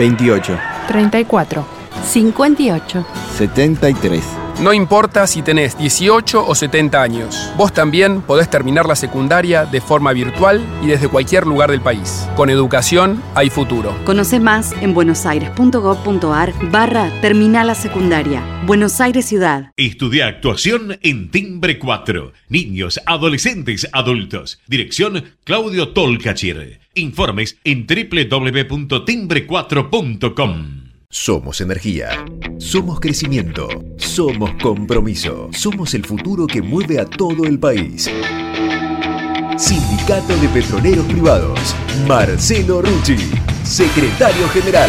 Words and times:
28. 0.00 0.58
34. 0.88 1.64
58. 2.04 3.04
73. 3.36 4.39
No 4.60 4.72
importa 4.74 5.26
si 5.26 5.40
tenés 5.40 5.78
18 5.78 6.46
o 6.46 6.54
70 6.54 7.02
años, 7.02 7.50
vos 7.56 7.72
también 7.72 8.20
podés 8.20 8.50
terminar 8.50 8.84
la 8.84 8.94
secundaria 8.94 9.64
de 9.64 9.80
forma 9.80 10.12
virtual 10.12 10.62
y 10.82 10.88
desde 10.88 11.08
cualquier 11.08 11.46
lugar 11.46 11.70
del 11.70 11.80
país. 11.80 12.28
Con 12.36 12.50
educación 12.50 13.22
hay 13.34 13.48
futuro. 13.48 13.96
Conoce 14.04 14.38
más 14.38 14.72
en 14.82 14.92
buenosaires.gov.ar 14.92 16.52
barra 16.70 17.10
Terminal 17.22 17.68
la 17.68 17.74
Secundaria. 17.74 18.42
Buenos 18.66 19.00
Aires 19.00 19.24
Ciudad. 19.24 19.72
Estudia 19.78 20.26
actuación 20.26 20.98
en 21.00 21.30
Timbre 21.30 21.78
4. 21.78 22.34
Niños, 22.50 23.00
adolescentes, 23.06 23.88
adultos. 23.92 24.60
Dirección 24.66 25.24
Claudio 25.44 25.94
Tolcachir. 25.94 26.80
Informes 26.92 27.56
en 27.64 27.86
www.timbre4.com. 27.86 30.79
Somos 31.12 31.60
energía. 31.60 32.24
Somos 32.58 33.00
crecimiento. 33.00 33.66
Somos 33.96 34.52
compromiso. 34.62 35.48
Somos 35.50 35.92
el 35.94 36.04
futuro 36.06 36.46
que 36.46 36.62
mueve 36.62 37.00
a 37.00 37.04
todo 37.04 37.46
el 37.46 37.58
país. 37.58 38.08
Sindicato 39.58 40.36
de 40.36 40.48
Petroleros 40.50 41.04
Privados. 41.06 41.74
Marcelo 42.06 42.80
Rucci, 42.80 43.16
secretario 43.64 44.48
general. 44.50 44.88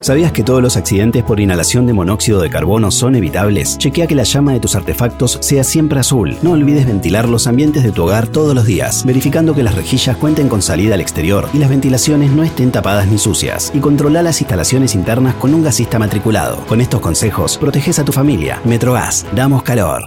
¿Sabías 0.00 0.30
que 0.30 0.44
todos 0.44 0.62
los 0.62 0.76
accidentes 0.76 1.24
por 1.24 1.40
inhalación 1.40 1.84
de 1.84 1.92
monóxido 1.92 2.40
de 2.40 2.50
carbono 2.50 2.92
son 2.92 3.16
evitables? 3.16 3.76
Chequea 3.78 4.06
que 4.06 4.14
la 4.14 4.22
llama 4.22 4.52
de 4.52 4.60
tus 4.60 4.76
artefactos 4.76 5.38
sea 5.40 5.64
siempre 5.64 5.98
azul. 5.98 6.36
No 6.40 6.52
olvides 6.52 6.86
ventilar 6.86 7.28
los 7.28 7.48
ambientes 7.48 7.82
de 7.82 7.90
tu 7.90 8.04
hogar 8.04 8.28
todos 8.28 8.54
los 8.54 8.64
días, 8.64 9.04
verificando 9.04 9.56
que 9.56 9.64
las 9.64 9.74
rejillas 9.74 10.16
cuenten 10.16 10.48
con 10.48 10.62
salida 10.62 10.94
al 10.94 11.00
exterior 11.00 11.48
y 11.52 11.58
las 11.58 11.68
ventilaciones 11.68 12.30
no 12.30 12.44
estén 12.44 12.70
tapadas 12.70 13.08
ni 13.08 13.18
sucias. 13.18 13.72
Y 13.74 13.80
controla 13.80 14.22
las 14.22 14.40
instalaciones 14.40 14.94
internas 14.94 15.34
con 15.34 15.52
un 15.52 15.64
gasista 15.64 15.98
matriculado. 15.98 16.64
Con 16.66 16.80
estos 16.80 17.00
consejos, 17.00 17.58
proteges 17.58 17.98
a 17.98 18.04
tu 18.04 18.12
familia. 18.12 18.62
Metrogas, 18.64 19.26
damos 19.34 19.64
calor. 19.64 20.06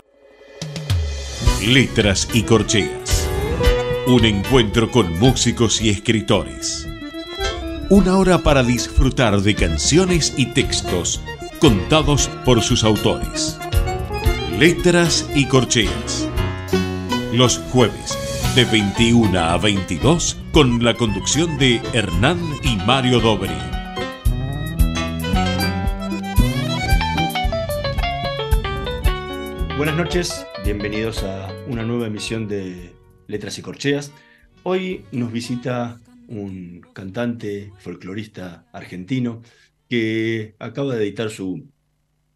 Letras 1.67 2.29
y 2.33 2.43
corcheas. 2.43 3.27
Un 4.07 4.23
encuentro 4.23 4.89
con 4.89 5.19
músicos 5.19 5.81
y 5.81 5.89
escritores. 5.89 6.87
Una 7.91 8.17
hora 8.17 8.37
para 8.37 8.63
disfrutar 8.63 9.41
de 9.41 9.53
canciones 9.53 10.33
y 10.37 10.45
textos 10.45 11.21
contados 11.59 12.29
por 12.45 12.61
sus 12.61 12.85
autores. 12.85 13.59
Letras 14.57 15.29
y 15.35 15.45
corcheas. 15.45 16.25
Los 17.33 17.57
jueves 17.57 18.17
de 18.55 18.63
21 18.63 19.37
a 19.37 19.57
22 19.57 20.37
con 20.53 20.81
la 20.81 20.93
conducción 20.93 21.57
de 21.57 21.81
Hernán 21.91 22.39
y 22.63 22.77
Mario 22.77 23.19
Dobri. 23.19 23.51
Buenas 29.75 29.97
noches, 29.97 30.47
bienvenidos 30.63 31.25
a 31.25 31.53
una 31.67 31.83
nueva 31.83 32.07
emisión 32.07 32.47
de 32.47 32.93
Letras 33.27 33.57
y 33.57 33.61
Corcheas. 33.61 34.13
Hoy 34.63 35.03
nos 35.11 35.33
visita 35.33 35.99
un 36.31 36.81
cantante 36.93 37.73
folclorista 37.79 38.65
argentino 38.71 39.41
que 39.89 40.55
acaba 40.59 40.95
de 40.95 41.03
editar 41.03 41.29
su 41.29 41.69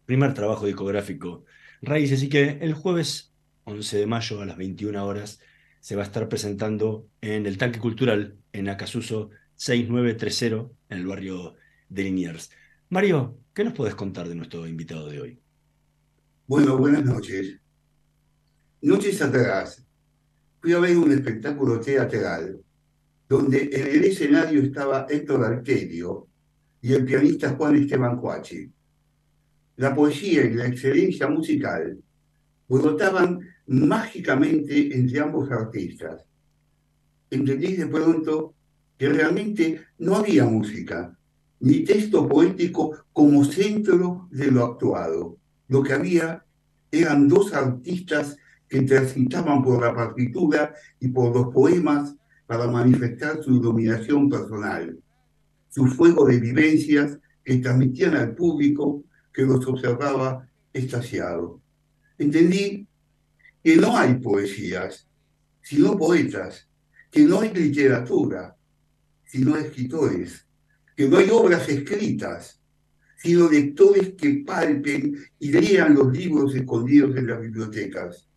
primer 0.04 0.34
trabajo 0.34 0.66
discográfico 0.66 1.44
Raíces 1.82 2.22
y 2.22 2.28
que 2.28 2.58
el 2.60 2.74
jueves 2.74 3.32
11 3.64 3.98
de 3.98 4.06
mayo 4.06 4.40
a 4.40 4.46
las 4.46 4.56
21 4.56 5.04
horas 5.04 5.40
se 5.80 5.94
va 5.94 6.02
a 6.02 6.06
estar 6.06 6.28
presentando 6.28 7.08
en 7.20 7.46
el 7.46 7.58
Tanque 7.58 7.78
Cultural 7.78 8.36
en 8.52 8.68
Acasuso 8.68 9.30
6930 9.56 10.72
en 10.88 10.98
el 10.98 11.06
barrio 11.06 11.54
de 11.88 12.02
Liniers. 12.04 12.50
Mario, 12.88 13.38
¿qué 13.54 13.64
nos 13.64 13.74
puedes 13.74 13.94
contar 13.94 14.28
de 14.28 14.34
nuestro 14.34 14.66
invitado 14.66 15.08
de 15.08 15.20
hoy? 15.20 15.40
Bueno, 16.46 16.76
buenas 16.76 17.04
noches. 17.04 17.60
Noches 18.80 19.22
atrás 19.22 19.84
fui 20.60 20.72
a 20.72 20.78
ver 20.80 20.96
un 20.96 21.12
espectáculo 21.12 21.80
teatral 21.80 22.60
donde 23.28 23.70
en 23.72 23.86
el 23.86 24.04
escenario 24.04 24.62
estaba 24.62 25.06
Héctor 25.08 25.44
Arterio 25.44 26.28
y 26.80 26.92
el 26.92 27.04
pianista 27.04 27.56
Juan 27.56 27.76
Esteban 27.76 28.16
Coachi. 28.18 28.70
La 29.76 29.94
poesía 29.94 30.44
y 30.44 30.54
la 30.54 30.66
excelencia 30.66 31.28
musical 31.28 31.98
brotaban 32.68 33.40
mágicamente 33.66 34.96
entre 34.96 35.20
ambos 35.20 35.50
artistas. 35.50 36.24
Entendí 37.30 37.76
de 37.76 37.86
pronto 37.86 38.54
que 38.96 39.08
realmente 39.08 39.82
no 39.98 40.16
había 40.16 40.44
música, 40.44 41.16
ni 41.60 41.80
texto 41.80 42.28
poético 42.28 43.06
como 43.12 43.44
centro 43.44 44.28
de 44.30 44.50
lo 44.50 44.64
actuado. 44.64 45.38
Lo 45.68 45.82
que 45.82 45.92
había 45.92 46.44
eran 46.90 47.28
dos 47.28 47.52
artistas 47.52 48.36
que 48.68 48.82
transitaban 48.82 49.62
por 49.62 49.82
la 49.82 49.94
partitura 49.94 50.74
y 51.00 51.08
por 51.08 51.34
los 51.34 51.52
poemas 51.52 52.14
para 52.46 52.66
manifestar 52.68 53.42
su 53.42 53.60
dominación 53.60 54.28
personal, 54.28 54.98
su 55.68 55.86
fuego 55.86 56.26
de 56.26 56.38
vivencias 56.38 57.18
que 57.44 57.56
transmitían 57.56 58.16
al 58.16 58.34
público 58.34 59.04
que 59.32 59.42
los 59.42 59.66
observaba 59.66 60.48
extasiado. 60.72 61.60
Entendí 62.18 62.86
que 63.62 63.76
no 63.76 63.96
hay 63.96 64.14
poesías, 64.14 65.08
sino 65.60 65.98
poetas, 65.98 66.68
que 67.10 67.22
no 67.22 67.40
hay 67.40 67.52
literatura, 67.52 68.56
sino 69.24 69.56
escritores, 69.56 70.46
que 70.96 71.08
no 71.08 71.18
hay 71.18 71.28
obras 71.30 71.68
escritas, 71.68 72.60
sino 73.16 73.50
lectores 73.50 74.14
que 74.14 74.44
palpen 74.46 75.16
y 75.38 75.50
lean 75.50 75.94
los 75.94 76.12
libros 76.12 76.54
escondidos 76.54 77.16
en 77.16 77.26
las 77.26 77.40
bibliotecas. 77.40 78.28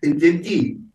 Entendí 0.00 0.89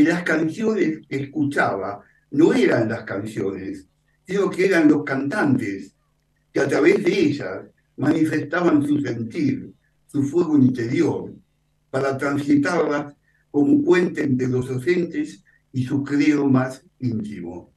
que 0.00 0.08
las 0.08 0.22
canciones 0.22 1.06
que 1.06 1.24
escuchaba 1.24 2.00
no 2.30 2.54
eran 2.54 2.88
las 2.88 3.02
canciones, 3.02 3.86
sino 4.26 4.48
que 4.48 4.64
eran 4.64 4.88
los 4.88 5.04
cantantes, 5.04 5.94
que 6.50 6.60
a 6.60 6.68
través 6.68 7.04
de 7.04 7.12
ellas 7.12 7.66
manifestaban 7.98 8.82
su 8.86 8.98
sentir, 9.00 9.70
su 10.06 10.22
fuego 10.22 10.56
interior, 10.56 11.34
para 11.90 12.16
transitarlas 12.16 13.14
como 13.50 13.84
puente 13.84 14.22
entre 14.22 14.48
los 14.48 14.68
docentes 14.68 15.44
y 15.70 15.84
su 15.84 16.02
creo 16.02 16.48
más 16.48 16.82
íntimo. 16.98 17.70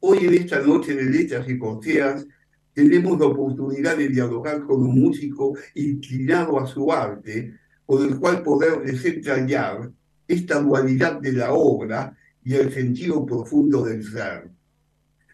Hoy 0.00 0.24
en 0.24 0.34
esta 0.34 0.60
noche 0.60 0.94
de 0.94 1.04
letras 1.04 1.46
y 1.50 1.58
corteas 1.58 2.26
tenemos 2.72 3.20
la 3.20 3.26
oportunidad 3.26 3.98
de 3.98 4.08
dialogar 4.08 4.62
con 4.62 4.82
un 4.82 5.00
músico 5.00 5.52
inclinado 5.74 6.58
a 6.58 6.66
su 6.66 6.90
arte, 6.90 7.52
con 7.84 8.08
el 8.08 8.18
cual 8.18 8.42
poder 8.42 8.82
desentrañar 8.82 9.92
esta 10.28 10.60
dualidad 10.60 11.20
de 11.20 11.32
la 11.32 11.52
obra 11.52 12.16
y 12.44 12.54
el 12.54 12.72
sentido 12.72 13.24
profundo 13.24 13.84
del 13.84 14.04
ser. 14.04 14.48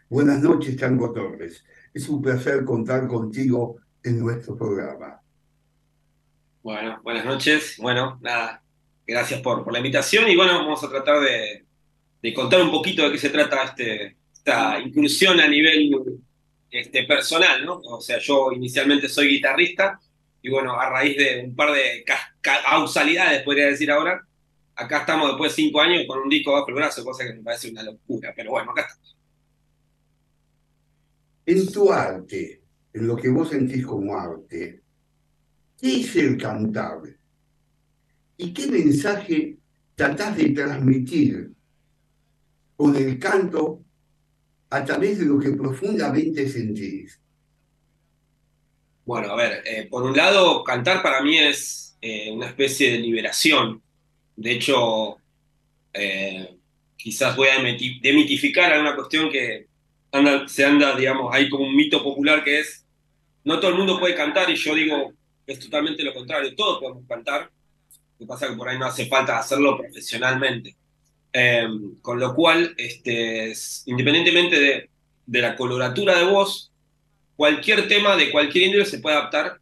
Buenas 0.08 0.40
noches, 0.42 0.76
Tango 0.76 1.12
Torres. 1.12 1.64
Es 1.92 2.08
un 2.08 2.22
placer 2.22 2.64
contar 2.64 3.06
contigo 3.06 3.76
en 4.02 4.18
nuestro 4.18 4.56
programa. 4.56 5.20
Bueno, 6.62 7.00
buenas 7.02 7.24
noches. 7.24 7.76
Bueno, 7.78 8.18
nada, 8.22 8.62
gracias 9.06 9.40
por, 9.40 9.70
la 9.72 9.78
invitación 9.78 10.28
y 10.28 10.36
bueno, 10.36 10.54
vamos 10.58 10.82
a 10.84 10.88
tratar 10.88 11.20
de, 11.20 11.64
de, 12.22 12.34
contar 12.34 12.62
un 12.62 12.70
poquito 12.70 13.02
de 13.02 13.12
qué 13.12 13.18
se 13.18 13.30
trata 13.30 13.64
este, 13.64 14.16
esta 14.32 14.80
inclusión 14.80 15.40
a 15.40 15.48
nivel 15.48 15.90
este, 16.70 17.04
personal, 17.04 17.64
¿no? 17.64 17.80
O 17.84 18.00
sea, 18.00 18.18
yo 18.18 18.52
inicialmente 18.52 19.08
soy 19.08 19.28
guitarrista 19.28 20.00
y 20.40 20.50
bueno, 20.50 20.78
a 20.78 20.88
raíz 20.88 21.16
de 21.16 21.44
un 21.44 21.54
par 21.54 21.72
de 21.72 22.04
causalidades, 22.40 23.42
podría 23.42 23.66
decir 23.66 23.90
ahora, 23.90 24.26
acá 24.74 25.00
estamos 25.00 25.28
después 25.28 25.52
de 25.52 25.62
cinco 25.62 25.80
años 25.80 26.04
con 26.06 26.18
un 26.18 26.28
disco 26.28 26.52
bajo 26.52 26.68
el 26.68 26.74
brazo, 26.74 27.04
cosa 27.04 27.24
que 27.24 27.34
me 27.34 27.42
parece 27.42 27.70
una 27.70 27.82
locura, 27.82 28.32
pero 28.34 28.52
bueno, 28.52 28.70
acá 28.70 28.82
estamos. 28.82 29.16
En 31.44 31.72
tu 31.72 31.92
arte, 31.92 32.62
en 32.92 33.06
lo 33.06 33.16
que 33.16 33.28
vos 33.28 33.50
sentís 33.50 33.84
como 33.84 34.16
arte, 34.16 34.82
¿qué 35.80 36.00
es 36.00 36.16
el 36.16 36.36
cantar? 36.38 37.00
¿Y 38.36 38.52
qué 38.52 38.66
mensaje 38.68 39.58
tratás 39.94 40.36
de 40.36 40.50
transmitir 40.50 41.52
con 42.76 42.96
el 42.96 43.18
canto 43.18 43.82
a 44.70 44.84
través 44.84 45.18
de 45.18 45.26
lo 45.26 45.38
que 45.38 45.50
profundamente 45.50 46.48
sentís? 46.48 47.20
Bueno, 49.04 49.32
a 49.32 49.36
ver, 49.36 49.62
eh, 49.66 49.88
por 49.90 50.04
un 50.04 50.16
lado, 50.16 50.62
cantar 50.62 51.02
para 51.02 51.22
mí 51.22 51.36
es 51.36 51.96
eh, 52.00 52.30
una 52.32 52.46
especie 52.46 52.92
de 52.92 52.98
liberación. 52.98 53.82
De 54.36 54.52
hecho, 54.52 55.16
eh, 55.92 56.56
quizás 56.96 57.36
voy 57.36 57.48
a 57.48 57.62
demitificar 57.62 58.72
alguna 58.72 58.94
cuestión 58.94 59.30
que 59.30 59.66
se 60.46 60.64
anda, 60.64 60.94
digamos, 60.94 61.34
hay 61.34 61.48
como 61.48 61.64
un 61.64 61.74
mito 61.74 62.02
popular 62.02 62.44
que 62.44 62.60
es, 62.60 62.84
no 63.44 63.58
todo 63.58 63.70
el 63.70 63.78
mundo 63.78 63.98
puede 63.98 64.14
cantar 64.14 64.50
y 64.50 64.56
yo 64.56 64.74
digo, 64.74 65.12
es 65.46 65.58
totalmente 65.58 66.02
lo 66.02 66.14
contrario, 66.14 66.54
todos 66.54 66.80
podemos 66.80 67.06
cantar, 67.08 67.50
lo 68.18 68.18
que 68.18 68.26
pasa 68.26 68.44
es 68.46 68.52
que 68.52 68.56
por 68.56 68.68
ahí 68.68 68.78
no 68.78 68.86
hace 68.86 69.06
falta 69.06 69.38
hacerlo 69.38 69.76
profesionalmente. 69.76 70.76
Em, 71.34 71.98
con 72.02 72.20
lo 72.20 72.34
cual, 72.34 72.74
este, 72.76 73.54
independientemente 73.86 74.60
de, 74.60 74.90
de, 75.24 75.40
la 75.40 75.56
coloratura 75.56 76.18
de 76.18 76.24
voz, 76.24 76.70
cualquier 77.36 77.88
tema 77.88 78.16
de 78.16 78.30
cualquier 78.30 78.66
índole 78.66 78.84
se 78.84 78.98
puede 78.98 79.16
adaptar 79.16 79.58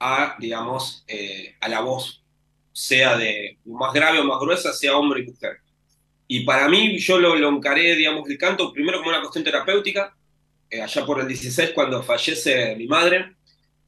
a, 0.00 0.36
digamos, 0.38 1.04
eh, 1.06 1.54
a 1.60 1.68
la 1.68 1.80
voz, 1.80 2.24
sea 2.76 3.16
de 3.16 3.56
más 3.64 3.90
grave 3.94 4.18
o 4.18 4.24
más 4.24 4.38
gruesa, 4.38 4.70
sea 4.70 4.98
hombre 4.98 5.22
y 5.22 5.26
mujer. 5.28 5.60
Y 6.28 6.40
para 6.44 6.68
mí, 6.68 6.98
yo 6.98 7.18
lo, 7.18 7.34
lo 7.34 7.48
encaré, 7.48 7.96
digamos, 7.96 8.28
el 8.28 8.36
canto 8.36 8.70
primero 8.70 8.98
como 8.98 9.08
una 9.08 9.20
cuestión 9.20 9.44
terapéutica. 9.44 10.14
Eh, 10.68 10.82
allá 10.82 11.06
por 11.06 11.18
el 11.18 11.26
16, 11.26 11.70
cuando 11.74 12.02
fallece 12.02 12.76
mi 12.76 12.86
madre, 12.86 13.34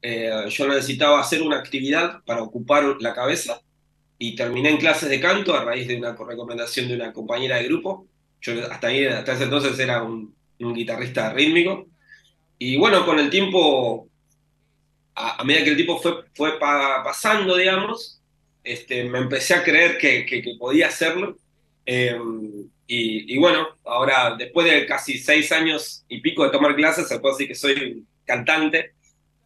eh, 0.00 0.30
yo 0.48 0.66
necesitaba 0.66 1.20
hacer 1.20 1.42
una 1.42 1.58
actividad 1.58 2.22
para 2.24 2.42
ocupar 2.42 2.96
la 3.00 3.12
cabeza 3.12 3.60
y 4.16 4.34
terminé 4.34 4.70
en 4.70 4.78
clases 4.78 5.10
de 5.10 5.20
canto 5.20 5.54
a 5.54 5.62
raíz 5.62 5.86
de 5.86 5.96
una 5.96 6.16
recomendación 6.16 6.88
de 6.88 6.94
una 6.94 7.12
compañera 7.12 7.56
de 7.56 7.64
grupo. 7.64 8.06
Yo 8.40 8.54
hasta, 8.70 8.86
ahí, 8.86 9.04
hasta 9.04 9.34
ese 9.34 9.44
entonces 9.44 9.78
era 9.78 10.02
un, 10.02 10.34
un 10.60 10.74
guitarrista 10.74 11.30
rítmico. 11.34 11.88
Y 12.58 12.78
bueno, 12.78 13.04
con 13.04 13.18
el 13.18 13.28
tiempo, 13.28 14.08
a, 15.14 15.44
medida 15.44 15.64
que 15.64 15.70
el 15.70 15.76
tiempo 15.76 15.98
fue, 15.98 16.24
fue 16.32 16.58
pasando, 16.58 17.54
digamos, 17.54 18.17
este, 18.72 19.04
me 19.04 19.18
empecé 19.18 19.54
a 19.54 19.64
creer 19.64 19.98
que, 19.98 20.24
que, 20.26 20.42
podía 20.58 20.88
hacerlo 20.88 21.36
Em, 21.90 22.68
y, 22.86 23.38
bueno, 23.38 23.66
ahora 23.84 24.36
después 24.38 24.70
de 24.70 24.84
casi 24.84 25.16
seis 25.16 25.50
años 25.52 26.04
y 26.06 26.20
pico 26.20 26.44
de 26.44 26.50
tomar 26.50 26.76
clases, 26.76 27.08
se 27.08 27.18
puede 27.18 27.34
decir 27.34 27.48
que 27.48 27.54
soy 27.54 28.04
cantante. 28.26 28.92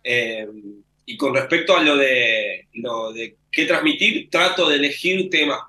Em, 0.02 0.82
y 1.06 1.16
con 1.16 1.32
respecto 1.36 1.76
a 1.76 1.82
lo 1.84 1.96
de, 1.96 2.66
lo 2.72 3.12
de 3.12 3.36
qué 3.50 3.64
transmitir, 3.64 4.28
trato 4.28 4.68
de 4.68 4.76
elegir 4.76 5.30
temas. 5.30 5.60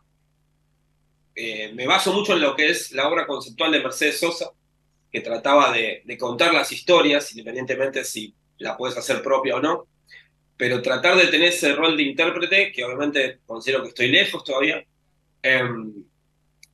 Eh, 1.35 1.71
me 1.75 1.85
baso 1.85 2.11
mucho 2.11 2.33
en 2.33 2.41
lo 2.41 2.55
que 2.55 2.69
es 2.71 2.91
la 2.91 3.07
obra 3.07 3.27
conceptual 3.27 3.71
de 3.71 3.81
Mercedes 3.81 4.19
Sosa, 4.19 4.49
que 5.11 5.21
trataba 5.21 5.71
de, 5.71 6.01
de 6.05 6.17
contar 6.17 6.55
las 6.55 6.71
historias, 6.71 7.31
independientemente 7.33 8.03
si 8.03 8.33
la 8.57 8.75
puedes 8.75 8.97
hacer 8.97 9.21
propia 9.21 9.57
o 9.57 9.61
no, 9.61 9.85
pero 10.57 10.81
tratar 10.81 11.17
de 11.17 11.27
tener 11.27 11.49
ese 11.49 11.73
rol 11.73 11.97
de 11.97 12.03
intérprete, 12.03 12.71
que 12.71 12.83
obviamente 12.83 13.39
considero 13.45 13.83
que 13.83 13.89
estoy 13.89 14.09
lejos 14.09 14.43
todavía, 14.43 14.83
em, 15.41 15.93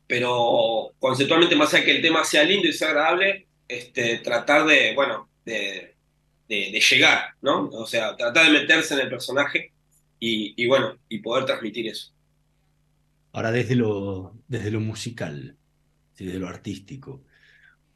pero 0.08 0.94
conceptualmente, 1.00 1.56
más 1.56 1.74
allá 1.74 1.86
que 1.86 1.92
el 1.98 2.02
tema 2.02 2.24
sea 2.24 2.44
lindo 2.44 2.68
y 2.68 2.74
sea 2.74 2.90
agradable, 2.90 3.48
este, 3.68 4.18
tratar 4.20 4.66
de, 4.66 4.94
bueno, 4.96 5.30
de, 5.46 5.96
de, 6.48 6.80
llegar, 6.80 7.36
¿no? 7.42 7.70
O 7.70 7.86
sea, 7.86 8.16
tratar 8.16 8.48
de 8.48 8.60
meterse 8.60 8.96
en 8.96 9.02
el 9.02 9.10
personaje 9.10 9.72
y, 10.20 10.62
y, 10.62 10.68
bueno, 10.68 10.98
y 11.08 11.20
poder 11.20 11.46
transmitir 11.46 11.88
eso. 11.88 12.12
Ahora, 13.32 13.52
desde 13.52 13.76
lo, 13.76 14.36
desde 14.48 14.72
lo 14.72 14.80
musical, 14.80 15.56
desde 16.18 16.40
lo 16.40 16.48
artístico, 16.48 17.24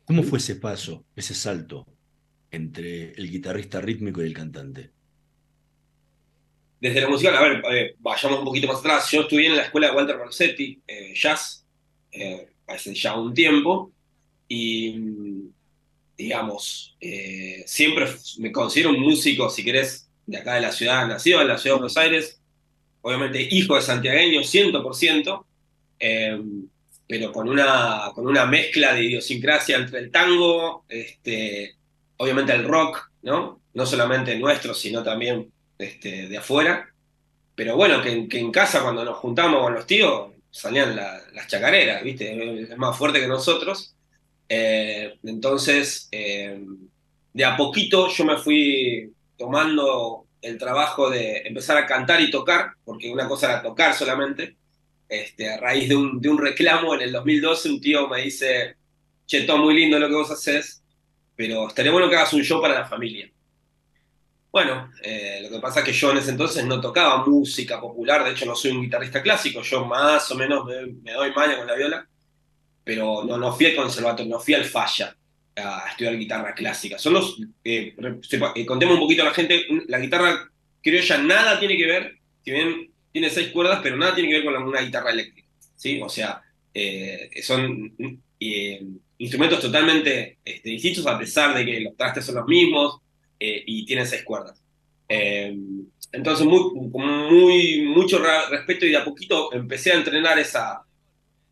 ¿cómo 0.06 0.21
fue 0.21 0.38
ese 0.38 0.56
paso, 0.56 1.06
ese 1.15 1.33
salto 1.33 1.88
entre 2.51 3.13
el 3.13 3.31
guitarrista 3.31 3.81
rítmico 3.81 4.21
y 4.21 4.27
el 4.27 4.33
cantante? 4.33 4.91
Desde 6.83 7.00
lo 7.00 7.12
musical, 7.12 7.38
a 7.38 7.41
ver, 7.41 7.63
eh, 7.71 7.95
vayamos 8.00 8.39
un 8.39 8.44
poquito 8.44 8.68
más 8.68 8.80
atrás. 8.80 9.09
Yo 9.09 9.21
estudié 9.21 9.47
en 9.47 9.56
la 9.56 9.63
escuela 9.63 9.88
de 9.88 9.95
Walter 9.95 10.18
Rossetti, 10.18 10.81
eh, 10.85 11.13
jazz, 11.15 11.65
eh, 12.12 12.50
hace 12.68 12.94
ya 12.94 13.15
un 13.15 13.33
tiempo, 13.33 13.94
y 14.50 15.00
digamos, 16.18 16.97
siempre 17.65 18.07
me 18.39 18.51
considero 18.51 18.89
un 18.89 19.00
músico, 19.00 19.50
si 19.50 19.63
querés, 19.63 20.09
de 20.25 20.35
acá 20.35 20.56
de 20.56 20.59
la 20.59 20.74
ciudad, 20.74 21.07
nacido 21.07 21.41
en 21.41 21.47
la 21.47 21.57
ciudad 21.57 21.77
de 21.77 21.80
Buenos 21.80 21.95
Aires, 21.95 22.41
obviamente 23.00 23.47
hijo 23.50 23.77
de 23.77 23.81
santiagueño, 23.81 24.41
100%, 24.41 25.45
eh, 26.01 26.38
pero 27.07 27.31
con 27.31 27.47
una, 27.47 28.12
con 28.13 28.27
una 28.27 28.45
mezcla 28.45 28.94
de 28.94 29.06
idiosincrasia 29.06 29.77
entre 29.77 30.00
el 30.00 30.12
tango, 30.12 30.83
este, 30.89 31.77
obviamente 32.18 32.51
el 32.51 32.65
rock, 32.65 33.09
¿no? 33.21 33.62
No 33.74 33.85
solamente 33.85 34.38
nuestro, 34.38 34.74
sino 34.74 35.01
también 35.01 35.53
este, 35.78 36.28
de 36.28 36.38
afuera. 36.38 36.90
Pero 37.56 37.75
bueno, 37.75 38.02
que, 38.02 38.28
que 38.28 38.40
en 38.40 38.52
casa 38.52 38.81
cuando 38.81 39.06
nos 39.06 39.18
juntamos 39.18 39.62
con 39.62 39.74
los 39.74 39.86
tíos, 39.86 40.31
salían 40.54 40.96
las 40.96 41.48
chacareras, 41.48 42.04
¿viste? 42.04 42.62
Es 42.62 42.78
más 42.78 42.96
fuerte 42.96 43.20
que 43.20 43.28
nosotros. 43.28 43.96
Eh, 44.48 45.16
entonces, 45.24 46.08
eh, 46.12 46.64
de 47.34 47.46
a 47.46 47.58
poquito 47.58 48.08
yo 48.10 48.24
me 48.24 48.38
fui 48.38 49.12
tomando 49.36 50.28
el 50.44 50.60
trabajo 50.60 51.10
de 51.10 51.38
empezar 51.46 51.78
a 51.78 51.88
cantar 51.88 52.22
y 52.22 52.30
tocar, 52.30 52.74
porque 52.86 53.12
una 53.12 53.28
cosa 53.28 53.52
era 53.52 53.62
tocar 53.64 53.96
solamente. 53.96 54.56
Este, 55.10 55.50
a 55.52 55.58
raíz 55.58 55.90
de 55.90 55.96
un, 55.96 56.22
de 56.22 56.30
un 56.30 56.38
reclamo 56.38 56.94
en 56.96 57.02
el 57.02 57.12
2012, 57.12 57.69
un 57.69 57.81
tío 57.81 58.08
me 58.08 58.22
dice, 58.22 58.76
che, 59.26 59.42
todo 59.44 59.58
muy 59.58 59.74
lindo 59.74 59.98
lo 59.98 60.08
que 60.08 60.16
vos 60.16 60.31
haces, 60.31 60.84
pero 61.36 61.68
estaría 61.68 61.92
bueno 61.92 62.10
que 62.10 62.16
hagas 62.16 62.34
un 62.34 62.44
show 62.44 62.62
para 62.62 62.76
la 62.76 62.86
familia. 62.86 63.30
Bueno, 64.54 64.92
eh, 65.02 65.40
lo 65.42 65.50
que 65.50 65.60
pasa 65.60 65.80
es 65.80 65.86
que 65.88 65.94
yo 65.94 66.12
en 66.12 66.20
ese 66.20 66.30
entonces 66.30 66.64
no 66.64 66.80
tocaba 66.80 67.26
música 67.26 67.82
popular, 67.82 68.24
de 68.24 68.34
hecho 68.34 68.46
no 68.46 68.56
soy 68.56 68.70
un 68.70 68.84
guitarrista 68.84 69.24
clásico, 69.24 69.64
yo 69.64 69.84
más 69.86 70.30
o 70.30 70.36
menos 70.36 70.64
me, 70.64 71.12
doy 71.12 71.34
maña 71.34 71.58
con 71.58 71.66
la 71.66 71.74
viola, 71.74 72.08
pero 72.84 73.24
no, 73.24 73.36
no 73.36 73.52
fui 73.52 73.66
al 73.66 73.76
conservatorio, 73.76 74.32
no 74.32 74.40
fui 74.40 74.54
al 74.54 74.66
falla 74.66 75.18
a 75.56 75.88
estudiar 75.90 76.16
guitarra 76.20 76.54
clásica. 76.54 77.00
Son 77.00 77.14
los, 77.14 77.40
eh, 77.64 77.96
eh, 77.98 78.66
contemos 78.68 78.94
un 78.94 79.00
poquito 79.00 79.24
a 79.24 79.26
la 79.26 79.34
gente, 79.34 79.66
la 79.88 79.98
guitarra 79.98 80.48
criolla 80.84 81.18
nada 81.18 81.60
tiene 81.60 81.76
que 81.76 81.88
ver, 81.88 82.20
si 82.46 82.52
bien 82.52 82.92
tiene 83.12 83.32
seis 83.32 83.48
cuerdas, 83.48 83.80
pero 83.82 83.98
nada 83.98 84.14
tiene 84.14 84.30
que 84.30 84.36
ver 84.36 84.46
con 84.46 84.68
una 84.68 84.82
guitarra 84.82 85.10
eléctrica, 85.10 85.50
¿sí? 85.76 86.00
O 86.00 86.10
sea, 86.10 86.44
son 87.42 88.22
instrumentos 89.18 89.62
totalmente 89.62 90.38
este, 90.46 90.70
distintos 90.70 91.08
a 91.08 91.18
pesar 91.18 91.56
de 91.56 91.66
que 91.66 91.80
los 91.80 91.98
trastes 91.98 92.24
son 92.24 92.36
los 92.36 92.46
mismos, 92.46 93.03
eh, 93.45 93.62
y 93.66 93.86
tiene 93.86 94.06
seis 94.06 94.24
cuerdas. 94.24 94.62
Eh, 95.10 95.54
entonces, 96.13 96.45
muy, 96.45 97.81
mucho 97.81 98.24
respeto 98.50 98.86
y 98.86 98.92
de 98.92 98.98
a 98.98 99.04
poquito 99.04 99.51
empecé 99.51 99.92
a 99.92 99.95
entrenar 99.95 100.40
esa, 100.40 100.83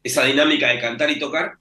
esa 0.01 0.23
dinámica 0.23 0.69
de 0.69 0.79
cantar 0.79 1.11
y 1.11 1.19
tocar. 1.19 1.55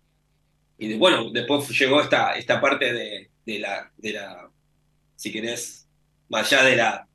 Y 0.79 0.95
bueno, 0.95 1.31
después 1.33 1.69
llegó 1.71 2.01
esta, 2.01 2.35
esta 2.35 2.61
parte 2.61 2.93
de, 2.93 3.31
de, 3.45 3.59
la, 3.59 3.91
de 3.97 4.13
la, 4.13 4.49
si 5.17 5.33
querés, 5.33 5.89
más 6.29 6.53
allá 6.53 6.63
de 6.63 6.77
la 6.77 7.09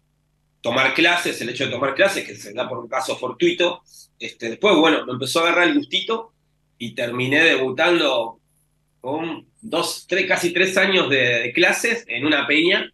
tomar 0.59 0.93
clases, 0.93 1.39
el 1.39 1.49
hecho 1.49 1.67
de 1.67 1.71
tomar 1.71 1.95
clases, 1.95 2.27
que 2.27 2.35
se 2.35 2.51
da 2.51 2.67
por 2.67 2.79
un 2.79 2.89
caso 2.89 3.15
fortuito. 3.17 3.81
Este, 4.19 4.49
después, 4.49 4.75
bueno, 4.75 5.05
me 5.05 5.13
empezó 5.13 5.39
a 5.39 5.43
agarrar 5.43 5.69
el 5.69 5.75
gustito 5.75 6.33
y 6.77 6.93
terminé 6.93 7.41
debutando 7.43 8.41
con 8.99 9.47
dos, 9.61 10.05
tres, 10.05 10.25
casi 10.27 10.51
tres 10.51 10.75
años 10.75 11.09
de, 11.09 11.39
de 11.43 11.53
clases 11.53 12.03
en 12.07 12.25
una 12.25 12.45
peña 12.45 12.91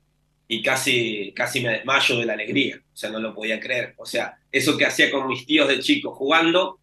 y 0.54 0.62
casi, 0.62 1.32
casi 1.34 1.62
me 1.62 1.70
desmayo 1.70 2.18
de 2.18 2.26
la 2.26 2.34
alegría, 2.34 2.76
o 2.76 2.98
sea, 2.98 3.10
no 3.10 3.20
lo 3.20 3.34
podía 3.34 3.58
creer. 3.58 3.94
O 3.96 4.06
sea, 4.06 4.38
eso 4.52 4.78
que 4.78 4.86
hacía 4.86 5.10
con 5.10 5.26
mis 5.26 5.46
tíos 5.46 5.66
de 5.70 5.80
chico 5.80 6.14
jugando, 6.14 6.78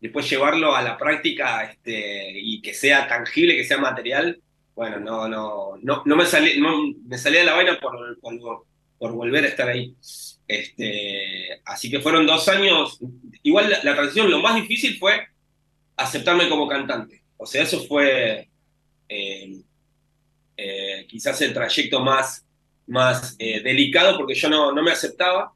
después 0.00 0.28
llevarlo 0.28 0.74
a 0.74 0.82
la 0.82 0.98
práctica 0.98 1.62
este, 1.62 2.32
y 2.34 2.60
que 2.60 2.74
sea 2.74 3.06
tangible, 3.06 3.54
que 3.54 3.62
sea 3.62 3.78
material, 3.78 4.40
bueno, 4.74 4.98
no, 4.98 5.28
no, 5.28 5.76
no, 5.80 6.02
no 6.04 6.16
me, 6.16 6.26
salí, 6.26 6.60
no 6.60 6.92
me 7.06 7.16
salía 7.16 7.38
de 7.38 7.46
la 7.46 7.54
vaina 7.54 7.78
por, 7.78 8.18
por, 8.18 8.66
por, 8.98 9.12
volver 9.12 9.44
a 9.44 9.48
estar 9.48 9.68
ahí. 9.68 9.94
Este, 10.48 11.62
así 11.66 11.88
que 11.88 12.00
fueron 12.00 12.26
dos 12.26 12.48
años, 12.48 12.98
igual 13.44 13.70
la, 13.84 13.94
transición, 13.94 14.28
lo 14.28 14.40
más 14.40 14.56
difícil 14.56 14.98
fue 14.98 15.24
aceptarme 15.94 16.48
como 16.48 16.66
cantante. 16.66 17.22
O 17.36 17.46
sea, 17.46 17.62
eso 17.62 17.80
fue 17.84 18.48
eh, 19.08 19.60
eh, 20.56 21.06
quizás 21.08 21.40
el 21.42 21.54
trayecto 21.54 22.00
más 22.00 22.43
más 22.86 23.36
eh, 23.38 23.62
delicado 23.62 24.16
porque 24.16 24.34
yo 24.34 24.48
no, 24.48 24.72
no 24.72 24.82
me 24.82 24.92
aceptaba 24.92 25.52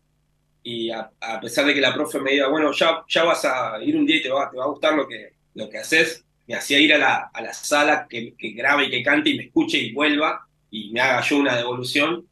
y 0.62 0.90
a, 0.90 1.10
pesar 1.40 1.66
de 1.66 1.74
que 1.74 1.80
la 1.80 1.94
profe 1.94 2.20
me 2.20 2.32
diga, 2.32 2.48
bueno, 2.48 2.72
ya, 2.72 3.02
ya 3.08 3.24
vas 3.24 3.44
a 3.44 3.82
ir 3.82 3.96
un 3.96 4.04
día 4.04 4.16
y 4.16 4.22
te 4.22 4.28
va, 4.28 4.50
te 4.50 4.56
va 4.56 4.64
a 4.64 4.68
gustar 4.68 4.94
lo 4.94 5.06
que, 5.08 5.32
lo 5.54 5.68
que 5.68 5.78
haces, 5.78 6.24
me 6.46 6.54
hacía 6.54 6.78
ir 6.78 6.92
a 6.92 6.98
la, 6.98 7.30
a 7.32 7.40
la 7.40 7.52
sala 7.52 8.06
que, 8.08 8.34
que 8.36 8.50
grabe 8.50 8.84
y 8.84 8.90
que 8.90 9.02
cante 9.02 9.30
y 9.30 9.36
me 9.36 9.44
escuche 9.44 9.78
y 9.78 9.92
vuelva 9.92 10.46
y 10.70 10.90
me 10.90 11.00
haga 11.00 11.22
yo 11.22 11.38
una 11.38 11.56
devolución. 11.56 12.26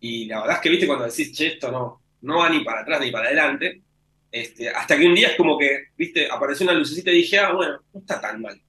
Y 0.00 0.26
la 0.26 0.40
verdad 0.40 0.56
es 0.56 0.62
que, 0.62 0.70
viste, 0.70 0.86
cuando 0.86 1.04
decís, 1.06 1.32
che, 1.32 1.48
esto 1.48 1.70
no, 1.70 2.00
no 2.22 2.38
va 2.38 2.48
ni 2.48 2.60
para 2.64 2.80
atrás 2.80 3.00
ni 3.00 3.10
para 3.10 3.26
adelante, 3.26 3.82
este, 4.30 4.68
hasta 4.68 4.98
que 4.98 5.06
un 5.06 5.14
día 5.14 5.28
es 5.28 5.36
como 5.36 5.58
que, 5.58 5.86
viste, 5.96 6.28
apareció 6.30 6.64
una 6.64 6.74
lucecita 6.74 7.10
y 7.10 7.16
dije, 7.16 7.38
ah, 7.38 7.52
bueno, 7.52 7.80
no 7.92 8.00
está 8.00 8.20
tan 8.20 8.42
mal. 8.42 8.60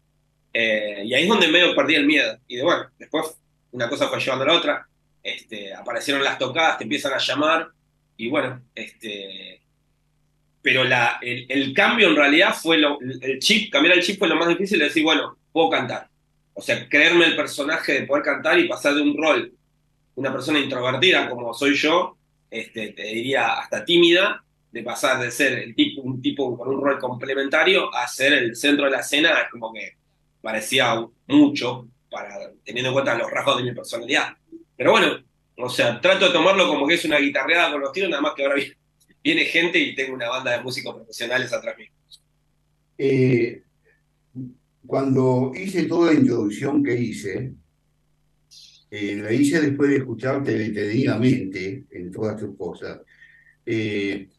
Eh, 0.54 1.04
y 1.06 1.14
ahí 1.14 1.24
es 1.24 1.30
donde 1.30 1.48
medio 1.48 1.76
perdí 1.76 1.96
el 1.96 2.06
miedo. 2.06 2.38
Y 2.48 2.58
de 2.58 2.64
bueno, 2.64 2.88
después 2.98 3.36
una 3.72 3.90
cosa 3.90 4.08
fue 4.08 4.20
llevando 4.20 4.46
a 4.46 4.48
la 4.48 4.54
otra. 4.54 4.88
Este, 5.22 5.74
aparecieron 5.74 6.24
las 6.24 6.38
tocadas, 6.38 6.78
te 6.78 6.84
empiezan 6.86 7.14
a 7.14 7.18
llamar 7.18 7.70
y 8.16 8.30
bueno, 8.30 8.62
este, 8.76 9.62
pero 10.62 10.84
la, 10.84 11.20
el, 11.22 11.74
cambio 11.74 12.10
en 12.10 12.16
realidad 12.16 12.54
fue 12.54 12.78
lo, 12.78 13.00
el 13.00 13.40
chip, 13.40 13.72
cambiar 13.72 13.98
el 13.98 14.04
chip 14.04 14.20
fue 14.20 14.28
lo 14.28 14.36
más 14.36 14.50
difícil 14.50 14.80
de 14.80 14.86
decir, 14.86 15.04
bueno, 15.04 15.38
puedo 15.52 15.70
cantar. 15.70 16.10
O 16.54 16.62
sea, 16.62 16.88
creerme 16.90 17.26
el 17.26 17.36
personaje 17.36 17.94
de 17.94 18.04
poder 18.04 18.24
cantar 18.24 18.60
y 18.60 18.68
pasar 18.68 18.94
de 18.94 19.02
un 19.02 19.18
rol, 19.18 19.54
una 20.16 20.32
persona 20.32 20.60
introvertida 20.60 21.30
como 21.30 21.54
soy 21.54 21.76
yo, 21.76 22.18
este, 22.50 22.90
te 22.90 23.04
diría 23.04 23.54
hasta 23.54 23.86
tímida, 23.86 24.44
de 24.72 24.84
pasar 24.84 25.20
de 25.22 25.32
ser 25.32 25.60
el 25.60 25.74
tipo, 25.74 26.02
un 26.02 26.22
tipo 26.22 26.58
con 26.58 26.68
un 26.68 26.82
rol 26.82 27.00
complementario 27.00 27.94
a 27.94 28.08
ser 28.08 28.34
el 28.34 28.56
centro 28.56 28.86
de 28.86 28.92
la 28.92 29.00
escena, 29.00 29.42
es 29.42 29.50
como 29.50 29.74
que 29.74 29.94
parecía 30.42 31.04
mucho, 31.28 31.88
para, 32.10 32.52
teniendo 32.64 32.90
en 32.90 32.94
cuenta 32.94 33.18
los 33.18 33.32
rasgos 33.32 33.58
de 33.58 33.64
mi 33.64 33.72
personalidad. 33.72 34.36
Pero 34.80 34.92
bueno, 34.92 35.08
o 35.58 35.68
sea, 35.68 36.00
trato 36.00 36.28
de 36.28 36.32
tomarlo 36.32 36.66
como 36.70 36.88
que 36.88 36.94
es 36.94 37.04
una 37.04 37.20
guitarreada 37.20 37.70
con 37.70 37.82
los 37.82 37.92
tiros, 37.92 38.10
nada 38.10 38.22
más 38.22 38.32
que 38.34 38.46
ahora 38.46 38.56
viene, 39.22 39.44
gente 39.44 39.78
y 39.78 39.94
tengo 39.94 40.14
una 40.14 40.30
banda 40.30 40.52
de 40.56 40.64
músicos 40.64 40.96
profesionales 40.96 41.52
atrás 41.52 41.78
mío. 41.78 41.92
Eh, 42.98 43.62
cuando 44.88 45.52
hice 45.54 45.84
toda 45.84 46.14
la 46.14 46.20
introducción 46.22 46.82
que 46.82 46.98
hice, 46.98 47.56
eh, 48.90 49.18
la 49.18 49.34
hice 49.34 49.60
después 49.60 49.90
de 49.90 49.98
escucharte 49.98 50.58
detenidamente 50.58 51.84
en 51.92 52.10
todas 52.10 52.38
tus 52.38 52.56
cosas. 52.56 53.02
Eh, 53.66 54.30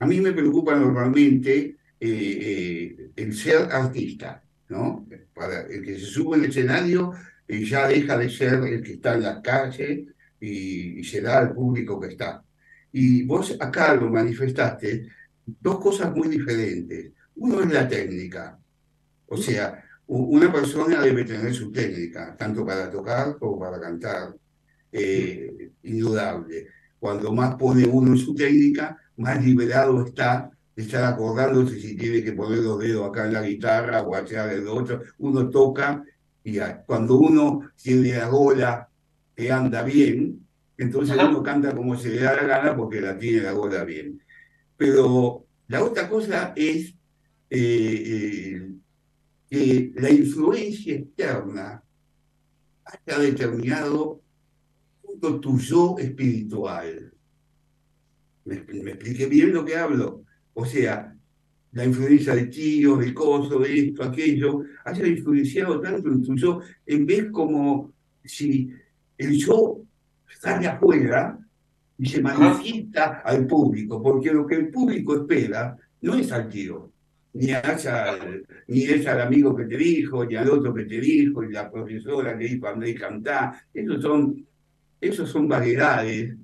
a 0.00 0.04
mí 0.04 0.20
me 0.20 0.32
preocupa 0.32 0.74
normalmente 0.74 1.76
el 2.00 3.34
ser 3.36 3.68
artista, 3.70 4.42
¿no? 4.68 5.06
Para 5.32 5.60
el 5.68 5.84
que 5.84 5.94
se 5.94 6.06
sube 6.06 6.38
al 6.38 6.44
escenario 6.44 7.12
y 7.48 7.64
ya 7.64 7.88
deja 7.88 8.18
de 8.18 8.28
ser 8.30 8.54
el 8.64 8.82
que 8.82 8.94
está 8.94 9.14
en 9.14 9.22
las 9.22 9.40
calles 9.40 10.08
y, 10.40 11.04
se 11.04 11.20
da 11.20 11.38
al 11.38 11.52
público 11.52 12.00
que 12.00 12.08
está. 12.08 12.42
Y 12.92 13.22
vos 13.24 13.56
acá 13.60 13.94
lo 13.94 14.10
manifestaste 14.10 15.08
dos 15.46 15.78
cosas 15.78 16.14
muy 16.14 16.28
diferentes. 16.28 17.12
Uno 17.36 17.60
es 17.60 17.72
la 17.72 17.86
técnica, 17.88 18.58
o 19.26 19.36
sea, 19.36 19.82
una 20.08 20.52
persona 20.52 21.02
debe 21.02 21.24
tener 21.24 21.52
su 21.52 21.72
técnica, 21.72 22.36
tanto 22.36 22.64
para 22.64 22.90
tocar 22.90 23.36
como 23.38 23.58
para 23.58 23.80
cantar, 23.80 24.34
eh, 24.92 25.72
indudable. 25.82 26.68
Cuando 26.98 27.32
más 27.32 27.56
pone 27.56 27.84
uno 27.84 28.12
en 28.12 28.18
su 28.18 28.34
técnica, 28.34 28.96
más 29.16 29.44
liberado 29.44 30.06
está 30.06 30.50
de 30.74 30.82
estar 30.82 31.04
acordándose 31.04 31.80
si 31.80 31.96
tiene 31.96 32.22
que 32.22 32.32
poner 32.32 32.58
los 32.58 32.78
dedos 32.78 33.08
acá 33.08 33.26
en 33.26 33.32
la 33.32 33.42
guitarra 33.42 34.02
o 34.02 34.14
allá 34.14 34.46
del 34.46 34.68
otro. 34.68 35.02
Uno 35.18 35.48
toca 35.48 36.04
y 36.46 36.60
cuando 36.86 37.16
uno 37.16 37.72
tiene 37.74 38.16
la 38.16 38.28
gola 38.28 38.88
que 39.34 39.50
anda 39.50 39.82
bien, 39.82 40.46
entonces 40.78 41.16
uno 41.16 41.42
canta 41.42 41.74
como 41.74 41.98
se 41.98 42.10
le 42.10 42.20
da 42.20 42.36
la 42.36 42.44
gana 42.44 42.76
porque 42.76 43.00
la 43.00 43.18
tiene 43.18 43.40
la 43.40 43.50
gola 43.50 43.82
bien. 43.82 44.22
Pero 44.76 45.44
la 45.66 45.82
otra 45.82 46.08
cosa 46.08 46.52
es 46.54 46.94
eh, 47.50 48.60
eh, 48.60 48.70
que 49.50 49.92
la 49.96 50.08
influencia 50.08 50.94
externa 50.94 51.82
haya 52.84 53.18
determinado 53.18 54.20
todo 55.20 55.40
tu 55.40 55.58
yo 55.58 55.96
espiritual. 55.98 57.12
¿Me, 58.44 58.62
me 58.62 58.92
expliqué 58.92 59.26
bien 59.26 59.52
lo 59.52 59.64
que 59.64 59.76
hablo? 59.76 60.22
O 60.54 60.64
sea, 60.64 61.15
la 61.76 61.84
influencia 61.84 62.34
de 62.34 62.46
tío, 62.46 62.96
de 62.96 63.12
coso, 63.12 63.58
de 63.58 63.88
esto, 63.88 64.02
aquello, 64.02 64.62
haya 64.82 65.06
influenciado 65.06 65.78
tanto 65.78 66.08
en 66.08 66.22
tu 66.22 66.34
yo, 66.34 66.60
en 66.86 67.04
vez 67.04 67.30
como 67.30 67.92
si 68.24 68.70
el 69.18 69.36
yo 69.36 69.82
sale 70.40 70.68
afuera 70.68 71.38
y 71.98 72.06
se 72.06 72.22
manifiesta 72.22 73.20
al 73.22 73.46
público, 73.46 74.02
porque 74.02 74.32
lo 74.32 74.46
que 74.46 74.54
el 74.54 74.70
público 74.70 75.16
espera 75.16 75.76
no 76.00 76.14
es 76.14 76.32
al 76.32 76.48
tío, 76.48 76.92
ni, 77.34 77.48
ni 78.68 78.84
es 78.84 79.06
al 79.06 79.20
amigo 79.20 79.54
que 79.54 79.66
te 79.66 79.76
dijo, 79.76 80.24
ni 80.24 80.34
al 80.34 80.48
otro 80.48 80.72
que 80.72 80.84
te 80.84 80.98
dijo, 80.98 81.42
ni 81.42 81.52
la 81.52 81.70
profesora 81.70 82.38
que 82.38 82.44
dijo 82.44 82.86
y 82.86 82.94
cantar. 82.94 83.52
Esos 83.74 84.00
son, 84.00 84.46
esos 84.98 85.28
son 85.28 85.46
variedades 85.46 86.34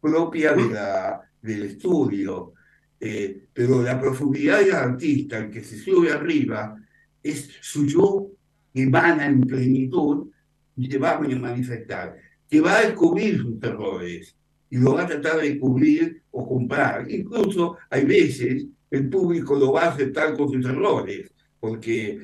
propias 0.00 0.56
de 0.56 0.68
la, 0.72 1.20
del 1.42 1.64
estudio. 1.64 2.52
Eh, 3.00 3.46
pero 3.52 3.82
la 3.82 4.00
profundidad 4.00 4.60
del 4.60 4.72
artista, 4.72 5.38
el 5.38 5.50
que 5.50 5.62
se 5.62 5.78
sube 5.78 6.10
arriba, 6.10 6.76
es 7.22 7.50
su 7.60 7.86
yo 7.86 8.30
que 8.74 8.82
emana 8.82 9.26
en 9.26 9.40
plenitud 9.40 10.28
y 10.76 10.90
se 10.90 10.98
va 10.98 11.16
a 11.16 11.20
manifestar 11.20 12.16
que 12.48 12.60
va 12.60 12.78
a 12.78 12.82
descubrir 12.82 13.38
sus 13.38 13.62
errores 13.62 14.34
y 14.70 14.78
lo 14.78 14.94
va 14.94 15.02
a 15.02 15.06
tratar 15.06 15.40
de 15.40 15.58
cubrir 15.58 16.22
o 16.30 16.46
comprar. 16.48 17.10
Incluso 17.10 17.76
hay 17.90 18.04
veces 18.04 18.66
el 18.90 19.08
público 19.08 19.54
lo 19.56 19.72
va 19.72 19.84
a 19.84 19.90
aceptar 19.92 20.36
con 20.36 20.50
sus 20.50 20.64
errores, 20.64 21.32
porque 21.60 22.20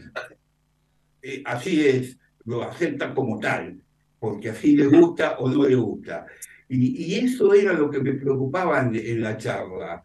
eh, 1.22 1.42
así 1.44 1.86
es, 1.86 2.18
lo 2.44 2.62
acepta 2.62 3.14
como 3.14 3.38
tal, 3.38 3.80
porque 4.18 4.50
así 4.50 4.76
le 4.76 4.86
gusta 4.86 5.38
o 5.38 5.48
no 5.48 5.66
le 5.66 5.74
gusta. 5.74 6.26
Y, 6.68 7.14
eso 7.16 7.52
era 7.52 7.72
lo 7.72 7.90
que 7.90 8.00
me 8.00 8.14
preocupaba 8.14 8.80
en, 8.80 9.20
la 9.20 9.36
charla. 9.36 10.02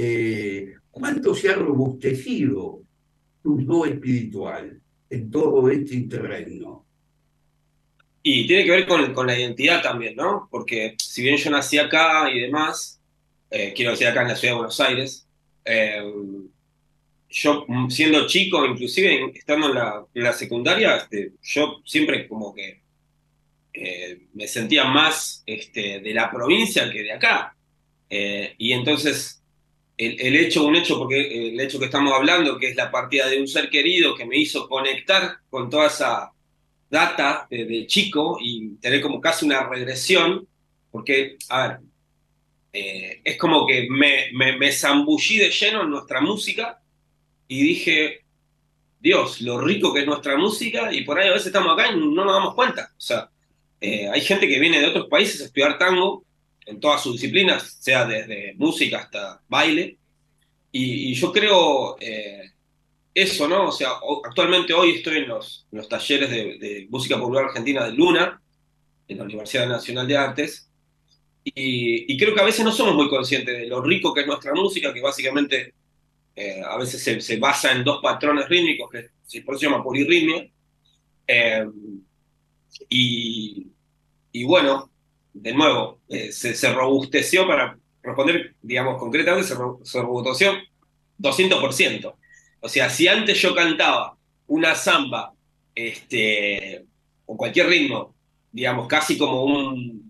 Eh, 0.00 0.74
¿Cuánto 0.92 1.34
se 1.34 1.48
ha 1.48 1.54
robustecido 1.54 2.82
tu 3.42 3.60
yo 3.60 3.84
espiritual 3.84 4.80
en 5.10 5.28
todo 5.28 5.68
este 5.68 6.02
terreno? 6.02 6.86
Y 8.22 8.46
tiene 8.46 8.64
que 8.64 8.70
ver 8.70 8.86
con, 8.86 9.26
la 9.26 9.36
identidad 9.36 9.82
también, 9.82 10.14
¿no? 10.14 10.46
Porque 10.52 10.94
si 11.02 11.22
bien 11.22 11.36
yo 11.36 11.50
nací 11.50 11.78
acá 11.78 12.30
y 12.30 12.38
demás, 12.38 13.00
eh, 13.50 13.72
quiero 13.74 13.90
decir 13.90 14.06
acá 14.06 14.22
en 14.22 14.28
la 14.28 14.36
ciudad 14.36 14.54
de 14.54 14.58
Buenos 14.58 14.80
Aires, 14.80 15.26
eh, 15.64 16.00
yo 17.30 17.66
siendo 17.88 18.28
chico, 18.28 18.64
inclusive 18.64 19.32
estando 19.34 20.06
en 20.14 20.22
la, 20.22 20.32
secundaria, 20.32 20.96
este, 20.96 21.32
yo 21.42 21.80
siempre 21.84 22.28
como 22.28 22.54
que 22.54 22.82
me 24.34 24.46
sentía 24.46 24.84
más 24.84 25.42
este, 25.44 25.98
de 26.00 26.14
la 26.14 26.30
provincia 26.30 26.88
que 26.90 27.02
de 27.02 27.12
acá. 27.12 27.56
y 28.08 28.72
entonces 28.72 29.38
el, 29.98 30.36
hecho, 30.36 30.64
un 30.64 30.76
hecho, 30.76 30.96
porque 30.96 31.50
el 31.50 31.60
hecho 31.60 31.78
que 31.78 31.86
estamos 31.86 32.14
hablando, 32.14 32.56
que 32.56 32.68
es 32.68 32.76
la 32.76 32.90
partida 32.90 33.28
de 33.28 33.40
un 33.40 33.48
ser 33.48 33.68
querido 33.68 34.14
que 34.14 34.24
me 34.24 34.38
hizo 34.38 34.68
conectar 34.68 35.38
con 35.50 35.68
toda 35.68 35.88
esa 35.88 36.30
data 36.88 37.48
de, 37.50 37.84
chico 37.86 38.38
y 38.40 38.76
tener 38.76 39.00
como 39.00 39.20
casi 39.20 39.44
una 39.44 39.68
regresión, 39.68 40.46
porque, 40.92 41.36
a 41.48 41.68
ver, 41.68 41.78
eh, 42.72 43.20
es 43.24 43.36
como 43.36 43.66
que 43.66 43.88
me, 43.90 44.30
me, 44.32 44.72
zambullí 44.72 45.38
de 45.38 45.50
lleno 45.50 45.82
en 45.82 45.90
nuestra 45.90 46.20
música 46.20 46.80
y 47.48 47.60
dije, 47.60 48.20
Dios, 49.00 49.40
lo 49.40 49.60
rico 49.60 49.92
que 49.92 50.00
es 50.00 50.06
nuestra 50.06 50.36
música 50.36 50.92
y 50.92 51.02
por 51.02 51.18
ahí 51.18 51.28
a 51.28 51.32
veces 51.32 51.48
estamos 51.48 51.72
acá 51.72 51.90
y 51.90 51.96
no 51.96 52.24
nos 52.24 52.34
damos 52.34 52.54
cuenta. 52.54 52.92
O 52.96 53.00
sea, 53.00 53.30
eh, 53.80 54.08
hay 54.08 54.20
gente 54.20 54.46
que 54.46 54.60
viene 54.60 54.80
de 54.80 54.86
otros 54.86 55.08
países 55.08 55.40
a 55.40 55.44
estudiar 55.46 55.76
tango 55.76 56.24
en 56.68 56.80
todas 56.80 57.02
sus 57.02 57.14
disciplinas, 57.14 57.78
sea 57.80 58.04
desde 58.06 58.54
música 58.54 58.98
hasta 58.98 59.40
baile, 59.48 59.98
y, 60.72 61.14
yo 61.14 61.32
creo... 61.32 61.96
Eh, 62.00 62.52
eso, 63.14 63.48
¿no? 63.48 63.68
O 63.68 63.72
sea, 63.72 63.94
actualmente 64.24 64.72
hoy 64.72 64.90
estoy 64.92 65.18
en 65.18 65.28
los, 65.28 65.66
los 65.72 65.88
talleres 65.88 66.30
de, 66.30 66.86
música 66.88 67.18
popular 67.18 67.46
argentina 67.46 67.84
de 67.84 67.92
Luna, 67.92 68.40
en 69.08 69.18
la 69.18 69.24
Universidad 69.24 69.66
Nacional 69.66 70.06
de 70.06 70.16
Artes, 70.16 70.70
y, 71.44 72.16
creo 72.16 72.34
que 72.34 72.40
a 72.40 72.44
veces 72.44 72.64
no 72.64 72.72
somos 72.72 72.94
muy 72.94 73.08
conscientes 73.08 73.58
de 73.58 73.66
lo 73.66 73.80
rico 73.80 74.12
que 74.12 74.20
es 74.20 74.26
nuestra 74.26 74.52
música, 74.54 74.92
que 74.92 75.00
básicamente 75.00 75.74
eh, 76.36 76.62
a 76.64 76.76
veces 76.76 77.24
se, 77.24 77.36
basa 77.38 77.72
en 77.72 77.84
dos 77.84 78.00
patrones 78.02 78.48
rítmicos, 78.48 78.90
que 78.90 79.42
por 79.42 79.54
eso 79.54 79.60
se 79.60 79.66
llama 79.66 79.82
polirritmia. 79.82 80.48
Eh, 81.26 81.66
y, 82.88 84.44
bueno, 84.44 84.90
de 85.42 85.52
nuevo, 85.52 86.00
eh, 86.08 86.32
se, 86.32 86.72
robusteció 86.72 87.46
para 87.46 87.78
responder, 88.02 88.54
digamos, 88.62 88.98
concretamente, 88.98 89.48
se, 89.48 89.54
se 89.82 90.00
robusteció 90.00 90.52
200%. 91.18 92.14
O 92.60 92.68
sea, 92.68 92.90
si 92.90 93.08
antes 93.08 93.40
yo 93.40 93.54
cantaba 93.54 94.16
una 94.46 94.74
samba, 94.74 95.32
este, 95.74 96.84
o 97.26 97.36
cualquier 97.36 97.68
ritmo, 97.68 98.14
digamos, 98.50 98.88
casi 98.88 99.16
como 99.16 99.44
un 99.44 100.08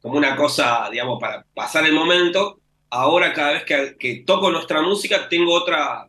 como 0.00 0.18
una 0.18 0.36
cosa, 0.36 0.88
digamos, 0.90 1.18
para 1.18 1.46
pasar 1.54 1.86
el 1.86 1.94
momento, 1.94 2.60
ahora 2.90 3.32
cada 3.32 3.52
vez 3.52 3.64
que, 3.98 4.22
toco 4.26 4.50
nuestra 4.50 4.82
música 4.82 5.30
tengo 5.30 5.54
otra, 5.54 6.06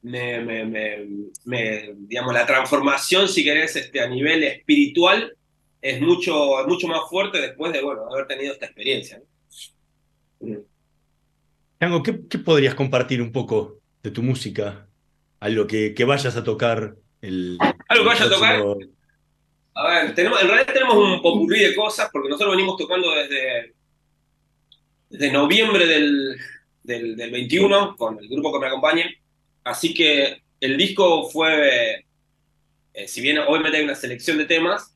me, 0.00 1.04
digamos, 1.44 2.32
la 2.32 2.46
transformación, 2.46 3.28
si 3.28 3.44
querés, 3.44 3.76
este, 3.76 4.00
a 4.00 4.08
nivel 4.08 4.44
espiritual 4.44 5.36
es 5.84 6.00
mucho, 6.00 6.34
mucho 6.66 6.88
más 6.88 7.02
fuerte 7.10 7.42
después 7.42 7.70
de, 7.70 7.82
bueno, 7.82 8.10
haber 8.10 8.26
tenido 8.26 8.54
esta 8.54 8.64
experiencia. 8.64 9.20
Tango, 11.76 12.02
¿qué, 12.02 12.26
¿qué 12.26 12.38
podrías 12.38 12.74
compartir 12.74 13.20
un 13.20 13.30
poco 13.30 13.80
de 14.02 14.10
tu 14.10 14.22
música 14.22 14.88
algo 15.40 15.66
que, 15.66 15.92
que 15.92 16.04
vayas 16.04 16.36
a 16.36 16.42
tocar. 16.42 16.94
El, 17.20 17.58
algo 17.60 18.04
que 18.04 18.08
vayas 18.08 18.28
a 18.28 18.30
tocar. 18.30 18.62
A 19.74 19.88
ver, 19.88 20.14
tenemos, 20.14 20.40
en 20.40 20.48
realidad 20.48 20.72
tenemos 20.72 20.94
un 20.94 21.20
popurrí 21.20 21.60
de 21.60 21.74
cosas 21.74 22.08
porque 22.10 22.30
nosotros 22.30 22.56
venimos 22.56 22.78
tocando 22.78 23.10
desde, 23.10 23.74
desde 25.10 25.32
noviembre 25.32 25.84
del, 25.84 26.36
del, 26.82 27.30
21 27.30 27.94
con 27.96 28.18
el 28.18 28.26
grupo 28.26 28.54
que 28.54 28.58
me 28.60 28.68
acompaña. 28.68 29.04
Así 29.64 29.92
que 29.92 30.42
el 30.60 30.78
disco 30.78 31.28
fue, 31.28 32.06
eh, 32.94 33.06
si 33.06 33.20
bien 33.20 33.36
obviamente 33.38 33.76
hay 33.76 33.84
una 33.84 33.94
selección 33.94 34.38
de 34.38 34.46
temas, 34.46 34.93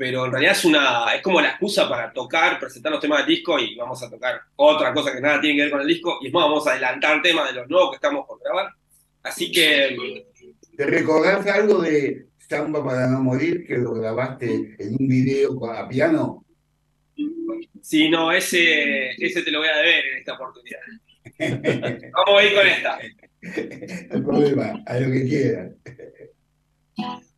pero 0.00 0.24
en 0.24 0.32
realidad 0.32 0.52
es, 0.52 0.64
una, 0.64 1.14
es 1.14 1.20
como 1.20 1.42
la 1.42 1.50
excusa 1.50 1.86
para 1.86 2.10
tocar, 2.10 2.58
presentar 2.58 2.90
los 2.90 3.02
temas 3.02 3.18
del 3.18 3.36
disco 3.36 3.58
y 3.58 3.76
vamos 3.76 4.02
a 4.02 4.08
tocar 4.08 4.40
otra 4.56 4.94
cosa 4.94 5.12
que 5.12 5.20
nada 5.20 5.38
tiene 5.42 5.56
que 5.56 5.62
ver 5.64 5.70
con 5.70 5.82
el 5.82 5.86
disco. 5.86 6.16
Y 6.22 6.28
es 6.28 6.32
más, 6.32 6.44
vamos 6.44 6.66
a 6.66 6.70
adelantar 6.70 7.20
temas 7.20 7.50
de 7.50 7.60
los 7.60 7.68
nuevos 7.68 7.90
que 7.90 7.96
estamos 7.96 8.26
por 8.26 8.40
grabar. 8.42 8.72
Así 9.22 9.52
que... 9.52 10.24
¿Te 10.74 10.86
recordás 10.86 11.46
algo 11.48 11.82
de 11.82 12.28
Samba 12.38 12.82
para 12.82 13.08
no 13.08 13.20
morir 13.20 13.66
que 13.66 13.76
lo 13.76 13.92
grabaste 13.92 14.74
en 14.78 14.96
un 14.98 15.06
video 15.06 15.70
a 15.70 15.86
piano? 15.86 16.46
Sí, 17.82 18.08
no, 18.08 18.32
ese, 18.32 19.10
ese 19.22 19.42
te 19.42 19.50
lo 19.50 19.58
voy 19.58 19.68
a 19.68 19.76
deber 19.76 20.02
en 20.06 20.18
esta 20.20 20.32
oportunidad. 20.32 20.80
Vamos 22.14 22.40
a 22.40 22.44
ir 22.46 22.54
con 22.54 22.66
esta. 22.66 22.98
No 24.08 24.16
hay 24.16 24.22
problema, 24.22 24.82
a 24.86 24.98
lo 24.98 25.12
que 25.12 25.28
quieras. 25.28 25.72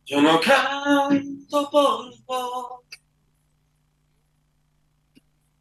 Yo 0.05 0.21
no 0.21 0.39
canto 0.39 1.69
por 1.71 2.13
vos. 2.25 2.83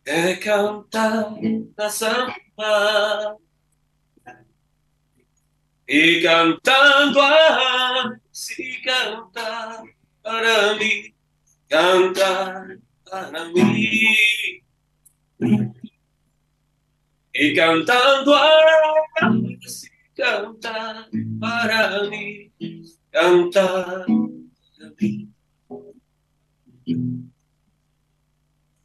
de 0.04 0.38
cantar 0.40 1.36
la 1.76 1.90
samba 1.90 3.36
y 5.86 6.22
cantando 6.22 7.20
así 7.22 8.82
cantar 8.82 9.84
para 10.22 10.74
mí, 10.74 11.14
cantar 11.68 12.78
para 13.08 13.44
mí. 13.46 14.16
Y 17.34 17.54
cantando 17.54 18.34
así 18.34 19.88
cantar 20.16 21.08
para 21.40 22.04
mí, 22.04 22.52
cantar 23.12 24.06
mí. 24.98 25.28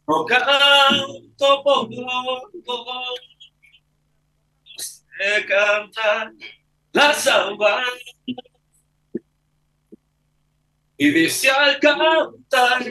No 0.08 0.26
canto 0.26 1.64
por 1.64 1.90
sé 5.18 5.46
la 6.92 7.14
samba. 7.14 7.84
Y 10.98 11.12
dice 11.12 11.50
al 11.50 11.80
cantar, 11.80 12.82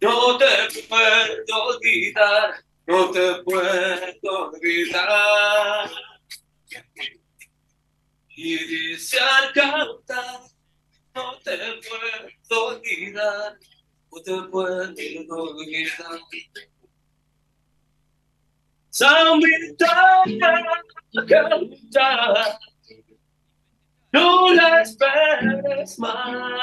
no 0.00 0.38
te 0.38 0.46
puedo 0.88 1.62
olvidar, 1.64 2.64
no 2.86 3.10
te 3.10 3.42
puedo 3.42 4.50
olvidar. 4.50 5.90
Y 8.36 8.56
dice 8.56 9.18
al 9.18 9.52
cantar, 9.52 10.47
no 11.14 11.38
te 11.40 11.56
puedo 12.48 12.66
olvidar, 12.66 13.58
no 14.10 14.22
te 14.22 14.42
puedo 14.50 14.94
olvidar. 15.28 16.20
Sambita, 18.90 20.22
cantar. 21.28 22.58
No 24.12 24.54
la 24.54 24.82
esperes 24.82 25.98
más. 25.98 26.60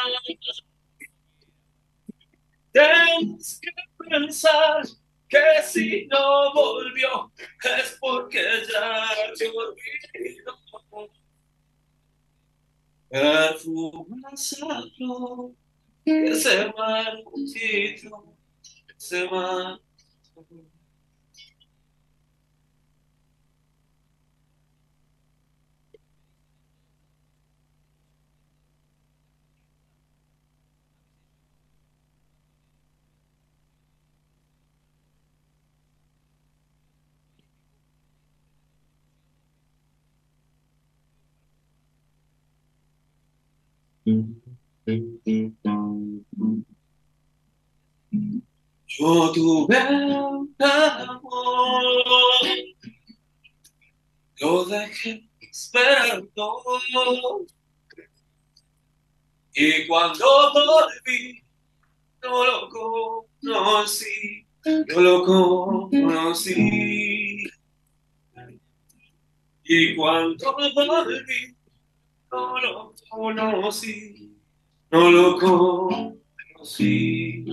Tienes 2.71 3.59
que 3.61 3.71
pensar 4.09 4.83
que 5.29 5.63
si 5.63 6.07
no 6.07 6.53
volvió 6.53 7.31
es 7.79 7.97
porque 8.01 8.43
ya 8.71 9.07
te 9.37 9.47
olvidó. 9.47 10.57
Perfuma 13.15 14.35
sacro 14.35 15.55
que 16.03 16.35
se 16.35 16.67
marchito, 16.73 18.35
se 18.97 19.25
marchito. 19.29 20.74
Yo 44.05 44.21
tuve 49.33 49.77
amor, 50.59 51.83
lo 54.39 54.65
dejé 54.65 55.27
esperando. 55.39 56.61
Y 59.55 59.87
cuando 59.87 60.25
volví, 60.53 61.43
no 62.21 62.45
lo 62.45 62.69
conocí, 62.69 64.45
no 64.65 65.01
lo 65.01 65.25
conocí. 65.89 67.43
Y 69.63 69.95
cuando 69.95 70.55
volví, 70.75 71.54
no 72.35 72.59
lo 72.59 72.93
conocí, 73.09 74.35
no 74.91 75.11
lo 75.11 75.39
conocí. 76.57 77.45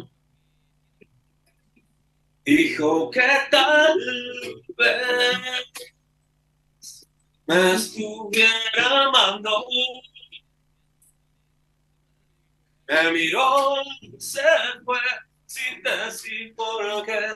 Dijo 2.44 3.10
que 3.10 3.28
tal 3.50 3.98
vez 4.76 5.38
me 7.46 7.74
estuviera 7.74 9.04
amando. 9.06 9.64
Me 12.88 13.12
miró, 13.12 13.76
se 14.18 14.42
fue 14.84 14.98
sin 15.46 15.82
decir 15.82 16.54
por 16.56 17.04
qué, 17.04 17.34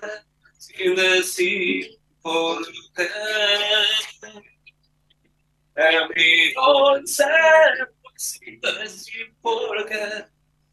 sin 0.59 0.97
decir 0.97 1.99
por 2.21 2.67
qué. 2.97 3.09
Pero 5.77 6.09
se 7.05 7.25
sin 8.17 8.61
decir 8.61 9.35
por 9.43 9.87
qué, 9.87 10.25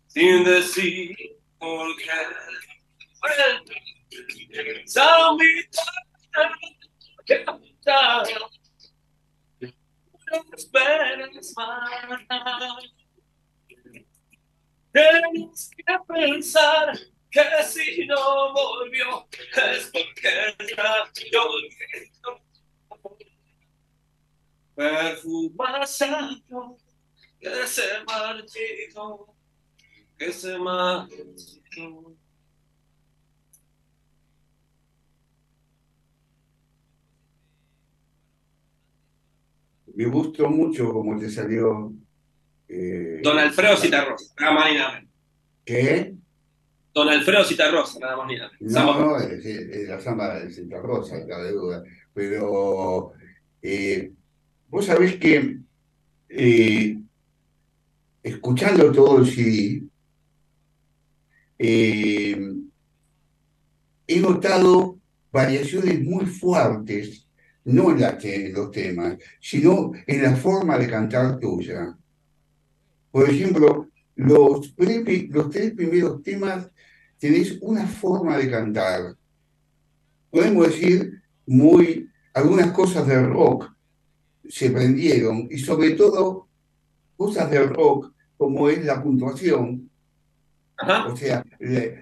sin 0.08 0.46
decir 0.46 1.14
por 1.60 1.94
qué. 1.98 2.10
Salmita, 4.86 5.84
canta, 7.28 8.24
no 10.32 10.44
esperes 10.56 11.54
más. 11.58 11.90
Tienes 14.94 15.72
que 15.76 15.94
pensar 16.08 16.98
que 17.30 17.64
si 17.66 18.06
no 18.06 18.54
volvió 18.54 19.28
es 19.32 19.92
porque 19.92 20.56
ya 20.78 21.12
yo 21.30 21.44
olvidó 21.44 22.53
perfuma 24.76 25.86
santo 25.86 26.78
que 27.44 27.68
se 27.68 27.82
marchito, 28.08 29.36
que 30.18 30.32
se 30.32 30.58
marchito. 30.58 32.16
Me 39.96 40.06
gustó 40.06 40.50
mucho 40.50 40.92
cómo 40.92 41.20
te 41.20 41.30
salió. 41.30 41.94
Eh, 42.68 43.20
Don 43.22 43.38
Alfredo 43.38 43.78
Citarrosa, 43.78 44.34
nada 44.40 44.54
más 44.54 44.72
ni 44.72 44.78
nada 44.78 44.94
menos. 44.94 45.12
¿Qué? 45.66 46.16
Don 46.94 47.10
Alfredo 47.10 47.44
Citarrosa, 47.44 48.00
nada 48.00 48.18
más 48.18 48.28
ni 48.28 48.38
nada 48.38 48.52
menos. 48.60 48.74
No, 48.74 49.00
no, 49.00 49.18
es, 49.20 49.88
la 49.88 50.00
samba 50.00 50.40
de 50.40 50.50
Citarrosa, 50.50 51.18
de 51.18 51.52
duda. 51.52 51.84
Pero 52.14 53.14
eh, 53.62 54.14
Vos 54.74 54.88
sabés 54.88 55.18
que 55.18 55.60
eh, 56.30 57.00
escuchando 58.24 58.92
todo 58.92 59.20
el 59.20 59.28
CD, 59.28 59.84
eh, 61.60 62.42
he 64.08 64.20
notado 64.20 64.98
variaciones 65.32 66.02
muy 66.02 66.26
fuertes, 66.26 67.28
no 67.66 67.92
en, 67.92 68.54
los 68.54 68.72
temas, 68.72 69.20
sino 69.40 69.92
en 70.08 70.24
la 70.24 70.36
forma 70.36 70.80
de 70.80 70.90
cantar 70.90 71.40
tuya. 71.40 71.96
Por 73.12 73.30
ejemplo, 73.30 73.90
los, 74.16 74.74
los 74.76 75.50
tres 75.52 75.72
primeros 75.76 76.24
temas 76.24 76.68
tenés 77.20 77.60
una 77.62 77.86
forma 77.86 78.40
de 78.40 78.50
cantar, 78.50 79.16
podemos 80.32 80.66
decir, 80.66 81.22
muy 81.46 82.10
algunas 82.34 82.72
cosas 82.72 83.06
del 83.06 83.30
rock 83.30 83.73
se 84.48 84.70
prendieron 84.72 85.48
y 85.50 85.58
sobre 85.60 85.92
todo 85.92 86.48
cosas 87.16 87.50
del 87.50 87.70
rock 87.70 88.14
como 88.38 88.70
es 88.70 88.84
la 88.84 89.02
puntuación. 89.02 89.90
O 91.08 91.16
sea, 91.16 91.46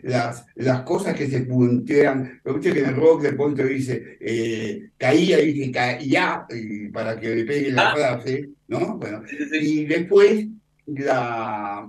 las, 0.03 0.45
las 0.55 0.81
cosas 0.81 1.13
que 1.13 1.27
se 1.27 1.41
puntean, 1.41 2.41
lo 2.43 2.59
que 2.59 2.69
en 2.69 2.77
el 2.77 2.95
rock 2.95 3.21
de 3.21 3.33
pronto 3.33 3.63
dice 3.63 4.17
eh, 4.19 4.89
caía 4.97 5.39
y 5.41 5.53
dice 5.53 5.71
caía 5.71 6.45
y 6.49 6.87
para 6.87 7.19
que 7.19 7.35
le 7.35 7.45
pegue 7.45 7.71
la 7.71 7.93
frase, 7.93 8.49
¿no? 8.69 8.97
Bueno, 8.97 9.21
y 9.61 9.85
después 9.85 10.47
la, 10.87 11.87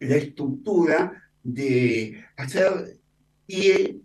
la 0.00 0.16
estructura 0.16 1.22
de 1.42 2.24
hacer 2.36 2.98
pie 3.46 4.00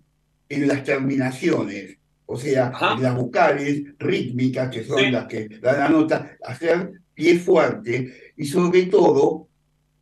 en 0.49 0.67
las 0.67 0.83
terminaciones, 0.83 1.97
o 2.31 2.37
sea, 2.37 2.71
en 2.95 3.03
las 3.03 3.15
vocales 3.15 3.83
rítmicas, 3.99 4.69
que 4.69 4.85
son 4.85 5.11
las 5.11 5.25
que 5.27 5.49
dan 5.61 5.79
la 5.79 5.89
nota, 5.89 6.37
hacer 6.45 6.91
pie 7.13 7.37
fuerte 7.39 8.33
y 8.37 8.45
sobre 8.45 8.85
todo 8.85 9.49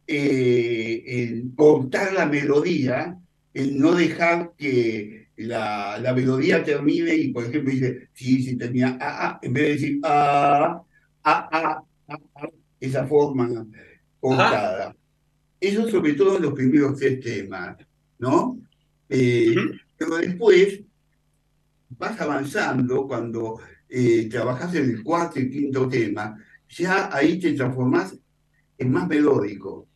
eh, 0.06 1.04
el 1.06 1.52
cortar 1.56 2.14
la 2.14 2.28
melodía, 2.28 3.18
el 3.52 3.80
no 3.80 3.96
dejar 3.96 4.52
que 4.56 5.30
la, 5.38 5.98
la, 5.98 6.14
melodía 6.14 6.64
termine 6.64 7.16
y, 7.16 7.30
por 7.30 7.46
ejemplo, 7.46 7.72
dice, 7.72 8.10
sí, 8.14 8.44
sí, 8.44 8.58
termina 8.58 8.98
a, 9.02 9.28
a, 9.28 9.40
en 9.42 9.54
vez 9.54 9.64
de 9.64 9.70
decir 9.70 10.00
a, 10.04 10.84
a, 11.24 11.58
a, 11.58 11.84
esa 12.80 13.08
forma 13.08 13.66
cortada. 14.20 14.96
Eso 15.60 15.90
sobre 15.90 16.14
todo 16.14 16.38
en 16.38 16.44
los 16.44 16.54
primeros 16.54 16.96
tres 16.96 17.20
temas, 17.22 17.76
¿no? 18.20 18.60
Eh, 19.10 19.56
pero 19.98 20.18
después 20.18 20.82
vas 22.00 22.20
avanzando 22.20 23.06
cuando 23.06 23.60
eh, 23.88 24.28
trabajas 24.30 24.74
en 24.74 24.86
el 24.86 25.04
cuarto 25.04 25.40
y 25.40 25.52
quinto 25.52 25.88
tema, 25.88 26.36
ya 26.70 27.16
ahí 27.16 27.40
te 27.40 27.54
transformas 27.54 28.18
en 28.78 28.92
más 28.92 29.08
melódico 29.08 29.90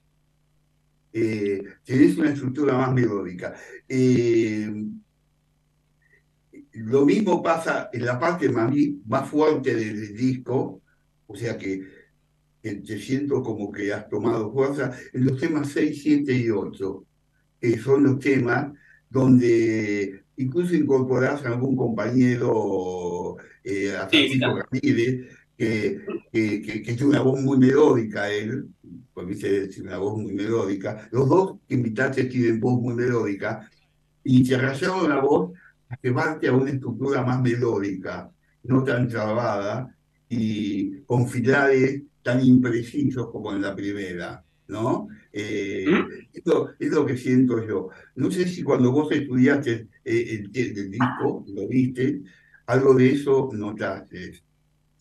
eh, 1.13 1.63
tenés 1.83 2.17
una 2.17 2.31
estructura 2.31 2.75
más 2.75 2.91
melódica. 2.91 3.53
Eh, 3.87 4.67
lo 6.73 7.05
mismo 7.05 7.43
pasa 7.43 7.89
en 7.93 8.05
la 8.05 8.19
parte 8.19 8.49
más, 8.49 8.73
más 9.05 9.29
fuerte 9.29 9.75
del 9.75 10.15
disco, 10.15 10.81
o 11.27 11.35
sea 11.35 11.57
que, 11.57 12.03
te 12.61 12.97
siento 12.97 13.43
como 13.43 13.69
que 13.71 13.93
has 13.93 14.07
tomado 14.07 14.51
fuerza, 14.51 14.97
en 15.11 15.25
los 15.25 15.37
temas 15.37 15.69
6, 15.69 16.01
7 16.01 16.33
y 16.33 16.49
8, 16.49 17.05
que 17.59 17.77
son 17.77 18.03
los 18.03 18.19
temas 18.19 18.71
donde 19.09 20.22
incluso 20.37 20.75
incorporás 20.75 21.45
a 21.45 21.49
algún 21.49 21.75
compañero, 21.75 23.37
eh, 23.63 23.95
a 23.95 24.07
Francisco 24.07 24.59
Ramírez, 24.59 25.29
que, 25.57 26.01
que, 26.31 26.61
que, 26.61 26.81
que, 26.81 26.93
tiene 26.93 27.05
una 27.05 27.21
voz 27.21 27.41
muy 27.41 27.57
melódica 27.57 28.29
él, 28.29 28.67
porque 29.13 29.35
dice 29.35 29.81
una 29.81 29.97
voz 29.97 30.17
muy 30.17 30.33
melódica. 30.33 31.07
Los 31.11 31.29
dos 31.29 31.57
que 31.67 31.75
invitaste 31.75 32.25
tienen 32.25 32.59
voz 32.59 32.81
muy 32.81 32.93
melódica 32.95 33.69
y 34.23 34.45
se 34.45 34.57
rayaron 34.57 35.09
la 35.09 35.19
voz 35.19 35.51
a 35.89 35.97
llevarte 36.01 36.47
a 36.47 36.53
una 36.53 36.71
estructura 36.71 37.23
más 37.23 37.41
melódica, 37.41 38.31
no 38.63 38.83
tan 38.83 39.07
trabada 39.07 39.95
y 40.27 41.01
con 41.01 41.27
finales 41.27 42.01
tan 42.23 42.43
imprecisos 42.43 43.29
como 43.29 43.53
en 43.53 43.61
la 43.61 43.75
primera. 43.75 44.43
¿no? 44.67 45.07
Eh, 45.31 45.85
¿Mm? 45.87 46.32
Lo 46.93 47.05
que 47.05 47.17
siento 47.17 47.65
yo. 47.65 47.89
No 48.15 48.31
sé 48.31 48.47
si 48.47 48.63
cuando 48.63 48.91
vos 48.91 49.11
estudiaste 49.11 49.87
eh, 50.05 50.25
el, 50.29 50.51
el, 50.53 50.91
disco, 50.91 51.45
lo 51.47 51.67
viste, 51.67 52.21
algo 52.67 52.93
de 52.93 53.11
eso 53.11 53.49
notaste. 53.53 54.41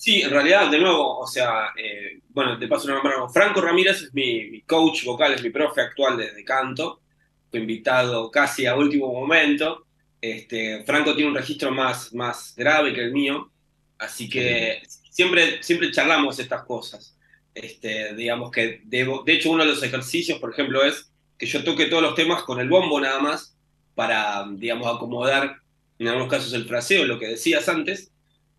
Sí, 0.02 0.20
en 0.20 0.30
realidad, 0.30 0.68
de 0.68 0.80
nuevo, 0.80 1.20
o 1.20 1.26
sea, 1.28 1.66
eh, 1.76 2.20
bueno, 2.30 2.58
te 2.58 2.66
paso 2.66 2.88
una 2.88 3.00
mano. 3.00 3.28
Franco 3.28 3.60
Ramírez 3.60 4.02
es 4.02 4.12
mi, 4.12 4.60
coach 4.62 5.04
vocal, 5.04 5.32
es 5.34 5.44
mi 5.44 5.50
profe 5.50 5.80
actual 5.80 6.16
de, 6.16 6.44
canto. 6.44 7.00
Fue 7.48 7.60
invitado 7.60 8.28
casi 8.28 8.66
a 8.66 8.74
último 8.74 9.12
momento. 9.12 9.86
Este, 10.20 10.82
Franco 10.84 11.14
tiene 11.14 11.30
un 11.30 11.36
registro 11.36 11.70
más, 11.70 12.12
más 12.14 12.52
grave 12.56 12.92
que 12.92 13.02
el 13.02 13.12
mío, 13.12 13.52
así 13.96 14.28
que 14.28 14.82
siempre, 14.88 15.62
siempre 15.62 15.92
charlamos 15.92 16.36
estas 16.40 16.64
cosas. 16.64 17.16
Este, 17.54 18.12
digamos 18.16 18.50
que, 18.50 18.80
debo, 18.84 19.22
de 19.22 19.34
hecho, 19.34 19.52
uno 19.52 19.62
de 19.62 19.70
los 19.70 19.84
ejercicios, 19.84 20.40
por 20.40 20.50
ejemplo, 20.50 20.82
es 20.84 21.11
que 21.42 21.48
yo 21.48 21.64
toque 21.64 21.86
todos 21.86 22.04
los 22.04 22.14
temas 22.14 22.44
con 22.44 22.60
el 22.60 22.68
bombo 22.68 23.00
nada 23.00 23.18
más, 23.18 23.56
para, 23.96 24.46
digamos, 24.48 24.86
acomodar 24.86 25.56
en 25.98 26.06
algunos 26.06 26.28
casos 26.28 26.52
el 26.52 26.66
fraseo, 26.66 27.04
lo 27.04 27.18
que 27.18 27.26
decías 27.26 27.68
antes, 27.68 28.12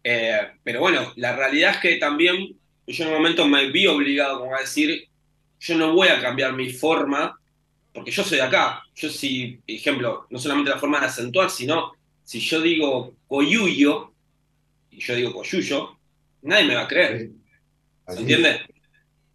eh, 0.03 0.49
pero 0.65 0.81
bueno, 0.81 1.13
la 1.15 1.33
realidad 1.33 1.75
es 1.75 1.77
que 1.77 1.95
también 1.95 2.57
yo 2.85 3.05
en 3.05 3.09
un 3.09 3.15
momento 3.15 3.47
me 3.47 3.69
vi 3.71 3.87
obligado 3.87 4.39
como 4.39 4.53
a 4.53 4.59
decir, 4.59 5.07
yo 5.61 5.77
no 5.77 5.93
voy 5.93 6.09
a 6.09 6.19
cambiar 6.19 6.51
mi 6.51 6.73
forma, 6.73 7.39
porque 7.93 8.11
yo 8.11 8.21
soy 8.21 8.39
de 8.39 8.43
acá. 8.43 8.83
Yo 8.93 9.09
si, 9.09 9.61
ejemplo, 9.65 10.27
no 10.29 10.37
solamente 10.37 10.71
la 10.71 10.77
forma 10.77 10.99
de 10.99 11.05
acentuar, 11.05 11.49
sino 11.49 11.93
si 12.21 12.41
yo 12.41 12.59
digo 12.59 13.13
coyuyo, 13.29 14.11
y 14.91 14.99
yo 14.99 15.15
digo 15.15 15.31
coyuyo, 15.31 15.97
nadie 16.41 16.65
me 16.65 16.75
va 16.75 16.81
a 16.81 16.87
creer. 16.89 17.29
¿Se 18.09 18.19
entiende? 18.19 18.59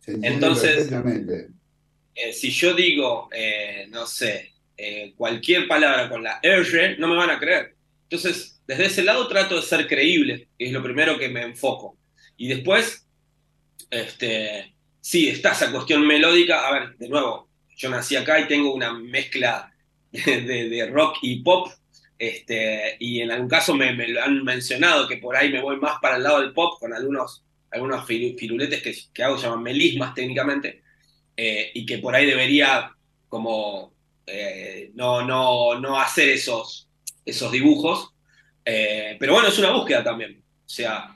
Entonces, 0.07 0.91
eh, 2.19 2.33
si 2.33 2.51
yo 2.51 2.75
digo, 2.75 3.29
eh, 3.33 3.87
no 3.91 4.07
sé, 4.07 4.53
cualquier 5.17 5.67
palabra 5.67 6.09
con 6.09 6.23
la 6.23 6.39
R, 6.41 6.97
no 6.99 7.09
me 7.09 7.17
van 7.17 7.31
a 7.31 7.39
creer. 7.39 7.75
Entonces, 8.05 8.61
desde 8.67 8.87
ese 8.87 9.03
lado 9.03 9.27
trato 9.29 9.57
de 9.57 9.63
ser 9.63 9.87
creíble, 9.87 10.49
que 10.59 10.67
es 10.67 10.73
lo 10.73 10.83
primero 10.83 11.19
que 11.19 11.29
me 11.29 11.43
enfoco. 11.43 11.97
Y 12.37 12.49
después, 12.49 13.07
este, 13.91 14.75
sí, 15.01 15.29
está 15.29 15.53
esa 15.53 15.73
cuestión 15.73 16.07
melódica. 16.07 16.69
A 16.69 16.73
ver, 16.73 16.97
de 16.97 17.09
nuevo, 17.09 17.49
yo 17.77 17.91
nací 17.91 18.17
acá 18.17 18.41
y 18.41 18.49
tengo 18.49 18.73
una 18.73 18.93
mezcla 18.93 19.73
de, 20.13 20.89
rock 20.93 21.19
y 21.23 21.43
pop. 21.43 21.69
Este, 22.19 22.97
y 22.99 23.21
en 23.21 23.31
algún 23.31 23.49
caso 23.49 23.75
me, 23.75 23.93
lo 24.09 24.23
han 24.23 24.43
mencionado 24.43 25.07
que 25.07 25.19
por 25.19 25.37
ahí 25.37 25.51
me 25.51 25.63
voy 25.63 25.77
más 25.77 25.99
para 26.03 26.17
el 26.17 26.25
lado 26.25 26.41
del 26.41 26.53
pop 26.53 26.79
con 26.81 26.93
algunos, 26.93 27.45
algunos 27.71 28.07
firuletes 28.07 28.83
que, 28.83 28.95
que 29.15 29.23
hago, 29.23 29.39
se 29.39 29.45
llaman 29.45 29.63
melismas 29.63 30.15
técnicamente, 30.15 30.83
eh, 31.40 31.70
y 31.72 31.87
que 31.87 31.98
por 31.98 32.16
ahí 32.16 32.27
debería 32.27 32.90
como 33.29 33.94
eh, 34.27 34.90
no, 34.94 35.24
no, 35.24 35.79
no 35.79 35.96
hacer 35.96 36.31
esos, 36.31 36.88
esos 37.24 37.53
dibujos, 37.53 38.11
eh, 38.64 39.16
pero 39.20 39.35
bueno, 39.35 39.48
es 39.48 39.57
una 39.57 39.70
búsqueda 39.70 40.03
también. 40.03 40.42
O 40.42 40.68
sea, 40.68 41.14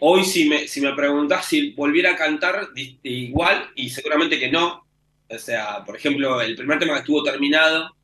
hoy 0.00 0.22
si 0.22 0.50
me, 0.50 0.68
si 0.68 0.82
me 0.82 0.92
preguntás 0.92 1.46
si 1.46 1.70
volviera 1.70 2.12
a 2.12 2.16
cantar, 2.16 2.68
igual, 3.02 3.70
y 3.74 3.88
seguramente 3.88 4.38
que 4.38 4.50
no. 4.50 4.86
O 5.30 5.38
sea, 5.38 5.82
por 5.82 5.96
ejemplo, 5.96 6.42
el 6.42 6.56
primer 6.56 6.78
tema 6.78 6.92
que 6.92 7.00
estuvo 7.00 7.24
terminado 7.24 7.96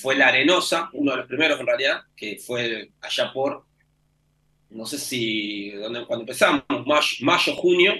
fue 0.00 0.16
La 0.16 0.28
Arenosa, 0.28 0.88
uno 0.94 1.10
de 1.10 1.18
los 1.18 1.26
primeros 1.26 1.60
en 1.60 1.66
realidad, 1.66 2.00
que 2.16 2.38
fue 2.38 2.92
allá 3.02 3.30
por, 3.30 3.66
no 4.70 4.86
sé 4.86 4.96
si, 4.96 5.74
cuando 6.06 6.20
empezamos, 6.20 6.64
mayo, 7.20 7.54
junio, 7.56 7.92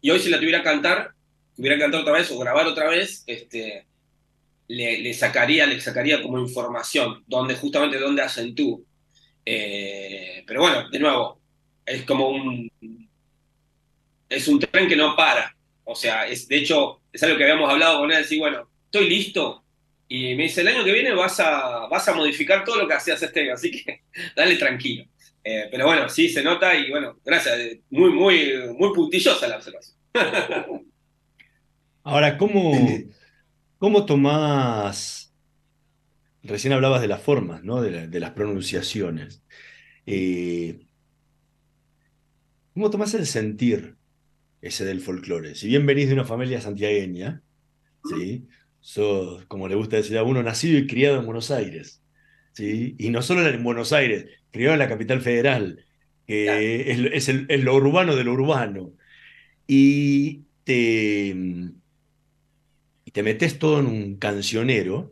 y 0.00 0.10
hoy 0.10 0.18
si 0.20 0.30
la 0.30 0.38
tuviera 0.38 0.60
que 0.60 0.64
cantar, 0.64 1.12
tuviera 1.58 1.76
cantar 1.76 2.02
otra 2.02 2.12
vez 2.12 2.30
o 2.30 2.38
grabar 2.38 2.68
otra 2.68 2.88
vez, 2.88 3.24
este, 3.26 3.84
le, 4.68 5.12
sacaría, 5.12 5.66
le 5.66 5.80
sacaría 5.80 6.22
como 6.22 6.38
información, 6.38 7.24
donde 7.26 7.56
justamente 7.56 7.98
donde 7.98 8.22
acentúo. 8.22 8.82
Eh, 9.44 10.44
pero 10.46 10.60
bueno, 10.60 10.88
de 10.88 11.00
nuevo, 11.00 11.40
es 11.84 12.04
como 12.04 12.28
un. 12.28 12.70
Es 14.28 14.46
un 14.46 14.60
tren 14.60 14.88
que 14.88 14.94
no 14.94 15.16
para. 15.16 15.52
O 15.82 15.96
sea, 15.96 16.28
es, 16.28 16.46
de 16.46 16.58
hecho, 16.58 17.00
es 17.12 17.20
algo 17.24 17.36
que 17.36 17.42
habíamos 17.42 17.68
hablado 17.68 17.98
con 17.98 18.12
él, 18.12 18.18
decir, 18.18 18.38
bueno, 18.38 18.70
estoy 18.84 19.08
listo. 19.08 19.64
Y 20.06 20.36
me 20.36 20.44
dice, 20.44 20.60
el 20.60 20.68
año 20.68 20.84
que 20.84 20.92
viene 20.92 21.12
vas 21.12 21.40
a, 21.40 21.88
vas 21.88 22.06
a 22.06 22.14
modificar 22.14 22.62
todo 22.62 22.76
lo 22.76 22.86
que 22.86 22.94
hacías 22.94 23.20
este 23.20 23.40
año, 23.40 23.54
así 23.54 23.72
que 23.72 24.02
dale 24.36 24.54
tranquilo. 24.54 25.06
Eh, 25.42 25.66
pero 25.72 25.86
bueno, 25.86 26.08
sí 26.08 26.28
se 26.28 26.44
nota 26.44 26.76
y 26.76 26.88
bueno, 26.90 27.18
gracias, 27.24 27.58
muy, 27.90 28.10
muy, 28.10 28.52
muy 28.78 28.94
puntillosa 28.94 29.48
la 29.48 29.56
observación. 29.56 29.96
Ahora, 32.08 32.38
¿cómo, 32.38 32.72
cómo 33.78 34.06
tomás 34.06 35.28
Recién 36.42 36.72
hablabas 36.72 37.02
de 37.02 37.08
las 37.08 37.20
formas, 37.20 37.62
¿no? 37.62 37.82
de, 37.82 38.20
las 38.20 38.30
pronunciaciones. 38.30 39.42
Eh, 40.06 40.80
¿Cómo 42.72 42.90
tomás 42.90 43.12
el 43.14 43.26
sentir 43.26 43.96
ese 44.62 44.86
del 44.86 45.00
folclore? 45.00 45.54
Si 45.54 45.68
bien 45.68 45.84
venís 45.84 46.08
de 46.08 46.14
una 46.14 46.24
familia 46.24 46.60
santiagueña, 46.62 47.42
¿sí? 48.04 48.46
sos, 48.80 49.44
como 49.46 49.68
le 49.68 49.74
gusta 49.74 49.96
decir 49.96 50.16
a 50.16 50.22
uno, 50.22 50.42
nacido 50.42 50.78
y 50.78 50.86
criado 50.86 51.18
en 51.18 51.26
Buenos 51.26 51.50
Aires. 51.50 52.02
¿sí? 52.52 52.94
Y 52.98 53.10
no 53.10 53.20
solo 53.20 53.46
en 53.46 53.62
Buenos 53.62 53.92
Aires, 53.92 54.26
criado 54.50 54.72
en 54.72 54.78
la 54.78 54.88
capital 54.88 55.20
federal, 55.20 55.84
que 56.26 56.90
es, 56.90 57.28
es, 57.28 57.62
lo 57.62 57.74
urbano 57.74 58.16
de 58.16 58.24
lo 58.24 58.32
urbano. 58.32 58.94
Y 59.66 60.44
te, 60.64 61.34
y 63.08 63.10
te 63.10 63.22
metes 63.22 63.58
todo 63.58 63.80
en 63.80 63.86
un 63.86 64.16
cancionero 64.18 65.10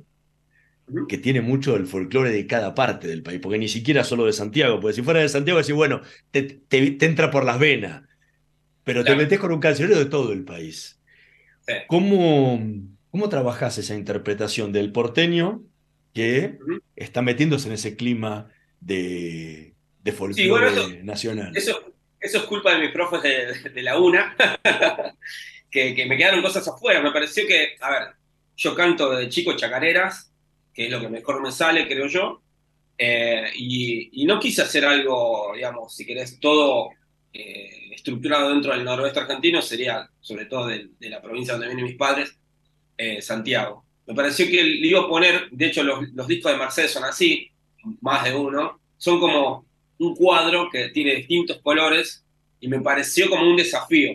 que 1.08 1.16
tiene 1.16 1.40
mucho 1.40 1.76
el 1.76 1.86
folclore 1.86 2.30
de 2.30 2.46
cada 2.46 2.74
parte 2.74 3.08
del 3.08 3.22
país, 3.22 3.40
porque 3.40 3.56
ni 3.56 3.68
siquiera 3.68 4.04
solo 4.04 4.26
de 4.26 4.34
Santiago, 4.34 4.78
porque 4.80 4.96
si 4.96 5.02
fuera 5.02 5.20
de 5.20 5.30
Santiago, 5.30 5.58
decís, 5.58 5.74
bueno, 5.74 6.02
te, 6.30 6.42
te, 6.42 7.06
entra 7.06 7.30
por 7.30 7.46
las 7.46 7.58
venas, 7.58 8.02
pero 8.84 9.02
te 9.02 9.16
metes 9.16 9.38
con 9.38 9.50
un 9.50 9.60
cancionero 9.60 9.98
de 9.98 10.04
todo 10.04 10.34
el 10.34 10.44
país. 10.44 11.00
¿Cómo, 11.86 12.62
¿Cómo 13.10 13.30
trabajás 13.30 13.78
esa 13.78 13.94
interpretación 13.94 14.72
del 14.72 14.92
porteño 14.92 15.62
que 16.12 16.58
está 16.96 17.22
metiéndose 17.22 17.68
en 17.68 17.74
ese 17.76 17.96
clima 17.96 18.50
de, 18.78 19.74
de 20.02 20.12
folclore 20.12 21.02
nacional? 21.02 21.56
Eso, 21.56 21.94
eso 22.20 22.38
es 22.38 22.44
culpa 22.44 22.74
de 22.74 22.80
mis 22.80 22.90
profes 22.90 23.22
de, 23.72 23.82
la 23.82 23.98
UNA, 23.98 24.36
que, 25.70 26.06
me 26.06 26.16
quedaron 26.16 26.42
cosas 26.42 26.66
afuera. 26.68 27.00
Me 27.00 27.12
pareció 27.12 27.46
que, 27.46 27.76
a 27.80 27.90
ver, 27.90 28.08
yo 28.56 28.74
canto 28.74 29.10
de 29.10 29.28
chico 29.28 29.56
chacareras, 29.56 30.32
que 30.72 30.86
es 30.86 30.90
lo 30.90 31.00
que 31.00 31.08
mejor 31.08 31.42
me 31.42 31.52
sale, 31.52 31.86
creo 31.86 32.06
yo. 32.06 32.42
Eh, 32.98 33.50
y, 33.56 34.24
no 34.24 34.40
quise 34.40 34.62
hacer 34.62 34.84
algo, 34.84 35.52
digamos, 35.54 35.94
si 35.94 36.06
querés, 36.06 36.40
todo 36.40 36.90
eh, 37.32 37.90
estructurado 37.92 38.50
dentro 38.50 38.72
del 38.72 38.84
noroeste 38.84 39.20
argentino, 39.20 39.60
sería 39.60 40.08
sobre 40.20 40.46
todo 40.46 40.66
de, 40.68 40.88
la 41.00 41.20
provincia 41.20 41.54
donde 41.54 41.68
vienen 41.68 41.84
mis 41.84 41.96
padres, 41.96 42.36
eh, 42.96 43.20
Santiago. 43.20 43.84
Me 44.06 44.14
pareció 44.14 44.46
que 44.46 44.62
le 44.62 44.86
iba 44.86 45.00
a 45.00 45.08
poner, 45.08 45.50
de 45.50 45.66
hecho 45.66 45.82
los, 45.82 46.08
los, 46.14 46.26
discos 46.26 46.52
de 46.52 46.58
Mercedes 46.58 46.92
son 46.92 47.04
así, 47.04 47.50
más 48.00 48.24
de 48.24 48.34
uno, 48.34 48.80
son 48.96 49.20
como 49.20 49.66
un 49.98 50.14
cuadro 50.14 50.68
que 50.70 50.88
tiene 50.88 51.14
distintos 51.14 51.60
colores 51.60 52.24
y 52.60 52.68
me 52.68 52.80
pareció 52.80 53.28
como 53.28 53.48
un 53.48 53.56
desafío. 53.56 54.14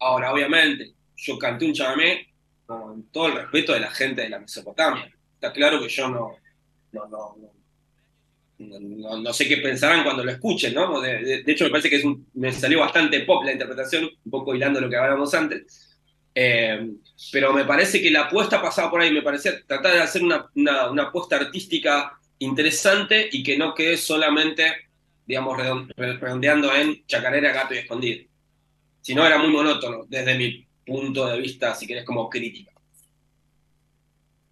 Ahora, 0.00 0.32
obviamente, 0.32 0.92
yo 1.16 1.38
canté 1.38 1.64
un 1.64 1.72
chamamé 1.72 2.28
con 2.66 3.10
todo 3.10 3.28
el 3.28 3.34
respeto 3.34 3.72
de 3.72 3.80
la 3.80 3.90
gente 3.90 4.22
de 4.22 4.28
la 4.28 4.38
Mesopotamia 4.38 5.12
está 5.38 5.52
claro 5.52 5.80
que 5.80 5.88
yo 5.88 6.08
no, 6.08 6.36
no, 8.58 9.32
sé 9.32 9.46
qué 9.46 9.58
pensarán 9.58 10.02
cuando 10.02 10.24
lo 10.24 10.32
escuchen, 10.32 10.74
¿no? 10.74 11.00
De, 11.00 11.44
hecho, 11.46 11.64
me 11.64 11.70
parece 11.70 11.88
que 11.88 11.96
es 11.96 12.04
me 12.34 12.52
salió 12.52 12.80
bastante 12.80 13.20
pop 13.20 13.44
la 13.44 13.52
interpretación, 13.52 14.10
un 14.24 14.30
poco 14.30 14.54
hilando 14.54 14.80
lo 14.80 14.90
que 14.90 14.96
hablábamos 14.96 15.32
antes. 15.34 15.96
Eh, 16.34 16.90
pero 17.32 17.52
me 17.52 17.64
parece 17.64 18.02
que 18.02 18.10
la 18.10 18.22
apuesta 18.22 18.60
pasaba 18.60 18.90
por 18.90 19.00
ahí, 19.00 19.12
me 19.12 19.22
parecía 19.22 19.64
tratar 19.64 19.94
de 19.94 20.00
hacer 20.00 20.24
una, 20.24 20.46
una, 20.54 21.02
apuesta 21.04 21.36
artística 21.36 22.18
interesante 22.40 23.28
y 23.30 23.42
que 23.42 23.56
no 23.56 23.74
quede 23.74 23.96
solamente, 23.96 24.88
digamos, 25.24 25.56
redondeando 25.96 26.74
en 26.74 27.06
chacarera, 27.06 27.52
gato 27.52 27.74
y 27.74 27.78
escondido. 27.78 28.24
Si 29.08 29.14
no, 29.14 29.26
era 29.26 29.38
muy 29.38 29.48
monótono 29.48 30.04
desde 30.06 30.36
mi 30.36 30.66
punto 30.84 31.26
de 31.26 31.40
vista, 31.40 31.74
si 31.74 31.86
querés, 31.86 32.04
como 32.04 32.28
crítica 32.28 32.70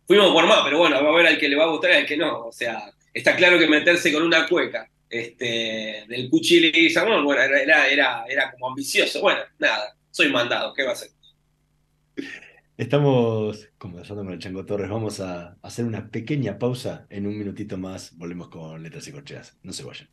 fuimos 0.07 0.31
por 0.33 0.47
más, 0.47 0.61
pero 0.64 0.79
bueno, 0.79 1.03
va 1.03 1.11
a 1.11 1.14
ver 1.14 1.27
al 1.27 1.38
que 1.38 1.47
le 1.47 1.57
va 1.57 1.64
a 1.64 1.69
gustar 1.69 1.90
y 1.90 1.95
al 1.95 2.07
que 2.07 2.16
no. 2.16 2.47
O 2.47 2.53
sea, 2.53 2.90
está 3.12 3.37
claro 3.37 3.59
que 3.59 3.69
meterse 3.69 4.11
con 4.11 4.23
una 4.23 4.49
cueca 4.49 4.88
este, 5.11 6.07
del 6.09 6.31
cuchillo 6.31 6.71
y 6.73 6.95
bueno, 6.95 7.35
era, 7.35 7.87
era, 7.87 8.25
era 8.25 8.53
como 8.53 8.69
ambicioso. 8.69 9.21
Bueno, 9.21 9.40
nada, 9.59 9.95
soy 10.11 10.31
mandado, 10.31 10.73
¿qué 10.73 10.85
va 10.85 10.90
a 10.90 10.92
hacer? 10.95 11.11
Estamos 12.79 13.69
conversando 13.77 14.25
con 14.25 14.33
el 14.33 14.38
Chango 14.38 14.64
Torres. 14.64 14.88
Vamos 14.88 15.21
a 15.21 15.59
hacer 15.61 15.85
una 15.85 16.11
pequeña 16.11 16.59
pausa. 16.59 17.07
En 17.11 17.27
un 17.27 17.37
minutito 17.38 17.77
más 17.77 18.16
volvemos 18.16 18.49
con 18.49 18.83
Letras 18.83 19.07
y 19.09 19.12
Corcheas. 19.12 19.59
No 19.62 19.75
se 19.75 19.85
vayan. 19.85 20.09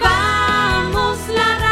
Vamos 0.00 1.18
la 1.28 1.71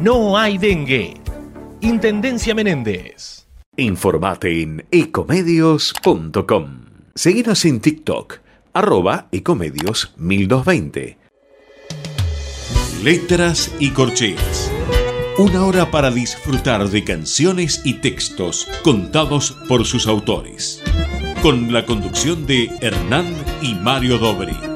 no 0.00 0.36
hay 0.36 0.58
dengue. 0.58 1.20
Intendencia 1.80 2.54
Menéndez. 2.54 3.46
Informate 3.76 4.62
en 4.62 4.86
ecomedios.com. 4.90 6.84
Seguinos 7.14 7.64
en 7.64 7.80
TikTok, 7.80 8.38
arroba 8.72 9.28
ecomedios 9.32 10.12
1220. 10.16 11.18
Letras 13.02 13.74
y 13.78 13.90
corcheas. 13.90 14.70
Una 15.38 15.64
hora 15.64 15.90
para 15.90 16.10
disfrutar 16.10 16.88
de 16.90 17.02
canciones 17.02 17.80
y 17.84 17.94
textos 17.94 18.68
contados 18.82 19.52
por 19.68 19.86
sus 19.86 20.06
autores. 20.06 20.82
Con 21.40 21.72
la 21.72 21.86
conducción 21.86 22.46
de 22.46 22.70
Hernán 22.82 23.34
y 23.62 23.74
Mario 23.74 24.18
Dobri. 24.18 24.69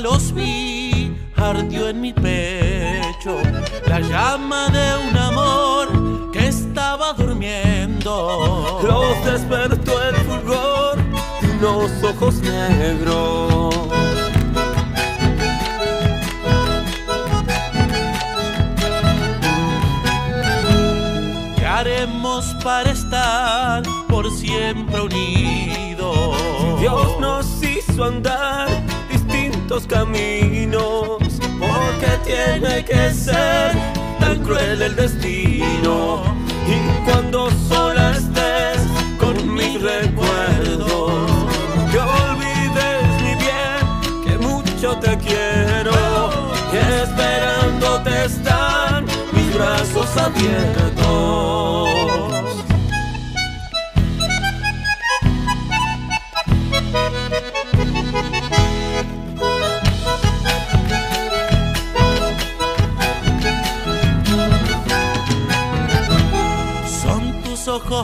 Los 0.00 0.32
vi, 0.32 1.12
ardió 1.36 1.88
en 1.88 2.00
mi 2.00 2.12
pecho 2.12 3.36
la 3.86 4.00
llama 4.00 4.68
de 4.68 5.08
un 5.08 5.16
amor 5.16 6.30
que 6.32 6.46
estaba 6.46 7.12
durmiendo. 7.14 8.80
Los 8.82 9.24
despertó 9.24 10.02
el 10.04 10.14
fulgor 10.16 10.96
de 11.42 11.66
unos 11.66 11.90
ojos 12.04 12.36
negros. 12.36 13.78
para 22.62 22.90
estar 22.90 23.82
por 24.08 24.30
siempre 24.30 25.00
unidos. 25.00 26.36
Dios 26.80 27.18
nos 27.20 27.62
hizo 27.62 28.04
andar 28.04 28.68
caminos. 29.86 31.18
Porque 31.58 32.10
tiene 32.24 32.84
que 32.84 33.12
ser 33.12 33.72
tan 34.18 34.42
cruel 34.42 34.80
el 34.82 34.96
destino. 34.96 36.22
Y 36.66 37.04
cuando 37.04 37.50
sola 37.68 38.12
estés 38.12 38.80
con 39.18 39.54
mi 39.54 39.76
recuerdo, 39.76 41.26
que 41.90 41.98
olvides 41.98 43.22
mi 43.22 43.34
bien, 43.44 44.24
que 44.24 44.38
mucho 44.38 44.96
te 44.98 45.16
quiero. 45.18 45.92
Y 46.72 46.76
esperándote 47.02 48.24
están 48.24 49.04
mis 49.32 49.54
brazos 49.54 50.16
abiertos. 50.16 51.57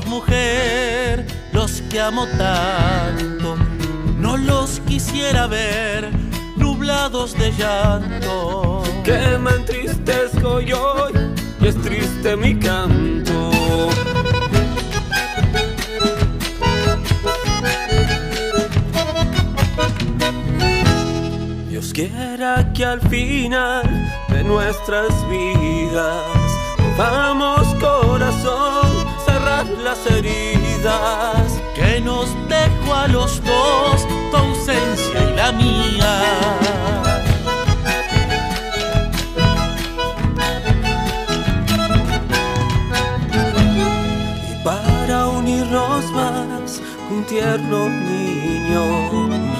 Mujer, 0.02 1.26
los 1.52 1.82
que 1.82 2.00
amo 2.00 2.26
tanto. 2.38 3.56
No 4.18 4.36
los 4.36 4.80
quisiera 4.80 5.46
ver 5.46 6.10
nublados 6.56 7.36
de 7.38 7.52
llanto. 7.52 8.82
Que 9.04 9.38
me 9.38 9.50
entristezco 9.50 10.60
yo 10.60 11.08
y 11.60 11.66
es 11.66 11.80
triste 11.82 12.36
mi 12.36 12.58
canto. 12.58 13.50
Dios 21.68 21.92
quiera 21.92 22.72
que 22.72 22.84
al 22.84 23.00
final 23.02 23.82
de 24.28 24.44
nuestras 24.44 25.08
vidas 25.28 26.22
podamos 26.96 27.74
corazón 27.76 28.73
las 29.84 30.06
heridas 30.06 31.60
que 31.74 32.00
nos 32.00 32.26
dejó 32.48 32.94
a 32.94 33.06
los 33.06 33.44
dos 33.44 34.06
tu 34.30 34.36
ausencia 34.36 35.30
y 35.30 35.36
la 35.36 35.52
mía. 35.52 36.22
y 44.50 44.64
para 44.64 45.26
unirnos 45.26 46.10
más 46.12 46.80
un 47.10 47.24
tierno 47.24 47.90
niño 47.90 48.84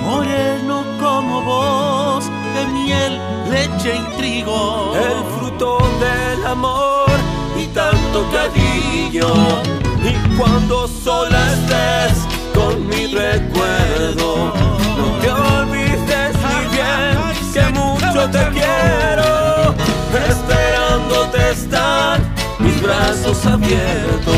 moreno 0.07 0.85
como 1.03 1.43
vos, 1.43 2.25
de 2.55 2.67
miel, 2.73 3.21
leche 3.51 3.95
y 3.95 4.17
trigo, 4.17 4.95
el 4.97 5.39
fruto 5.39 5.79
del 6.01 6.47
amor 6.47 7.11
y 7.59 7.67
tanto 7.67 8.27
cariño. 8.33 9.94
Cuando 10.39 10.89
sola 10.89 11.53
estés 11.53 12.27
con 12.53 12.87
mi 12.89 13.07
recuerdo, 13.07 14.53
no 14.97 15.19
te 15.21 15.31
olvides 15.31 16.35
muy 16.43 16.67
bien 16.75 17.17
que 17.53 17.63
mucho 17.79 18.31
te 18.31 18.45
quiero. 18.51 19.75
Esperándote 20.29 21.51
están 21.51 22.35
mis 22.59 22.83
brazos 22.83 23.47
abiertos. 23.47 24.35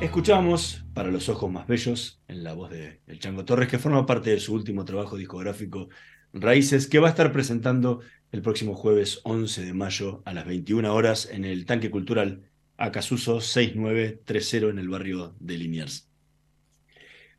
Escuchamos 0.00 0.84
Para 0.94 1.10
los 1.10 1.28
ojos 1.28 1.50
más 1.50 1.66
bellos 1.66 2.22
en 2.26 2.42
la 2.42 2.54
voz 2.54 2.70
de 2.70 3.02
El 3.06 3.18
Chango 3.18 3.44
Torres, 3.44 3.68
que 3.68 3.78
forma 3.78 4.06
parte 4.06 4.30
de 4.30 4.40
su 4.40 4.54
último 4.54 4.84
trabajo 4.84 5.16
discográfico 5.16 5.88
Raíces, 6.32 6.86
que 6.86 6.98
va 6.98 7.08
a 7.08 7.10
estar 7.10 7.32
presentando 7.32 8.00
el 8.36 8.42
próximo 8.42 8.74
jueves 8.74 9.20
11 9.24 9.64
de 9.64 9.72
mayo 9.72 10.22
a 10.26 10.34
las 10.34 10.44
21 10.46 10.94
horas 10.94 11.26
en 11.30 11.46
el 11.46 11.64
Tanque 11.64 11.90
Cultural 11.90 12.42
Acasuso 12.76 13.40
6930 13.40 14.68
en 14.68 14.78
el 14.78 14.88
barrio 14.90 15.34
de 15.40 15.56
Liniers. 15.56 16.06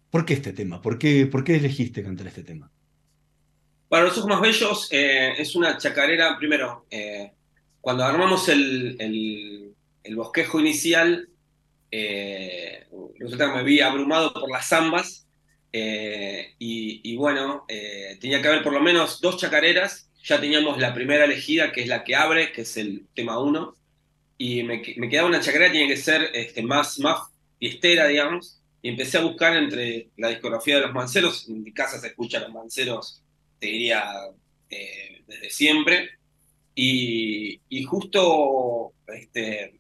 ¿Por 0.10 0.26
qué 0.26 0.34
este 0.34 0.54
tema? 0.54 0.82
¿Por 0.82 0.98
qué, 0.98 1.28
por 1.28 1.44
qué 1.44 1.58
elegiste 1.58 2.04
cantar 2.04 2.26
este 2.26 2.44
tema? 2.44 2.72
Para 3.88 4.06
los 4.06 4.18
ojos 4.18 4.28
más 4.28 4.42
bellos 4.42 4.88
eh, 4.92 5.34
es 5.38 5.56
una 5.56 5.78
chacarera, 5.78 6.36
primero, 6.38 6.88
eh, 6.90 7.32
cuando 7.80 8.04
armamos 8.04 8.50
el, 8.50 8.98
el, 9.00 10.16
bosquejo 10.16 10.60
inicial, 10.60 11.30
eh, 11.92 12.88
resulta 13.20 13.52
que 13.52 13.58
me 13.58 13.64
vi 13.64 13.82
abrumado 13.82 14.34
por 14.34 14.50
las 14.50 14.68
zambas 14.68 15.28
eh, 15.72 16.56
y, 16.58 17.16
bueno, 17.18 17.66
tenía 18.20 18.42
que 18.42 18.48
haber 18.48 18.64
por 18.64 18.74
lo 18.74 18.80
menos 18.80 19.22
dos 19.22 19.38
chacareras, 19.38 20.08
ya 20.28 20.42
teníamos 20.42 20.78
la 20.78 20.94
primera 20.94 21.24
elegida 21.24 21.72
que 21.72 21.82
es 21.82 21.88
la 21.88 22.04
que 22.04 22.16
abre, 22.16 22.52
que 22.52 22.62
es 22.62 22.76
el 22.76 23.08
tema 23.14 23.40
1, 23.40 23.76
y 24.38 24.62
me, 24.64 24.84
me, 24.98 25.10
quedaba 25.10 25.30
una 25.30 25.40
chacarera 25.40 25.72
que 25.72 25.78
tiene 25.78 25.94
que 25.94 26.02
ser 26.02 26.30
este, 26.34 26.62
más, 26.62 27.00
más 27.00 27.30
fiestera, 27.58 28.08
digamos, 28.08 28.62
y 28.82 28.90
empecé 28.90 29.18
a 29.18 29.22
buscar 29.24 29.56
entre 29.56 30.10
la 30.18 30.28
discografía 30.28 30.76
de 30.76 30.82
los 30.82 30.94
manceros, 30.94 31.48
en 31.48 31.64
mi 31.64 31.72
casa 31.72 31.98
se 32.00 32.08
escuchan 32.08 32.44
los 32.44 32.54
manceros, 32.54 33.24
te 33.58 33.68
diría, 33.68 34.04
eh, 34.70 35.24
desde 35.26 35.50
siempre, 35.50 36.10
y, 36.76 37.62
y 37.70 37.84
justo 37.84 38.94
este, 39.08 39.80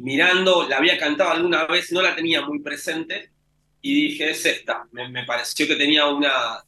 mirando, 0.00 0.68
la 0.68 0.76
había 0.76 0.96
cantado 0.96 1.32
alguna 1.32 1.66
vez, 1.66 1.90
no 1.90 2.02
la 2.02 2.14
tenía 2.14 2.42
muy 2.42 2.60
presente, 2.60 3.30
y 3.82 4.08
dije, 4.08 4.30
es 4.30 4.46
esta. 4.46 4.88
Me, 4.92 5.08
me 5.10 5.24
pareció 5.24 5.66
que 5.66 5.76
tenía 5.76 6.06
una, 6.06 6.64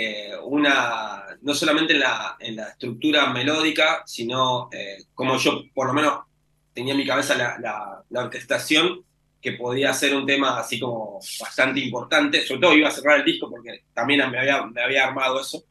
eh, 0.00 0.30
una 0.44 1.24
no 1.42 1.54
solamente 1.54 1.94
en 1.94 1.98
la, 1.98 2.36
en 2.38 2.54
la 2.54 2.68
estructura 2.68 3.32
melódica, 3.32 4.04
sino 4.06 4.68
eh, 4.70 4.98
como 5.12 5.36
yo 5.38 5.64
por 5.74 5.88
lo 5.88 5.92
menos 5.92 6.20
tenía 6.72 6.92
en 6.92 6.98
mi 6.98 7.04
cabeza 7.04 7.34
la, 7.34 7.58
la, 7.58 8.04
la, 8.08 8.22
orquestación, 8.22 9.04
que 9.42 9.54
podía 9.54 9.92
ser 9.92 10.14
un 10.14 10.24
tema 10.24 10.56
así 10.60 10.78
como 10.78 11.18
bastante 11.40 11.80
importante, 11.80 12.46
sobre 12.46 12.60
todo 12.60 12.76
iba 12.76 12.86
a 12.86 12.92
cerrar 12.92 13.18
el 13.18 13.24
disco 13.24 13.50
porque 13.50 13.82
también 13.92 14.30
me 14.30 14.38
había, 14.38 14.64
me 14.66 14.80
había 14.80 15.04
armado 15.04 15.40
eso, 15.40 15.64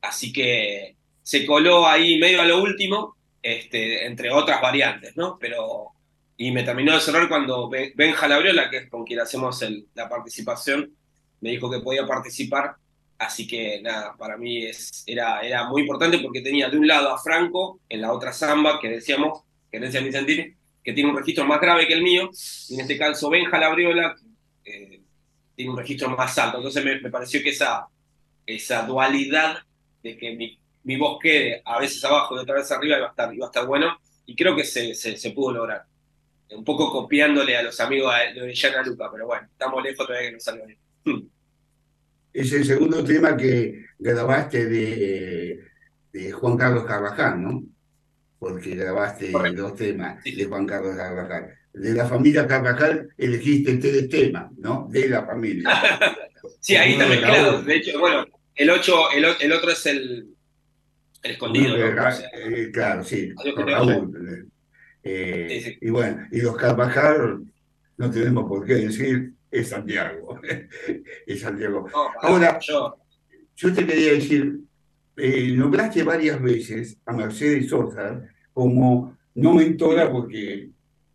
así 0.00 0.32
que 0.32 0.96
se 1.22 1.46
coló 1.46 1.86
ahí 1.86 2.18
medio 2.18 2.42
a 2.42 2.46
lo 2.46 2.60
último, 2.60 3.16
este, 3.40 4.04
entre 4.04 4.32
otras 4.32 4.60
variantes, 4.60 5.16
¿no? 5.16 5.38
Pero 5.38 5.92
y 6.36 6.50
me 6.50 6.64
terminó 6.64 6.94
de 6.94 7.00
cerrar 7.00 7.28
cuando 7.28 7.70
Benja 7.70 8.26
Labriola, 8.26 8.68
que 8.68 8.78
es 8.78 8.90
con 8.90 9.04
quien 9.04 9.20
hacemos 9.20 9.64
la 9.94 10.08
participación, 10.08 10.92
me 11.40 11.50
dijo 11.50 11.70
que 11.70 11.78
podía 11.78 12.04
participar. 12.04 12.74
Así 13.20 13.46
que 13.46 13.82
nada, 13.82 14.16
para 14.16 14.38
mí 14.38 14.64
es, 14.64 15.04
era, 15.06 15.42
era 15.42 15.68
muy 15.68 15.82
importante 15.82 16.18
porque 16.20 16.40
tenía 16.40 16.70
de 16.70 16.78
un 16.78 16.86
lado 16.86 17.10
a 17.10 17.18
Franco, 17.18 17.78
en 17.86 18.00
la 18.00 18.14
otra 18.14 18.32
samba 18.32 18.80
que 18.80 18.88
decíamos, 18.88 19.42
Querencia 19.70 20.00
Vicentini, 20.00 20.54
que 20.82 20.94
tiene 20.94 21.10
un 21.10 21.16
registro 21.18 21.44
más 21.44 21.60
grave 21.60 21.86
que 21.86 21.92
el 21.92 22.02
mío, 22.02 22.30
y 22.70 22.74
en 22.74 22.80
este 22.80 22.96
caso 22.96 23.28
Benja 23.28 23.58
Labriola 23.58 24.16
eh, 24.64 25.02
tiene 25.54 25.70
un 25.70 25.76
registro 25.76 26.08
más 26.08 26.38
alto. 26.38 26.56
Entonces 26.56 26.82
me, 26.82 26.98
me, 26.98 27.10
pareció 27.10 27.42
que 27.42 27.50
esa, 27.50 27.88
esa 28.46 28.84
dualidad 28.84 29.58
de 30.02 30.16
que 30.16 30.34
mi, 30.34 30.58
mi 30.84 30.96
voz 30.96 31.18
quede 31.20 31.60
a 31.62 31.78
veces 31.78 32.02
abajo 32.02 32.36
y 32.36 32.38
otra 32.38 32.54
vez 32.54 32.72
arriba 32.72 32.96
iba 32.96 33.08
a 33.08 33.10
estar, 33.10 33.34
iba 33.34 33.44
a 33.44 33.50
estar 33.50 33.66
bueno, 33.66 33.98
y 34.24 34.34
creo 34.34 34.56
que 34.56 34.64
se, 34.64 34.94
se, 34.94 35.30
pudo 35.32 35.52
lograr 35.52 35.84
un 36.52 36.64
poco 36.64 36.90
copiándole 36.90 37.54
a 37.54 37.62
los 37.62 37.78
amigos 37.80 38.14
de 38.34 38.40
Orellana 38.40 38.82
Luca, 38.82 39.10
pero 39.12 39.26
bueno, 39.26 39.46
estamos 39.52 39.82
lejos 39.82 40.06
todavía 40.06 40.30
que 40.30 40.34
no 40.36 40.40
salga 40.40 40.64
bien. 40.64 41.30
Es 42.32 42.52
el 42.52 42.64
segundo 42.64 43.02
tema 43.04 43.36
que 43.36 43.86
grabaste 43.98 44.66
de, 44.66 45.60
de 46.12 46.32
Juan 46.32 46.56
Carlos 46.56 46.84
Carvajal, 46.84 47.42
¿no? 47.42 47.62
Porque 48.38 48.74
grabaste 48.74 49.32
Correcto. 49.32 49.62
dos 49.62 49.76
temas 49.76 50.22
de 50.24 50.44
Juan 50.44 50.66
Carlos 50.66 50.96
Carvajal. 50.96 51.54
De 51.72 51.94
la 51.94 52.06
familia 52.06 52.46
Carvajal 52.46 53.10
elegiste 53.16 53.76
tres 53.76 54.08
temas, 54.08 54.50
¿no? 54.58 54.88
De 54.90 55.08
la 55.08 55.24
familia. 55.24 55.70
sí, 56.60 56.76
ahí 56.76 56.92
está 56.92 57.06
mezclado. 57.06 57.62
De 57.62 57.76
hecho, 57.76 57.98
bueno, 57.98 58.26
el, 58.54 58.70
ocho, 58.70 59.10
el, 59.12 59.24
el 59.40 59.52
otro 59.52 59.70
es 59.70 59.86
el, 59.86 60.34
el 61.22 61.30
escondido. 61.30 61.76
¿no? 61.76 61.84
Eh, 61.84 62.70
claro, 62.72 63.04
sí. 63.04 63.32
Raúl. 63.56 64.50
Eh, 65.02 65.46
sí, 65.48 65.70
sí. 65.70 65.78
Y 65.80 65.90
bueno, 65.90 66.26
y 66.30 66.40
los 66.40 66.56
Carvajal, 66.56 67.44
no 67.96 68.10
tenemos 68.10 68.48
por 68.48 68.64
qué 68.66 68.74
decir, 68.74 69.32
es 69.50 69.68
Santiago. 69.68 70.40
es 71.26 71.40
Santiago. 71.40 71.86
No, 71.92 72.10
Ahora, 72.20 72.58
yo. 72.60 72.96
yo. 73.56 73.72
te 73.74 73.86
quería 73.86 74.12
decir, 74.12 74.60
eh, 75.16 75.52
nombraste 75.56 76.02
varias 76.02 76.40
veces 76.40 76.98
a 77.04 77.12
Mercedes 77.12 77.68
Sosa 77.68 78.22
como, 78.52 79.16
no 79.34 79.54
mentora 79.54 80.10
porque 80.10 80.70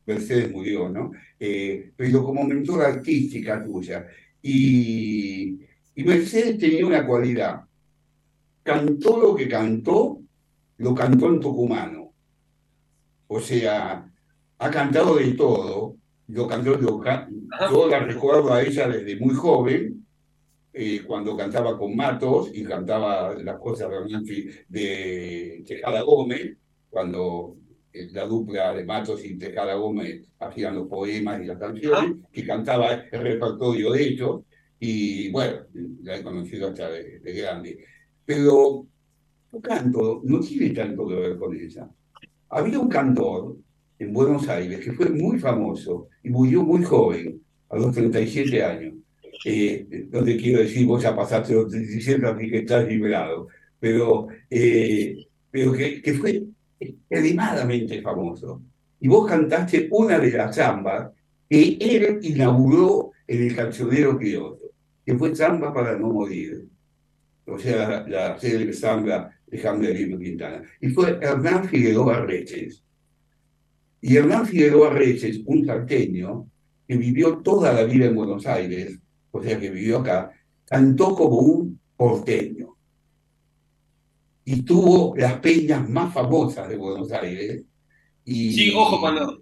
Mercedes 0.06 0.52
murió, 0.52 0.90
¿no? 0.90 1.12
Eh, 1.40 1.92
pero 1.96 2.24
como 2.24 2.44
mentora 2.44 2.88
artística 2.88 3.64
tuya. 3.64 4.08
Y, 4.42 5.60
y 5.96 6.04
Mercedes 6.04 6.58
tenía 6.58 6.86
una 6.86 7.06
cualidad. 7.06 7.62
Cantó 8.64 9.20
lo 9.20 9.36
que 9.36 9.48
cantó, 9.48 10.22
lo 10.78 10.96
cantó 10.96 11.28
en 11.30 11.40
tucumano. 11.40 12.14
O 13.28 13.40
sea, 13.40 14.10
ha 14.58 14.72
cantado 14.72 15.16
de 15.16 15.32
todo. 15.34 15.98
Yo, 16.28 16.48
cantó, 16.48 16.80
yo, 16.80 17.04
yo 17.72 17.88
la 17.88 18.00
recuerdo 18.00 18.54
a 18.54 18.62
ella 18.62 18.88
desde 18.88 19.16
muy 19.20 19.36
joven, 19.36 20.06
eh, 20.74 21.04
cuando 21.06 21.38
cantaba 21.38 21.78
con 21.78 21.96
Matos 21.96 22.50
y 22.54 22.64
cantaba 22.64 23.34
las 23.36 23.60
cosas 23.60 23.90
de, 23.90 24.66
de 24.68 25.64
Tejada 25.66 26.02
Gómez, 26.02 26.58
cuando 26.90 27.56
eh, 27.94 28.10
la 28.12 28.26
dupla 28.26 28.74
de 28.74 28.84
Matos 28.84 29.24
y 29.24 29.38
Tejada 29.38 29.76
Gómez 29.76 30.28
hacían 30.40 30.76
los 30.76 30.88
poemas 30.88 31.42
y 31.42 31.46
las 31.46 31.58
canciones, 31.58 32.16
que 32.32 32.46
cantaba 32.46 32.94
el 32.94 33.22
repertorio 33.22 33.92
de 33.92 34.04
ellos, 34.04 34.42
y 34.80 35.30
bueno, 35.32 35.60
la 36.04 36.18
he 36.18 36.24
conocido 36.24 36.70
hasta 36.70 36.90
de, 36.90 37.20
de 37.20 37.34
grande. 37.34 37.86
Pero 38.26 38.88
canto, 39.62 40.22
no 40.24 40.40
tiene 40.40 40.72
tanto 40.72 41.08
que 41.08 41.16
ver 41.16 41.38
con 41.38 41.56
ella. 41.56 41.90
Había 42.50 42.80
un 42.80 42.90
cantor 42.90 43.58
en 44.00 44.14
Buenos 44.14 44.48
Aires 44.50 44.80
que 44.80 44.94
fue 44.94 45.10
muy 45.10 45.40
famoso 45.40 46.10
y 46.24 46.30
murió 46.30 46.64
muy 46.64 46.84
joven, 46.84 47.42
a 47.70 47.78
los 47.78 47.94
37 47.94 48.64
años. 48.64 48.94
Eh, 49.44 50.08
no 50.12 50.24
te 50.24 50.38
quiero 50.38 50.60
decir, 50.60 50.86
vos 50.86 51.04
ya 51.04 51.16
pasaste 51.16 51.54
los 51.54 51.70
37, 51.70 52.26
así 52.26 52.50
que 52.50 52.58
estás 52.60 52.88
liberado, 52.88 53.48
pero, 53.80 54.28
eh, 54.50 55.28
pero 55.52 55.74
que, 55.74 56.02
que 56.02 56.14
fue 56.14 56.44
extremadamente 56.80 58.02
famoso. 58.02 58.62
Y 59.00 59.08
vos 59.08 59.28
cantaste 59.28 59.88
una 59.92 60.20
de 60.20 60.32
las 60.32 60.56
zambas 60.56 61.12
que 61.50 61.78
él 61.80 62.20
inauguró 62.24 63.12
en 63.28 63.44
el 63.44 63.56
cancionero 63.56 64.18
criollo, 64.18 64.72
que 65.06 65.16
fue 65.16 65.36
Zamba 65.36 65.74
para 65.74 65.98
no 65.98 66.10
morir. 66.10 66.68
O 67.46 67.60
sea, 67.60 68.06
la 68.08 68.40
célebre 68.40 68.74
zamba 68.74 69.32
de 69.46 69.94
Lima 69.94 70.18
Quintana. 70.18 70.64
Y 70.82 70.90
fue 70.90 71.20
Hernán 71.22 71.66
Figueroa 71.70 72.26
Reches. 72.26 72.84
Y 74.08 74.18
Hernán 74.18 74.46
Figueroa 74.46 74.92
Reches, 74.92 75.40
un 75.48 75.66
salteño 75.66 76.48
que 76.88 76.96
vivió 76.96 77.40
toda 77.40 77.74
la 77.74 77.86
vida 77.86 78.06
en 78.06 78.14
Buenos 78.14 78.46
Aires, 78.46 79.00
o 79.32 79.42
sea, 79.42 79.60
que 79.60 79.72
vivió 79.72 79.98
acá, 79.98 80.32
cantó 80.64 81.16
como 81.16 81.40
un 81.40 81.80
porteño. 81.98 82.78
Y 84.44 84.62
tuvo 84.62 85.16
las 85.18 85.40
peñas 85.40 85.90
más 85.90 86.14
famosas 86.14 86.70
de 86.70 86.78
Buenos 86.78 87.12
Aires. 87.14 87.64
Y... 88.26 88.54
Sí, 88.54 88.74
ojo, 88.76 89.02
cuando, 89.02 89.42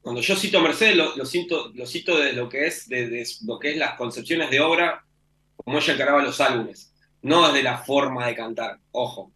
cuando, 0.00 0.20
yo 0.20 0.34
cito 0.34 0.58
a 0.58 0.62
Mercedes, 0.62 0.96
lo, 0.96 1.24
cito, 1.24 1.70
lo 1.72 1.86
cito 1.86 2.18
de 2.18 2.32
lo 2.32 2.48
que 2.48 2.66
es 2.66 2.88
de, 2.88 3.24
lo 3.46 3.60
que 3.60 3.70
es 3.70 3.76
las 3.76 3.96
concepciones 3.96 4.50
de 4.50 4.58
obra, 4.58 5.06
como 5.54 5.78
ella 5.78 5.94
encaraba 5.94 6.24
los 6.24 6.40
álbumes, 6.40 6.92
no 7.22 7.46
desde 7.46 7.62
la 7.62 7.78
forma 7.78 8.26
de 8.26 8.34
cantar, 8.34 8.80
ojo. 8.90 9.30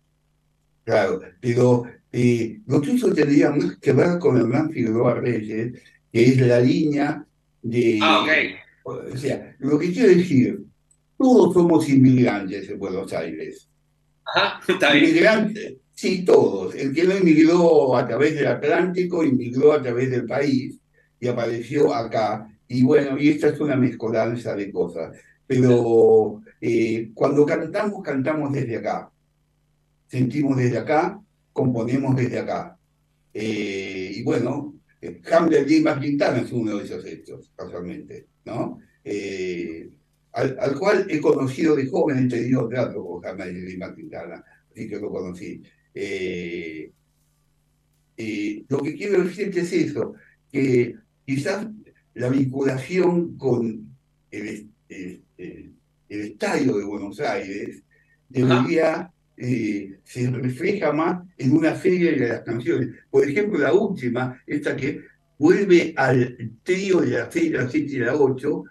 Claro, 0.90 1.20
pero 1.40 1.84
eh, 2.10 2.58
lo 2.66 2.80
tuyo 2.80 3.14
tendría 3.14 3.50
más 3.50 3.76
que 3.76 3.92
ver 3.92 4.18
con 4.18 4.36
Hernán 4.36 4.72
Figueroa 4.72 5.14
Reyes, 5.14 5.80
que 6.12 6.24
es 6.24 6.40
la 6.40 6.58
línea 6.58 7.24
de... 7.62 8.00
Ah, 8.02 8.22
ok. 8.22 8.28
O 9.12 9.16
sea, 9.16 9.54
lo 9.60 9.78
que 9.78 9.92
quiero 9.92 10.08
decir, 10.08 10.64
todos 11.16 11.54
somos 11.54 11.88
inmigrantes 11.88 12.68
en 12.68 12.78
Buenos 12.80 13.12
Aires. 13.12 13.68
Ajá, 14.24 14.60
está 14.72 14.92
bien. 14.92 15.10
Inmigrantes, 15.10 15.74
sí, 15.92 16.24
todos. 16.24 16.74
El 16.74 16.92
que 16.92 17.04
no 17.04 17.16
inmigró 17.16 17.96
a 17.96 18.04
través 18.04 18.34
del 18.34 18.48
Atlántico, 18.48 19.22
inmigró 19.22 19.74
a 19.74 19.80
través 19.80 20.10
del 20.10 20.26
país 20.26 20.76
y 21.20 21.28
apareció 21.28 21.94
acá. 21.94 22.48
Y 22.66 22.82
bueno, 22.82 23.16
y 23.16 23.28
esta 23.28 23.46
es 23.50 23.60
una 23.60 23.76
mezcolanza 23.76 24.56
de 24.56 24.72
cosas. 24.72 25.16
Pero 25.46 26.42
eh, 26.60 27.12
cuando 27.14 27.46
cantamos, 27.46 28.02
cantamos 28.02 28.52
desde 28.52 28.78
acá. 28.78 29.08
Sentimos 30.10 30.56
desde 30.56 30.78
acá, 30.78 31.20
componemos 31.52 32.16
desde 32.16 32.40
acá. 32.40 32.76
Eh, 33.32 34.12
y 34.16 34.22
bueno, 34.24 34.74
Hamlet 35.32 35.68
Lima 35.68 36.00
Quintana 36.00 36.40
es 36.40 36.50
uno 36.50 36.76
de 36.76 36.84
esos 36.84 37.04
hechos, 37.06 37.52
casualmente, 37.54 38.26
¿no? 38.44 38.80
Eh, 39.04 39.88
al, 40.32 40.58
al, 40.58 40.76
cual 40.76 41.06
he 41.08 41.20
conocido 41.20 41.76
de 41.76 41.86
joven, 41.86 42.26
he 42.26 42.28
tenido 42.28 42.68
teatro 42.68 43.04
con 43.04 43.24
Hamlet 43.24 43.54
Lima 43.54 43.94
Quintana, 43.94 44.44
así 44.70 44.88
que 44.88 44.98
lo 44.98 45.10
conocí. 45.10 45.62
Eh, 45.94 46.90
eh, 48.16 48.64
lo 48.68 48.78
que 48.78 48.96
quiero 48.96 49.22
decirte 49.22 49.60
es 49.60 49.72
eso, 49.72 50.14
que 50.50 50.96
quizás 51.24 51.68
la 52.14 52.28
vinculación 52.28 53.36
con 53.36 53.96
el, 54.32 54.68
el, 54.88 55.22
el, 55.38 55.74
el 56.08 56.20
estadio 56.20 56.76
de 56.78 56.84
Buenos 56.84 57.20
Aires 57.20 57.84
debería 58.28 59.12
eh, 59.42 60.00
se 60.04 60.30
refleja 60.30 60.92
más 60.92 61.22
en 61.38 61.52
una 61.52 61.74
serie 61.74 62.12
de 62.12 62.28
las 62.28 62.40
canciones. 62.42 62.90
Por 63.10 63.26
ejemplo, 63.26 63.58
la 63.58 63.72
última, 63.72 64.38
esta 64.46 64.76
que 64.76 65.00
vuelve 65.38 65.94
al 65.96 66.52
trío 66.62 67.00
de 67.00 67.12
las 67.12 67.32
6, 67.32 67.52
las 67.52 67.72
7 67.72 67.90
y 67.90 67.98
las 68.00 68.16
8, 68.18 68.64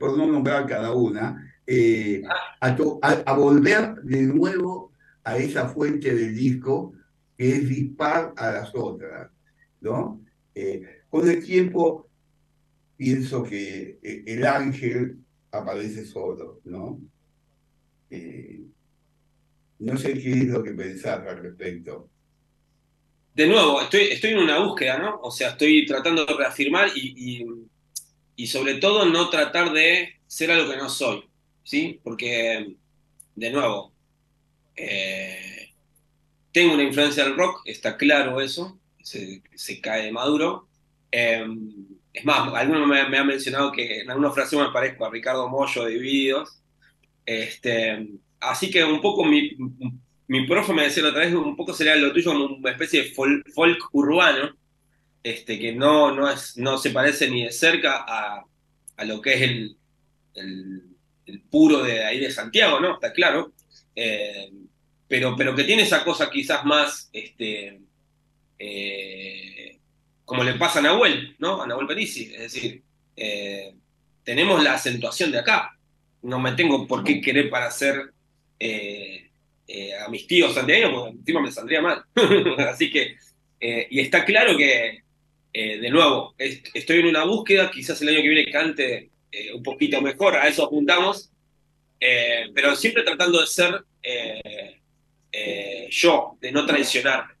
por 0.00 0.18
no 0.18 0.26
nombrar 0.26 0.66
cada 0.66 0.92
una, 0.92 1.54
eh, 1.64 2.22
a, 2.60 2.66
a, 2.68 3.10
a, 3.26 3.32
volver 3.34 3.94
de 4.02 4.22
nuevo 4.22 4.90
a 5.22 5.38
esa 5.38 5.68
fuente 5.68 6.12
del 6.12 6.34
disco 6.34 6.94
que 7.38 7.56
es 7.56 7.68
dispar 7.68 8.34
a 8.36 8.50
las 8.50 8.74
otras. 8.74 9.30
¿no? 9.80 10.20
Eh, 10.52 10.82
con 11.08 11.28
el 11.30 11.44
tiempo 11.44 12.08
pienso 12.96 13.44
que 13.44 14.00
el 14.02 14.44
ángel 14.44 15.18
aparece 15.52 16.04
solo, 16.04 16.60
¿no? 16.64 17.00
Eh, 18.10 18.64
no 19.82 19.96
sé 19.96 20.14
qué 20.14 20.32
es 20.32 20.46
lo 20.46 20.62
que 20.62 20.72
pensás 20.72 21.26
al 21.26 21.42
respecto. 21.42 22.08
De 23.34 23.46
nuevo, 23.46 23.80
estoy, 23.80 24.02
estoy 24.02 24.30
en 24.30 24.38
una 24.38 24.60
búsqueda, 24.60 24.98
¿no? 24.98 25.20
O 25.22 25.30
sea, 25.30 25.50
estoy 25.50 25.86
tratando 25.86 26.24
de 26.24 26.34
reafirmar 26.34 26.90
y, 26.94 27.46
y, 28.36 28.46
sobre 28.46 28.74
todo 28.74 29.06
no 29.06 29.30
tratar 29.30 29.72
de 29.72 30.20
ser 30.26 30.50
algo 30.50 30.70
que 30.70 30.76
no 30.76 30.88
soy, 30.88 31.24
¿sí? 31.64 31.98
Porque, 32.02 32.76
de 33.34 33.50
nuevo, 33.50 33.92
eh, 34.76 35.70
tengo 36.52 36.74
una 36.74 36.82
influencia 36.82 37.24
del 37.24 37.36
rock, 37.36 37.62
está 37.64 37.96
claro 37.96 38.40
eso, 38.40 38.78
se, 39.02 39.42
se 39.54 39.80
cae 39.80 40.04
de 40.04 40.12
maduro. 40.12 40.68
Eh, 41.10 41.46
es 42.12 42.24
más, 42.24 42.52
algunos 42.52 42.86
me, 42.86 43.08
me 43.08 43.18
han 43.18 43.26
mencionado 43.26 43.72
que 43.72 44.00
en 44.00 44.10
alguna 44.10 44.30
frase 44.30 44.56
me 44.56 44.70
parezco 44.70 45.06
a 45.06 45.10
Ricardo 45.10 45.48
Mollo 45.48 45.84
de 45.84 45.92
Divididos. 45.92 46.60
Este, 47.24 48.08
así 48.42 48.70
que 48.70 48.84
un 48.84 49.00
poco 49.00 49.24
mi, 49.24 49.56
mi 50.28 50.46
profe 50.46 50.72
me 50.72 50.84
decía 50.84 51.06
otra 51.06 51.20
vez, 51.20 51.34
un 51.34 51.56
poco 51.56 51.72
sería 51.72 51.96
lo 51.96 52.12
tuyo 52.12 52.32
como 52.32 52.56
una 52.56 52.70
especie 52.70 53.02
de 53.02 53.10
folk, 53.10 53.50
folk 53.52 53.78
urbano, 53.92 54.56
este, 55.22 55.58
que 55.58 55.72
no, 55.72 56.12
no, 56.12 56.30
es, 56.30 56.56
no 56.56 56.78
se 56.78 56.90
parece 56.90 57.30
ni 57.30 57.44
de 57.44 57.52
cerca 57.52 58.04
a, 58.06 58.44
a 58.96 59.04
lo 59.04 59.20
que 59.20 59.34
es 59.34 59.42
el, 59.42 59.76
el, 60.34 60.82
puro 61.50 61.82
de 61.82 62.04
ahí 62.04 62.18
de 62.18 62.30
Santiago, 62.30 62.80
¿no? 62.80 62.94
Está 62.94 63.12
claro. 63.12 63.52
Eh, 63.94 64.50
pero, 65.06 65.36
pero 65.36 65.54
que 65.54 65.64
tiene 65.64 65.82
esa 65.82 66.04
cosa 66.04 66.30
quizás 66.30 66.64
más, 66.64 67.10
este, 67.12 67.80
eh, 68.58 69.78
como 70.24 70.44
le 70.44 70.54
pasa 70.54 70.78
a 70.78 70.82
Nahuel, 70.82 71.36
¿no? 71.38 71.62
A 71.62 71.66
Nahuel 71.66 71.86
Perici, 71.86 72.32
es 72.34 72.52
decir, 72.52 72.82
eh, 73.16 73.74
tenemos 74.24 74.62
la 74.62 74.74
acentuación 74.74 75.30
de 75.30 75.38
acá. 75.38 75.78
No 76.22 76.38
me 76.38 76.52
tengo 76.52 76.86
por 76.86 77.04
qué 77.04 77.20
querer 77.20 77.50
para 77.50 77.70
ser 77.70 78.11
eh, 78.64 79.28
eh, 79.66 79.92
a 79.96 80.08
mis 80.08 80.24
tíos 80.28 80.54
santiagueños, 80.54 80.92
porque 80.92 81.18
encima 81.18 81.40
me 81.40 81.50
saldría 81.50 81.80
mal. 81.80 82.04
Así 82.58 82.92
que, 82.92 83.16
eh, 83.58 83.88
y 83.90 83.98
está 83.98 84.24
claro 84.24 84.56
que, 84.56 85.02
de 85.52 85.90
nuevo, 85.90 86.34
es, 86.38 86.62
estoy 86.72 87.00
en 87.00 87.06
una 87.06 87.24
búsqueda, 87.24 87.72
quizás 87.72 88.00
el 88.00 88.10
año 88.10 88.22
que 88.22 88.28
viene 88.28 88.52
cante 88.52 89.10
un 89.54 89.62
poquito 89.62 90.00
mejor, 90.00 90.36
a 90.36 90.46
eso 90.46 90.64
apuntamos, 90.64 91.30
pero 92.54 92.76
siempre 92.76 93.02
tratando 93.02 93.40
de 93.40 93.46
ser 93.46 93.84
yo, 95.90 96.38
de 96.40 96.52
no 96.52 96.64
traicionarme. 96.64 97.34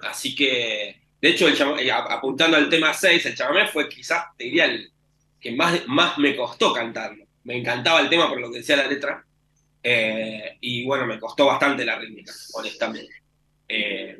así 0.00 0.34
que, 0.34 0.96
de 1.20 1.28
hecho, 1.28 1.48
apuntando 2.08 2.56
al 2.56 2.68
tema 2.68 2.92
6, 2.92 3.26
el 3.26 3.34
chamamé 3.34 3.66
fue 3.68 3.88
quizás, 3.88 4.26
te 4.36 4.44
diría, 4.44 4.66
el 4.66 4.92
que 5.40 5.52
más, 5.52 5.86
más 5.88 6.18
me 6.18 6.36
costó 6.36 6.72
cantarlo 6.72 7.22
me 7.44 7.56
encantaba 7.56 8.00
el 8.00 8.08
tema 8.08 8.28
por 8.28 8.40
lo 8.40 8.50
que 8.50 8.58
decía 8.58 8.76
la 8.76 8.86
letra. 8.86 9.24
Eh, 9.82 10.58
y 10.60 10.84
bueno, 10.84 11.06
me 11.06 11.18
costó 11.18 11.46
bastante 11.46 11.84
la 11.84 11.98
rítmica, 11.98 12.32
honestamente. 12.54 13.14
Eh, 13.68 14.16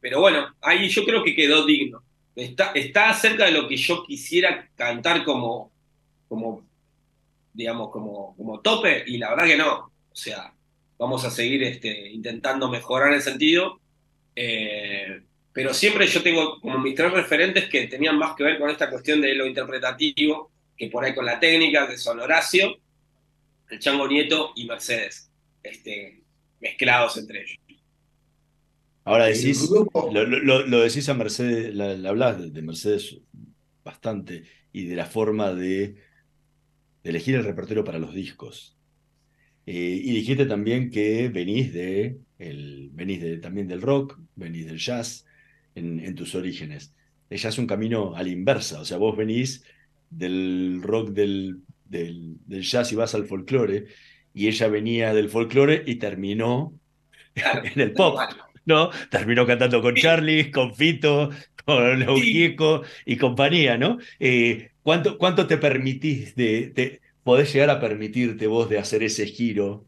pero 0.00 0.20
bueno, 0.20 0.54
ahí 0.60 0.88
yo 0.88 1.04
creo 1.04 1.22
que 1.24 1.34
quedó 1.34 1.64
digno. 1.64 2.02
Está, 2.36 2.72
está 2.72 3.12
cerca 3.14 3.46
de 3.46 3.52
lo 3.52 3.68
que 3.68 3.76
yo 3.76 4.04
quisiera 4.04 4.68
cantar 4.74 5.24
como, 5.24 5.72
como 6.28 6.64
digamos, 7.52 7.90
como, 7.90 8.36
como 8.36 8.60
tope, 8.60 9.04
y 9.06 9.18
la 9.18 9.30
verdad 9.30 9.46
que 9.46 9.56
no. 9.56 9.74
O 9.76 10.16
sea, 10.16 10.52
vamos 10.98 11.24
a 11.24 11.30
seguir 11.30 11.62
este, 11.62 12.10
intentando 12.10 12.68
mejorar 12.68 13.12
el 13.12 13.22
sentido. 13.22 13.80
Eh, 14.36 15.22
pero 15.52 15.72
siempre 15.72 16.06
yo 16.06 16.22
tengo 16.22 16.60
como 16.60 16.78
mis 16.78 16.96
tres 16.96 17.12
referentes 17.12 17.68
que 17.68 17.86
tenían 17.86 18.18
más 18.18 18.34
que 18.34 18.42
ver 18.42 18.58
con 18.58 18.70
esta 18.70 18.90
cuestión 18.90 19.20
de 19.20 19.34
lo 19.34 19.46
interpretativo 19.46 20.50
que 20.76 20.88
por 20.88 21.04
ahí 21.04 21.14
con 21.14 21.26
la 21.26 21.38
técnica, 21.38 21.88
que 21.88 21.96
son 21.96 22.20
Horacio, 22.20 22.76
el 23.70 23.78
Chango 23.78 24.08
Nieto 24.08 24.52
y 24.56 24.66
Mercedes, 24.66 25.30
este, 25.62 26.22
mezclados 26.60 27.16
entre 27.16 27.42
ellos. 27.42 27.58
Ahora 29.04 29.26
decís, 29.26 29.68
lo, 29.70 30.24
lo, 30.24 30.66
lo 30.66 30.80
decís 30.80 31.08
a 31.08 31.14
Mercedes, 31.14 31.74
la, 31.74 31.94
la 31.94 32.08
hablas 32.08 32.52
de 32.52 32.62
Mercedes 32.62 33.20
bastante 33.84 34.44
y 34.72 34.86
de 34.86 34.96
la 34.96 35.04
forma 35.04 35.52
de, 35.52 35.96
de 37.02 37.10
elegir 37.10 37.34
el 37.34 37.44
repertorio 37.44 37.84
para 37.84 37.98
los 37.98 38.14
discos. 38.14 38.78
Eh, 39.66 40.00
y 40.02 40.12
dijiste 40.12 40.46
también 40.46 40.90
que 40.90 41.28
venís 41.28 41.72
de 41.72 42.18
el, 42.38 42.90
venís 42.92 43.20
de, 43.20 43.36
también 43.38 43.68
del 43.68 43.82
rock, 43.82 44.18
venís 44.36 44.66
del 44.66 44.78
jazz 44.78 45.26
en, 45.74 46.00
en 46.00 46.14
tus 46.14 46.34
orígenes. 46.34 46.94
El 47.28 47.38
jazz 47.38 47.54
es 47.54 47.58
un 47.58 47.66
camino 47.66 48.14
a 48.16 48.22
la 48.22 48.30
inversa, 48.30 48.80
o 48.80 48.84
sea, 48.84 48.96
vos 48.96 49.16
venís 49.16 49.64
del 50.16 50.80
rock 50.82 51.10
del, 51.10 51.58
del, 51.84 52.36
del 52.46 52.62
jazz 52.62 52.92
y 52.92 52.96
vas 52.96 53.14
al 53.14 53.26
folclore. 53.26 53.86
y 54.32 54.48
ella 54.48 54.68
venía 54.68 55.14
del 55.14 55.28
folclore 55.28 55.82
y 55.86 55.96
terminó 55.96 56.72
en 57.34 57.80
el 57.80 57.92
pop. 57.92 58.18
¿no? 58.66 58.90
Terminó 59.10 59.46
cantando 59.46 59.82
con 59.82 59.94
Charlie, 59.94 60.50
con 60.50 60.74
Fito, 60.74 61.30
con 61.64 62.02
Eugieco 62.02 62.82
y 63.04 63.16
compañía, 63.16 63.76
¿no? 63.76 63.98
Eh, 64.18 64.70
¿cuánto, 64.82 65.18
¿Cuánto 65.18 65.46
te 65.46 65.58
permitís 65.58 66.34
de, 66.34 66.70
de, 66.70 67.00
podés 67.22 67.52
llegar 67.52 67.70
a 67.70 67.80
permitirte 67.80 68.46
vos 68.46 68.68
de 68.68 68.78
hacer 68.78 69.02
ese 69.02 69.26
giro 69.26 69.86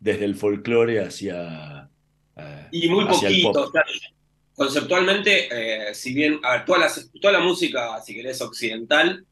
desde 0.00 0.24
el 0.24 0.34
folclore 0.34 1.00
hacia... 1.00 1.88
Uh, 2.34 2.68
y 2.70 2.88
muy 2.88 3.04
hacia 3.04 3.28
el 3.28 3.42
poquito. 3.42 3.70
pop? 3.72 3.82
conceptualmente, 4.54 5.48
eh, 5.50 5.94
si 5.94 6.12
bien, 6.12 6.38
a 6.42 6.52
ver, 6.52 6.64
toda 6.64 6.78
la, 6.80 6.92
toda 7.20 7.32
la 7.32 7.40
música, 7.40 8.00
si 8.00 8.14
querés, 8.14 8.40
occidental, 8.40 9.24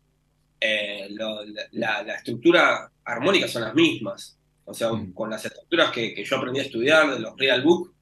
eh, 0.61 1.08
lo- 1.11 1.44
la, 1.72 2.02
la 2.02 2.14
estructura 2.16 2.90
armónica 3.04 3.48
son 3.48 3.62
las 3.62 3.74
mismas. 3.74 4.38
O 4.64 4.74
sea, 4.74 4.90
con 5.14 5.30
las 5.30 5.44
estructuras 5.44 5.90
que, 5.90 6.14
que 6.14 6.24
yo 6.24 6.36
aprendí 6.36 6.61
a 6.61 6.64
estudiar 6.64 7.11
de 7.12 7.18
los 7.20 7.36
Real 7.36 7.62
Book, 7.62 7.94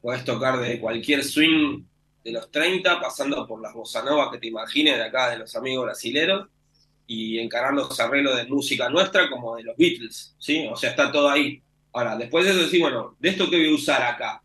podés 0.00 0.24
tocar 0.24 0.58
de 0.60 0.80
cualquier 0.80 1.24
swing 1.24 1.84
de 2.24 2.32
los 2.32 2.50
30, 2.50 3.00
pasando 3.00 3.46
por 3.46 3.60
las 3.62 3.74
bossa 3.74 4.02
nova 4.02 4.30
que 4.30 4.38
te 4.38 4.48
imagines 4.48 4.96
de 4.96 5.04
acá, 5.04 5.30
de 5.30 5.38
los 5.38 5.54
amigos 5.56 5.84
brasileros, 5.86 6.48
y 7.06 7.38
encarar 7.38 7.74
los 7.74 7.98
arreglos 8.00 8.36
de 8.36 8.46
música 8.46 8.88
nuestra 8.88 9.28
como 9.30 9.56
de 9.56 9.64
los 9.64 9.76
Beatles, 9.76 10.34
¿sí? 10.38 10.66
O 10.70 10.76
sea, 10.76 10.90
está 10.90 11.10
todo 11.12 11.28
ahí. 11.30 11.62
Ahora, 11.92 12.16
después 12.16 12.44
de 12.44 12.52
eso 12.52 12.60
decir, 12.62 12.80
bueno, 12.80 13.16
¿de 13.18 13.28
esto 13.30 13.50
qué 13.50 13.56
voy 13.58 13.70
a 13.72 13.74
usar 13.74 14.02
acá? 14.02 14.42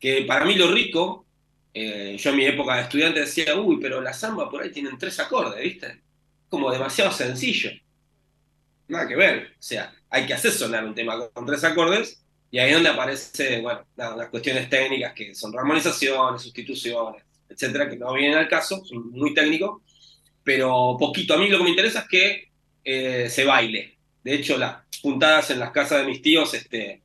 Que 0.00 0.22
para 0.22 0.44
mí 0.44 0.54
lo 0.56 0.70
rico, 0.72 1.26
eh, 1.74 2.16
yo 2.18 2.30
en 2.30 2.36
mi 2.36 2.46
época 2.46 2.76
de 2.76 2.82
estudiante 2.82 3.20
decía, 3.20 3.56
uy, 3.60 3.78
pero 3.80 4.00
la 4.00 4.12
samba 4.12 4.50
por 4.50 4.62
ahí 4.62 4.70
tienen 4.72 4.98
tres 4.98 5.18
acordes, 5.20 5.62
¿viste? 5.62 6.02
Como 6.48 6.70
demasiado 6.70 7.12
sencillo. 7.12 7.70
Nada 8.88 9.06
que 9.06 9.16
ver. 9.16 9.52
O 9.52 9.62
sea, 9.62 9.92
hay 10.08 10.26
que 10.26 10.34
hacer 10.34 10.50
sonar 10.50 10.84
un 10.84 10.94
tema 10.94 11.28
con 11.30 11.46
tres 11.46 11.62
acordes 11.64 12.22
y 12.50 12.58
ahí 12.58 12.68
es 12.70 12.74
donde 12.74 12.88
aparecen, 12.88 13.62
bueno, 13.62 13.84
las 13.96 14.28
cuestiones 14.30 14.70
técnicas 14.70 15.12
que 15.12 15.34
son 15.34 15.56
armonizaciones, 15.58 16.42
sustituciones, 16.42 17.22
etcétera, 17.48 17.88
que 17.88 17.96
no 17.96 18.12
vienen 18.14 18.38
al 18.38 18.48
caso, 18.48 18.82
son 18.84 19.10
muy 19.10 19.34
técnicos, 19.34 19.82
pero 20.42 20.96
poquito. 20.98 21.34
A 21.34 21.36
mí 21.36 21.48
lo 21.48 21.58
que 21.58 21.64
me 21.64 21.70
interesa 21.70 22.00
es 22.00 22.08
que 22.08 22.48
eh, 22.84 23.28
se 23.28 23.44
baile. 23.44 23.98
De 24.24 24.34
hecho, 24.34 24.56
las 24.56 24.82
puntadas 25.02 25.50
en 25.50 25.58
las 25.58 25.70
casas 25.72 26.00
de 26.00 26.06
mis 26.06 26.22
tíos 26.22 26.54
este, 26.54 27.02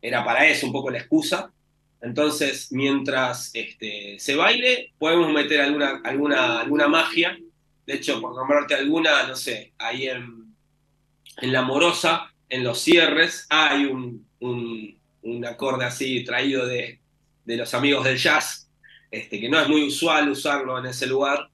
era 0.00 0.24
para 0.24 0.46
eso, 0.46 0.66
un 0.66 0.72
poco 0.72 0.90
la 0.90 0.98
excusa. 0.98 1.52
Entonces, 2.00 2.72
mientras 2.72 3.50
este, 3.54 4.16
se 4.18 4.34
baile, 4.34 4.92
podemos 4.98 5.32
meter 5.32 5.60
alguna, 5.60 6.00
alguna, 6.04 6.60
alguna 6.60 6.88
magia. 6.88 7.36
De 7.86 7.94
hecho, 7.94 8.20
por 8.20 8.34
nombrarte 8.34 8.74
alguna, 8.74 9.26
no 9.26 9.36
sé, 9.36 9.72
ahí 9.78 10.08
en, 10.08 10.54
en 11.38 11.52
La 11.52 11.62
Morosa, 11.62 12.32
en 12.48 12.64
los 12.64 12.80
cierres, 12.80 13.46
hay 13.48 13.84
un, 13.84 14.26
un, 14.40 15.44
acorde 15.44 15.84
así 15.84 16.24
traído 16.24 16.66
de, 16.66 17.00
de 17.44 17.56
los 17.56 17.72
amigos 17.74 18.04
del 18.04 18.16
jazz, 18.16 18.68
este, 19.10 19.40
que 19.40 19.48
no 19.48 19.60
es 19.60 19.68
muy 19.68 19.84
usual 19.84 20.28
usarlo 20.28 20.78
en 20.78 20.86
ese 20.86 21.06
lugar, 21.06 21.48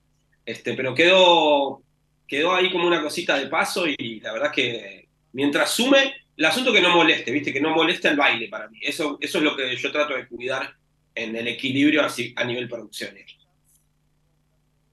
este, 0.47 0.75
pero 0.75 0.95
quedó, 0.95 1.83
quedó 2.27 2.55
ahí 2.55 2.71
como 2.71 2.87
una 2.87 3.03
cosita 3.03 3.39
de 3.39 3.47
paso 3.47 3.87
y 3.87 4.21
la 4.21 4.33
verdad 4.33 4.53
que 4.53 5.09
mientras 5.33 5.71
sume, 5.71 6.15
el 6.37 6.45
asunto 6.45 6.73
que 6.73 6.81
no 6.81 6.97
moleste, 6.97 7.31
¿viste? 7.31 7.53
Que 7.53 7.61
no 7.61 7.75
moleste 7.75 8.09
el 8.09 8.17
baile 8.17 8.49
para 8.49 8.69
mí. 8.69 8.79
Eso, 8.81 9.19
eso 9.21 9.39
es 9.39 9.45
lo 9.45 9.57
que 9.57 9.77
yo 9.77 9.93
trato 9.93 10.15
de 10.15 10.27
cuidar 10.27 10.75
en 11.15 11.37
el 11.37 11.47
equilibrio 11.49 12.05
así, 12.05 12.33
a 12.37 12.45
nivel 12.45 12.69
producción. 12.69 13.15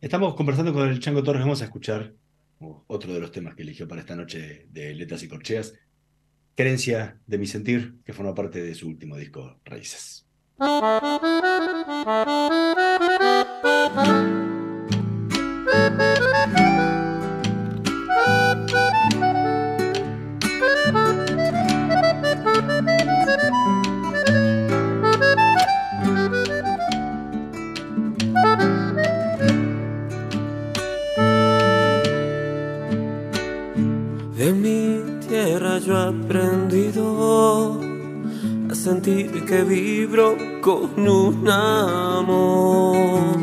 Estamos 0.02 0.34
conversando 0.36 0.74
con 0.74 0.88
el 0.88 1.02
Chango 1.02 1.22
Torres, 1.24 1.42
vamos 1.42 1.62
a 1.62 1.66
escuchar 1.66 2.14
otro 2.88 3.14
de 3.14 3.20
los 3.20 3.34
temas 3.34 3.54
que 3.54 3.64
eligió 3.64 3.86
para 3.86 4.00
esta 4.00 4.16
noche 4.16 4.66
de 4.72 4.96
Letras 4.96 5.24
y 5.24 5.28
Corcheas, 5.28 5.74
Querencia 6.56 7.20
de 7.28 7.38
mi 7.38 7.46
sentir, 7.46 7.96
que 8.06 8.14
forma 8.14 8.34
parte 8.34 8.64
de 8.64 8.76
su 8.76 8.88
último 8.88 9.18
disco, 9.18 9.60
Raíces. 9.66 10.26
Sentir 38.90 39.46
que 39.46 39.62
vibro 39.64 40.36
con 40.62 41.08
un 41.08 41.48
amor. 41.48 43.38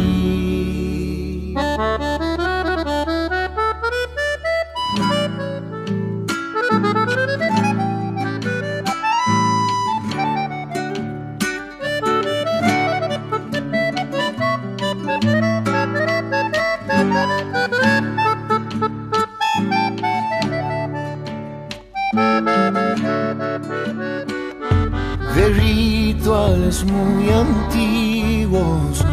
Muy 26.92 27.30
antiguos 27.30 29.04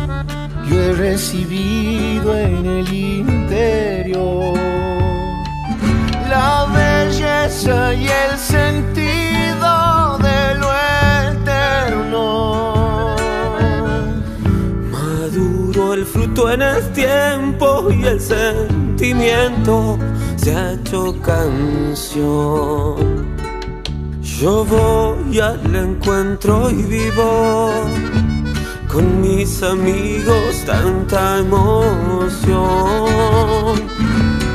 yo 0.70 0.80
he 0.80 0.94
recibido 0.94 2.38
en 2.38 2.66
el 2.66 2.94
interior 2.94 4.60
la 6.30 6.66
belleza 6.74 7.94
y 7.94 8.08
el 8.08 8.38
sentido 8.38 10.18
de 10.20 10.56
lo 10.62 10.70
eterno. 11.32 13.16
Maduro 14.92 15.94
el 15.96 16.06
fruto 16.06 16.52
en 16.52 16.62
el 16.62 16.92
tiempo 16.92 17.90
y 17.92 18.04
el 18.06 18.20
sentimiento 18.20 19.98
se 20.36 20.56
ha 20.56 20.74
hecho 20.74 21.20
canción. 21.22 22.96
Yo 24.22 24.64
voy 24.66 25.19
al 25.38 25.76
encuentro 25.76 26.72
y 26.72 26.82
vivo 26.84 27.72
con 28.88 29.22
mis 29.22 29.62
amigos 29.62 30.64
tanta 30.66 31.38
emoción. 31.38 32.30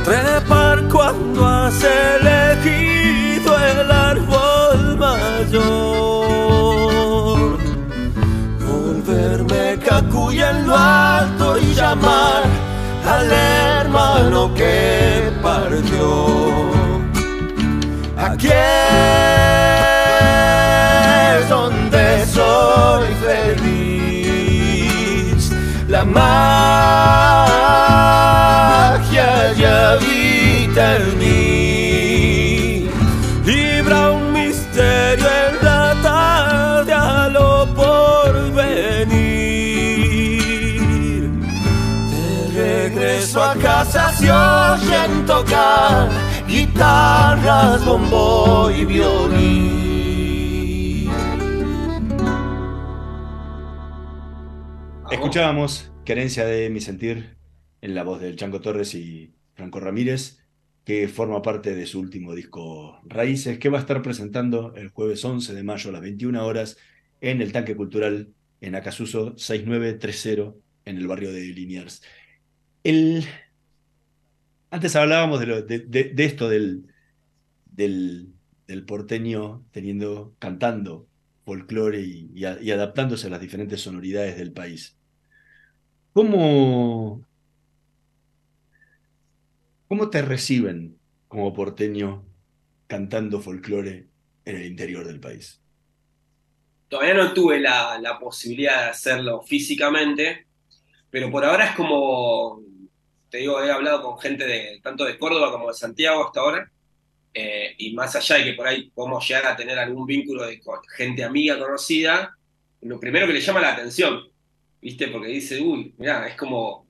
trepar 0.04 0.88
cuando 0.88 1.46
has 1.46 1.80
elegido 1.84 3.56
el 3.56 3.88
árbol 3.90 4.98
mayor, 4.98 5.58
volverme 8.66 9.78
cacuya 9.78 10.50
en 10.50 10.66
lo 10.66 10.76
alto 10.76 11.56
y 11.56 11.72
llamar 11.72 12.42
al 13.08 13.30
hermano 13.30 14.52
que 14.54 15.30
partió. 15.40 16.26
Aquí 18.16 18.48
es 18.48 19.43
magia 26.14 27.52
ya 29.54 29.92
habita 29.92 30.96
en 30.96 31.18
mí. 31.18 32.88
Libra 33.44 34.10
un 34.12 34.32
misterio 34.32 35.28
en 35.48 35.54
la 35.62 35.94
tarde 36.02 36.92
a 36.92 37.28
lo 37.28 37.66
por 37.74 38.32
venir. 38.52 39.74
De 42.10 42.26
regreso 42.54 43.42
a 43.42 43.54
casa 43.54 44.12
se 44.12 44.30
oyen 44.30 45.26
tocar 45.26 46.08
guitarras, 46.46 47.84
bombo 47.84 48.70
y 48.70 48.84
violín. 48.84 49.84
Escuchábamos 55.10 55.93
Querencia 56.04 56.44
de 56.44 56.68
mi 56.68 56.82
sentir 56.82 57.38
en 57.80 57.94
la 57.94 58.02
voz 58.02 58.20
del 58.20 58.36
Chanco 58.36 58.60
Torres 58.60 58.94
y 58.94 59.32
Franco 59.54 59.80
Ramírez, 59.80 60.38
que 60.84 61.08
forma 61.08 61.40
parte 61.40 61.74
de 61.74 61.86
su 61.86 61.98
último 61.98 62.34
disco 62.34 63.00
Raíces, 63.06 63.58
que 63.58 63.70
va 63.70 63.78
a 63.78 63.80
estar 63.80 64.02
presentando 64.02 64.74
el 64.76 64.90
jueves 64.90 65.24
11 65.24 65.54
de 65.54 65.62
mayo 65.62 65.88
a 65.88 65.94
las 65.94 66.02
21 66.02 66.44
horas 66.44 66.76
en 67.22 67.40
el 67.40 67.52
Tanque 67.52 67.74
Cultural 67.74 68.34
en 68.60 68.74
Acasuso 68.74 69.38
6930 69.38 70.54
en 70.84 70.98
el 70.98 71.06
barrio 71.06 71.32
de 71.32 71.40
Liniers. 71.40 72.02
El... 72.82 73.24
Antes 74.70 74.96
hablábamos 74.96 75.40
de, 75.40 76.14
esto 76.18 76.50
del, 76.50 76.86
del, 77.72 78.84
porteño 78.86 79.64
teniendo, 79.70 80.34
cantando 80.38 81.06
folclore 81.46 82.02
y 82.02 82.44
adaptándose 82.44 83.28
a 83.28 83.30
las 83.30 83.40
diferentes 83.40 83.80
sonoridades 83.80 84.36
del 84.36 84.52
país. 84.52 84.98
¿Cómo, 86.14 87.26
cómo 89.88 90.10
te 90.10 90.22
reciben 90.22 90.96
como 91.26 91.52
porteño 91.52 92.24
cantando 92.86 93.40
folclore 93.40 94.06
en 94.44 94.56
el 94.56 94.64
interior 94.64 95.04
del 95.04 95.18
país? 95.18 95.60
Todavía 96.88 97.14
no 97.14 97.34
tuve 97.34 97.58
la, 97.58 97.98
la 97.98 98.16
posibilidad 98.20 98.84
de 98.84 98.90
hacerlo 98.90 99.42
físicamente, 99.42 100.46
pero 101.10 101.32
por 101.32 101.44
ahora 101.44 101.70
es 101.70 101.74
como, 101.74 102.62
te 103.28 103.38
digo, 103.38 103.60
he 103.60 103.72
hablado 103.72 104.00
con 104.00 104.16
gente 104.16 104.46
de 104.46 104.80
tanto 104.84 105.04
de 105.04 105.18
Córdoba 105.18 105.50
como 105.50 105.66
de 105.66 105.74
Santiago 105.74 106.26
hasta 106.26 106.38
ahora, 106.38 106.70
eh, 107.32 107.74
y 107.76 107.92
más 107.92 108.14
allá 108.14 108.36
de 108.36 108.44
que 108.44 108.52
por 108.52 108.68
ahí 108.68 108.88
podemos 108.94 109.26
llegar 109.26 109.46
a 109.46 109.56
tener 109.56 109.76
algún 109.80 110.06
vínculo 110.06 110.46
de 110.46 110.60
con 110.60 110.78
gente 110.96 111.24
amiga, 111.24 111.58
conocida, 111.58 112.38
lo 112.82 113.00
primero 113.00 113.26
que 113.26 113.32
le 113.32 113.40
llama 113.40 113.60
la 113.60 113.72
atención, 113.72 114.32
¿viste? 114.84 115.08
Porque 115.08 115.28
dice, 115.28 115.62
uy, 115.62 115.94
mirá, 115.96 116.28
es 116.28 116.36
como, 116.36 116.86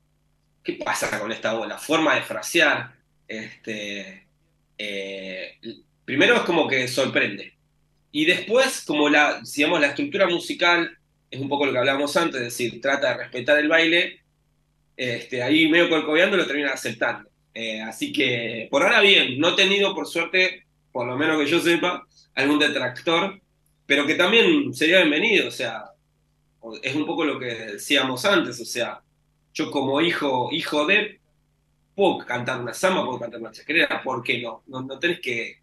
¿qué 0.65 0.73
pasa 0.73 1.17
con 1.21 1.31
esta 1.31 1.55
voz? 1.55 1.69
La 1.69 1.79
forma 1.79 2.17
de 2.17 2.23
frasear, 2.23 2.93
este, 3.29 4.27
eh, 4.77 5.59
primero 6.05 6.35
es 6.35 6.41
como 6.43 6.67
que 6.67 6.89
sorprende. 6.89 7.55
Y 8.11 8.25
después, 8.25 8.83
como 8.85 9.09
la, 9.09 9.41
digamos, 9.55 9.81
la 9.81 9.87
estructura 9.87 10.27
musical 10.27 10.99
es 11.31 11.41
un 11.41 11.49
poco 11.49 11.67
lo 11.67 11.73
que 11.73 11.79
hablábamos 11.79 12.17
antes, 12.17 12.41
es 12.41 12.47
decir, 12.47 12.81
trata 12.81 13.11
de 13.11 13.23
respetar 13.23 13.59
el 13.59 13.69
baile, 13.69 14.23
este, 14.97 15.45
ahí 15.45 15.69
medio 15.69 15.89
corcoveando 15.89 16.37
lo 16.37 16.47
terminan 16.49 16.73
aceptando. 16.73 17.31
Eh, 17.55 17.81
así 17.81 18.13
que 18.13 18.67
por 18.73 18.83
ahora 18.83 19.01
bien, 19.03 19.39
no 19.39 19.51
he 19.51 19.57
tenido 19.57 19.95
por 19.95 20.09
suerte, 20.09 20.65
por 20.91 21.07
lo 21.07 21.17
menos 21.17 21.41
que 21.41 21.47
yo 21.47 21.61
sepa, 21.61 22.05
algún 22.35 22.59
detractor, 22.59 23.41
pero 23.87 24.05
que 24.05 24.17
también 24.17 24.75
sería 24.75 24.99
bienvenido, 24.99 25.47
o 25.47 25.53
sea, 25.53 25.94
es 26.83 26.95
un 26.95 27.07
poco 27.07 27.25
lo 27.25 27.39
que 27.39 27.47
decíamos 27.47 28.25
antes, 28.25 28.61
o 28.61 28.65
sea, 28.65 29.03
yo 29.53 29.71
como 29.71 30.01
hijo, 30.01 30.49
hijo 30.53 30.87
de, 30.87 31.21
puedo 31.95 32.19
cantar 32.19 32.61
una 32.61 32.75
samba, 32.75 33.05
puedo 33.05 33.21
cantar 33.21 33.41
una 33.41 33.53
chacarera, 33.53 34.03
¿por 34.03 34.23
qué 34.23 34.41
no? 34.41 34.63
No, 34.67 34.83
no 34.83 34.99
tenés 34.99 35.21
que 35.21 35.59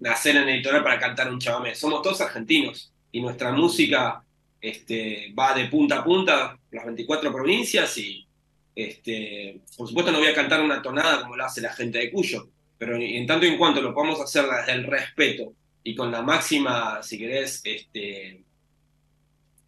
nacer 0.00 0.36
en 0.36 0.48
el 0.48 0.56
litoral 0.56 0.82
para 0.82 0.98
cantar 0.98 1.32
un 1.32 1.38
chamamé, 1.38 1.74
somos 1.74 2.02
todos 2.02 2.20
argentinos 2.20 2.92
y 3.12 3.20
nuestra 3.20 3.52
música 3.52 4.24
este, 4.60 5.32
va 5.38 5.54
de 5.54 5.66
punta 5.66 6.00
a 6.00 6.04
punta, 6.04 6.58
las 6.70 6.84
24 6.84 7.32
provincias 7.32 7.96
y 7.98 8.26
este, 8.74 9.60
por 9.76 9.86
supuesto 9.88 10.12
no 10.12 10.18
voy 10.18 10.28
a 10.28 10.34
cantar 10.34 10.62
una 10.62 10.80
tonada 10.80 11.22
como 11.22 11.36
lo 11.36 11.44
hace 11.44 11.60
la 11.60 11.72
gente 11.72 11.98
de 11.98 12.10
Cuyo, 12.10 12.48
pero 12.78 12.96
en 12.96 13.26
tanto 13.26 13.46
y 13.46 13.50
en 13.50 13.58
cuanto 13.58 13.80
lo 13.80 13.94
podamos 13.94 14.20
hacer 14.20 14.44
desde 14.46 14.72
el 14.72 14.84
respeto 14.84 15.54
y 15.84 15.94
con 15.94 16.10
la 16.10 16.22
máxima, 16.22 17.02
si 17.02 17.18
querés, 17.18 17.60
este, 17.64 18.42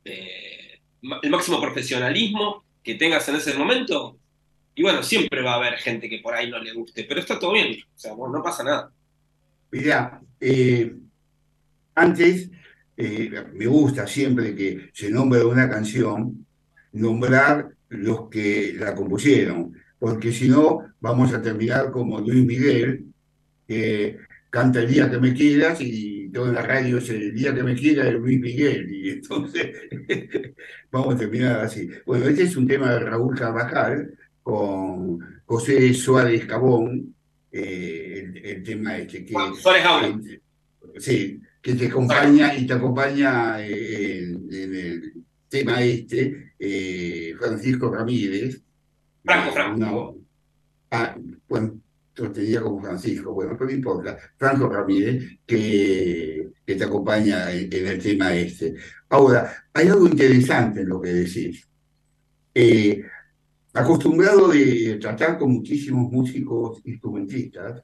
eh, 0.04 0.80
el 1.22 1.30
máximo 1.30 1.60
profesionalismo 1.60 2.64
que 2.82 2.94
tengas 2.94 3.28
en 3.28 3.36
ese 3.36 3.54
momento, 3.54 4.18
y 4.74 4.82
bueno, 4.82 5.02
siempre 5.02 5.42
va 5.42 5.54
a 5.54 5.56
haber 5.56 5.74
gente 5.74 6.08
que 6.08 6.18
por 6.18 6.34
ahí 6.34 6.50
no 6.50 6.58
le 6.58 6.72
guste, 6.72 7.04
pero 7.04 7.20
está 7.20 7.38
todo 7.38 7.52
bien, 7.52 7.78
o 7.94 7.98
sea, 7.98 8.12
no 8.14 8.42
pasa 8.42 8.64
nada. 8.64 8.90
Mirá, 9.70 10.20
eh, 10.40 10.94
antes 11.94 12.50
eh, 12.96 13.44
me 13.52 13.66
gusta 13.66 14.06
siempre 14.06 14.54
que 14.54 14.90
se 14.92 15.10
nombre 15.10 15.44
una 15.44 15.68
canción, 15.68 16.46
nombrar 16.92 17.68
los 17.88 18.28
que 18.28 18.74
la 18.76 18.94
compusieron, 18.94 19.74
porque 19.98 20.32
si 20.32 20.48
no 20.48 20.80
vamos 21.00 21.32
a 21.32 21.42
terminar 21.42 21.90
como 21.90 22.20
Luis 22.20 22.44
Miguel, 22.44 23.06
que 23.66 24.18
canta 24.50 24.80
el 24.80 24.88
día 24.88 25.10
que 25.10 25.18
me 25.18 25.32
quieras 25.32 25.80
y 25.80 26.13
todo 26.34 26.48
en 26.48 26.54
la 26.54 26.62
radio 26.62 26.98
es 26.98 27.08
el 27.10 27.32
día 27.32 27.54
que 27.54 27.62
me 27.62 27.74
quiera 27.74 28.04
de 28.04 28.12
Luis 28.12 28.40
Miguel, 28.40 28.92
y 28.92 29.10
entonces 29.10 29.70
vamos 30.90 31.14
a 31.14 31.18
terminar 31.18 31.60
así. 31.60 31.88
Bueno, 32.04 32.26
este 32.26 32.42
es 32.42 32.56
un 32.56 32.66
tema 32.66 32.92
de 32.92 33.00
Raúl 33.00 33.38
Carvajal 33.38 34.18
con 34.42 35.20
José 35.46 35.94
Suárez 35.94 36.44
Cabón, 36.44 37.14
eh, 37.52 38.32
el, 38.34 38.44
el 38.44 38.62
tema 38.64 38.98
este 38.98 39.24
que 39.24 39.32
Suárez 39.56 39.84
eh, 40.26 40.40
sí, 40.98 41.40
que 41.62 41.74
te 41.74 41.86
acompaña 41.86 42.54
y 42.54 42.66
te 42.66 42.74
acompaña 42.74 43.64
eh, 43.64 44.24
en, 44.24 44.52
en 44.52 44.74
el 44.74 45.12
tema 45.48 45.80
este 45.82 46.52
eh, 46.58 47.34
Francisco 47.38 47.94
Ramírez. 47.94 48.60
Franco, 49.24 49.52
Franco. 49.52 50.18
ah, 50.90 51.16
bueno, 51.48 51.80
yo 52.14 52.30
te 52.32 52.40
diría 52.42 52.60
como 52.62 52.80
Francisco, 52.80 53.32
bueno, 53.32 53.52
pero 53.58 53.70
no 53.70 53.76
importa, 53.76 54.18
Franco 54.36 54.68
Ramírez, 54.68 55.38
que, 55.46 56.48
que 56.64 56.74
te 56.76 56.84
acompaña 56.84 57.52
en, 57.52 57.72
en 57.72 57.86
el 57.86 58.00
tema 58.02 58.34
este. 58.34 58.74
Ahora, 59.08 59.52
hay 59.72 59.88
algo 59.88 60.06
interesante 60.06 60.82
en 60.82 60.88
lo 60.88 61.00
que 61.00 61.10
decís. 61.10 61.68
Eh, 62.54 63.02
acostumbrado 63.74 64.48
de 64.48 64.98
tratar 65.00 65.38
con 65.38 65.52
muchísimos 65.52 66.10
músicos 66.12 66.80
instrumentistas, 66.84 67.82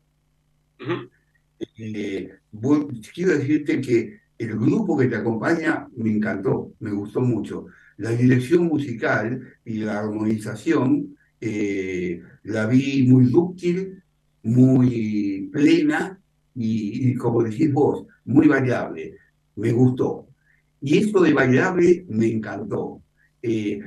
eh, 1.79 2.31
vos- 2.53 2.87
quiero 3.15 3.37
decirte 3.37 3.81
que 3.81 4.21
el 4.39 4.57
grupo 4.59 4.97
que 4.97 5.07
te 5.07 5.17
acompaña 5.17 5.87
me 5.97 6.11
encantó, 6.11 6.73
me 6.81 6.91
gustó 6.93 7.21
mucho. 7.21 7.67
La 7.99 8.11
dirección 8.11 8.65
musical 8.65 9.41
y 9.65 9.79
la 9.79 9.99
armonización 10.01 11.17
eh, 11.41 12.23
la 12.45 12.67
vi 12.67 13.07
muy 13.07 13.27
dúctil, 13.27 14.03
muy 14.43 15.49
plena 15.53 16.19
y, 16.55 17.11
y 17.11 17.15
como 17.15 17.43
decís 17.43 17.73
vos, 17.73 18.07
muy 18.25 18.49
variable. 18.49 19.17
Me 19.57 19.73
gustó. 19.73 20.29
Y 20.81 20.99
esto 20.99 21.23
de 21.23 21.33
variable 21.33 22.05
me 22.09 22.27
encantó. 22.27 23.03
Eh, 23.43 23.81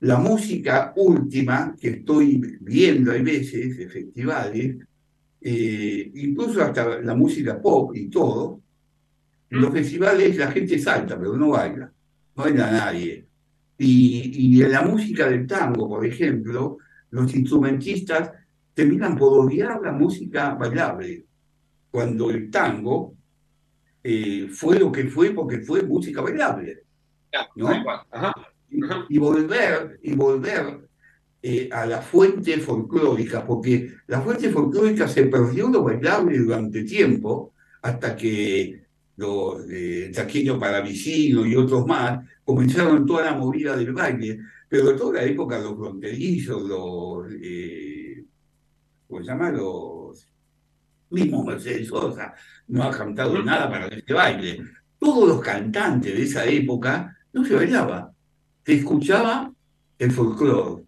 la 0.00 0.18
música 0.18 0.92
última 0.96 1.74
que 1.78 1.88
estoy 1.88 2.40
viendo, 2.60 3.12
hay 3.12 3.22
veces, 3.22 3.76
de 3.76 3.88
festivales, 3.88 4.76
eh, 5.40 6.10
incluso 6.14 6.62
hasta 6.62 7.00
la 7.00 7.14
música 7.14 7.60
pop 7.60 7.94
y 7.94 8.08
todo, 8.08 8.60
en 9.50 9.60
los 9.60 9.72
festivales 9.72 10.36
la 10.36 10.50
gente 10.50 10.78
salta, 10.78 11.18
pero 11.18 11.36
no 11.36 11.50
baila, 11.50 11.92
no 12.36 12.42
baila 12.42 12.70
nadie. 12.70 13.26
Y, 13.76 14.56
y 14.56 14.62
en 14.62 14.72
la 14.72 14.82
música 14.82 15.28
del 15.28 15.46
tango, 15.46 15.88
por 15.88 16.04
ejemplo, 16.06 16.78
los 17.10 17.34
instrumentistas 17.34 18.32
terminan 18.78 19.18
por 19.18 19.44
odiar 19.44 19.80
la 19.82 19.90
música 19.90 20.54
bailable, 20.54 21.24
cuando 21.90 22.30
el 22.30 22.48
tango 22.48 23.12
eh, 24.04 24.48
fue 24.52 24.78
lo 24.78 24.92
que 24.92 25.08
fue 25.08 25.32
porque 25.32 25.62
fue 25.62 25.82
música 25.82 26.20
bailable. 26.20 26.84
¿no? 27.56 27.70
Ajá. 28.12 28.32
y 29.08 29.18
volver, 29.18 29.98
y 30.00 30.14
volver 30.14 30.88
eh, 31.42 31.68
a 31.72 31.86
la 31.86 32.00
fuente 32.00 32.56
folclórica, 32.58 33.44
porque 33.44 33.94
la 34.06 34.20
fuente 34.20 34.48
folclórica 34.48 35.08
se 35.08 35.24
perdió 35.24 35.68
lo 35.68 35.82
bailable 35.82 36.38
durante 36.38 36.84
tiempo, 36.84 37.54
hasta 37.82 38.14
que 38.14 38.80
los 39.16 39.68
eh, 39.68 40.12
Taqueño 40.14 40.56
Paravicino 40.56 41.44
y 41.44 41.56
otros 41.56 41.84
más 41.84 42.24
comenzaron 42.44 43.04
toda 43.04 43.24
la 43.24 43.34
movida 43.34 43.76
del 43.76 43.92
baile, 43.92 44.38
pero 44.68 44.94
toda 44.94 45.14
la 45.14 45.24
época 45.24 45.58
los 45.58 45.76
fronterizos, 45.76 46.62
los, 46.62 47.26
eh, 47.42 47.97
¿cómo 49.08 49.20
se 49.20 49.26
llama? 49.26 49.50
Los 49.50 50.28
mismos 51.10 51.46
Mercedes 51.46 51.88
Sosa, 51.88 52.34
no 52.68 52.82
ha 52.82 52.90
cantado 52.90 53.42
nada 53.42 53.70
para 53.70 53.88
este 53.88 54.12
baile. 54.12 54.62
Todos 54.98 55.28
los 55.28 55.40
cantantes 55.40 56.14
de 56.14 56.22
esa 56.22 56.44
época 56.44 57.16
no 57.32 57.44
se 57.44 57.54
bailaba, 57.54 58.12
se 58.64 58.74
escuchaba 58.74 59.52
el 59.98 60.10
folclore. 60.12 60.84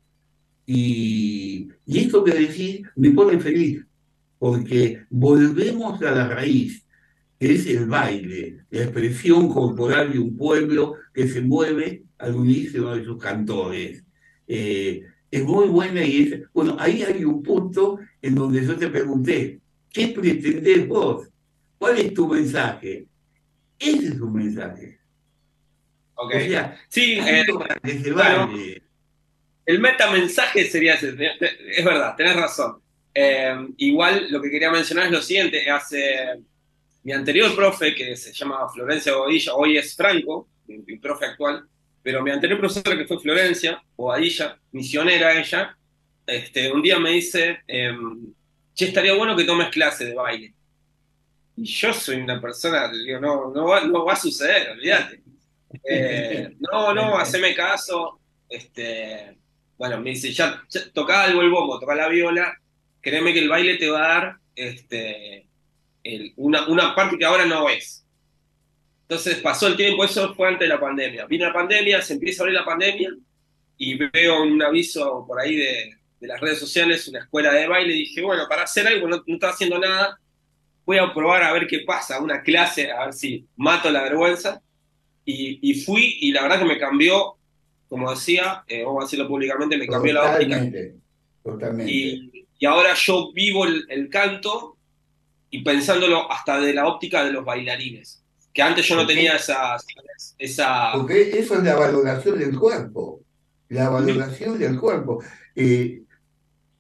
Y, 0.66 1.68
y 1.86 1.98
esto 1.98 2.22
que 2.22 2.32
decís 2.32 2.82
me 2.96 3.10
pone 3.10 3.38
feliz, 3.40 3.84
porque 4.38 5.04
volvemos 5.08 6.00
a 6.02 6.10
la 6.10 6.28
raíz, 6.28 6.86
que 7.38 7.54
es 7.54 7.66
el 7.66 7.86
baile, 7.86 8.64
la 8.70 8.82
expresión 8.82 9.48
corporal 9.48 10.12
de 10.12 10.18
un 10.18 10.36
pueblo 10.36 10.96
que 11.14 11.26
se 11.26 11.40
mueve 11.40 12.04
al 12.18 12.34
unísono 12.34 12.94
de 12.94 13.04
sus 13.04 13.16
cantores. 13.16 14.04
Eh, 14.46 15.02
es 15.30 15.44
muy 15.44 15.68
buena 15.68 16.04
y 16.04 16.22
es, 16.22 16.42
bueno, 16.52 16.76
ahí 16.78 17.02
hay 17.02 17.24
un 17.24 17.42
punto 17.42 17.98
en 18.22 18.34
donde 18.34 18.64
yo 18.64 18.76
te 18.76 18.88
pregunté, 18.88 19.60
¿qué 19.90 20.08
pretendés 20.08 20.86
vos? 20.86 21.28
¿Cuál 21.78 21.98
es 21.98 22.14
tu 22.14 22.28
mensaje? 22.28 23.06
Ese 23.78 24.06
es 24.08 24.20
un 24.20 24.32
mensaje. 24.34 24.98
Ok. 26.14 26.34
sí, 26.88 27.18
eh, 27.18 27.46
el 29.64 29.78
metamensaje 29.78 30.64
sería 30.68 30.94
ese. 30.94 31.14
Es 31.68 31.84
verdad, 31.84 32.14
tenés 32.16 32.36
razón. 32.36 32.82
Eh, 33.14 33.54
igual 33.78 34.26
lo 34.30 34.40
que 34.40 34.50
quería 34.50 34.70
mencionar 34.70 35.06
es 35.06 35.12
lo 35.12 35.22
siguiente. 35.22 35.70
Hace 35.70 36.40
mi 37.02 37.12
anterior 37.12 37.54
profe, 37.54 37.94
que 37.94 38.16
se 38.16 38.32
llama 38.32 38.68
Florencia 38.68 39.14
Bobadilla, 39.14 39.54
hoy 39.54 39.78
es 39.78 39.96
Franco, 39.96 40.48
mi, 40.66 40.98
profe 40.98 41.26
actual, 41.26 41.66
pero 42.02 42.22
mi 42.22 42.30
anterior 42.30 42.58
profesora 42.58 42.96
que 42.96 43.06
fue 43.06 43.18
Florencia 43.18 43.82
Bobadilla, 43.96 44.58
misionera 44.72 45.38
ella, 45.38 45.76
este, 46.26 46.72
un 46.72 46.82
día 46.82 46.98
me 46.98 47.10
dice, 47.10 47.60
eh, 47.66 47.96
che, 48.74 48.86
estaría 48.86 49.14
bueno 49.14 49.36
que 49.36 49.44
tomes 49.44 49.68
clase 49.68 50.06
de 50.06 50.14
baile. 50.14 50.54
Y 51.56 51.64
yo 51.64 51.92
soy 51.92 52.16
una 52.16 52.40
persona, 52.40 52.90
digo, 52.90 53.20
no, 53.20 53.50
no, 53.52 53.64
va, 53.66 53.84
no 53.84 54.04
va 54.04 54.14
a 54.14 54.16
suceder, 54.16 54.70
olvídate. 54.70 55.22
Eh, 55.84 56.54
no, 56.60 56.94
no, 56.94 57.18
haceme 57.18 57.54
caso. 57.54 58.20
Este, 58.48 59.36
bueno, 59.76 60.00
me 60.00 60.10
dice, 60.10 60.32
ya, 60.32 60.62
toca 60.92 61.22
algo 61.22 61.42
el 61.42 61.50
bombo, 61.50 61.78
toca 61.78 61.94
la 61.94 62.08
viola, 62.08 62.54
créeme 63.00 63.32
que 63.32 63.40
el 63.40 63.48
baile 63.48 63.76
te 63.76 63.90
va 63.90 64.04
a 64.04 64.08
dar 64.08 64.36
este, 64.54 65.46
una, 66.36 66.66
una 66.68 66.94
parte 66.94 67.18
que 67.18 67.24
ahora 67.24 67.46
no 67.46 67.68
es. 67.68 68.04
Entonces 69.02 69.38
pasó 69.38 69.66
el 69.66 69.76
tiempo, 69.76 70.04
eso 70.04 70.34
fue 70.34 70.48
antes 70.48 70.68
de 70.68 70.74
la 70.74 70.80
pandemia. 70.80 71.26
Vino 71.26 71.46
la 71.46 71.52
pandemia, 71.52 72.00
se 72.00 72.14
empieza 72.14 72.42
a 72.42 72.44
abrir 72.44 72.58
la 72.58 72.64
pandemia 72.64 73.10
y 73.76 73.94
veo 73.94 74.42
un 74.42 74.62
aviso 74.62 75.24
por 75.26 75.40
ahí 75.40 75.56
de, 75.56 75.99
de 76.20 76.28
las 76.28 76.40
redes 76.40 76.58
sociales, 76.58 77.08
una 77.08 77.20
escuela 77.20 77.52
de 77.52 77.66
baile, 77.66 77.94
dije, 77.94 78.20
bueno, 78.22 78.44
para 78.48 78.62
hacer 78.62 78.86
algo 78.86 79.08
no, 79.08 79.22
no 79.26 79.34
estaba 79.34 79.54
haciendo 79.54 79.78
nada, 79.78 80.20
voy 80.90 80.98
a 80.98 81.14
probar 81.14 81.42
a 81.44 81.52
ver 81.52 81.66
qué 81.66 81.80
pasa, 81.86 82.20
una 82.20 82.42
clase, 82.42 82.90
a 82.90 83.04
ver 83.04 83.14
si 83.14 83.46
mato 83.56 83.90
la 83.90 84.02
vergüenza. 84.02 84.60
Y, 85.24 85.74
fui 85.84 86.16
y 86.22 86.32
la 86.32 86.42
verdad 86.42 86.58
que 86.58 86.64
me 86.64 86.78
cambió, 86.78 87.36
como 87.88 88.10
decía, 88.10 88.64
eh, 88.66 88.82
vamos 88.82 89.02
a 89.02 89.06
decirlo 89.06 89.28
públicamente, 89.28 89.76
me 89.76 89.86
cambió 89.86 90.14
la 90.14 90.32
óptica. 90.32 90.68
Totalmente. 91.44 91.92
Y, 91.92 92.46
y, 92.58 92.66
ahora 92.66 92.94
yo 92.94 93.30
vivo 93.32 93.64
el, 93.64 94.08
canto 94.10 94.76
y 95.48 95.62
pensándolo 95.62 96.30
hasta 96.32 96.58
de 96.58 96.74
la 96.74 96.88
óptica 96.88 97.24
de 97.24 97.30
los 97.30 97.44
bailarines, 97.44 98.24
que 98.52 98.60
antes 98.60 98.88
yo 98.88 98.96
no 98.96 99.06
tenía 99.06 99.36
esa, 99.36 99.76
esa... 100.36 100.90
Porque 100.94 101.38
eso 101.38 101.54
es 101.54 101.62
la 101.62 101.76
valoración 101.76 102.36
del 102.36 102.58
cuerpo, 102.58 103.20
la 103.68 103.88
valoración 103.88 104.58
del 104.58 104.80
cuerpo. 104.80 105.22
Eh, 105.54 106.02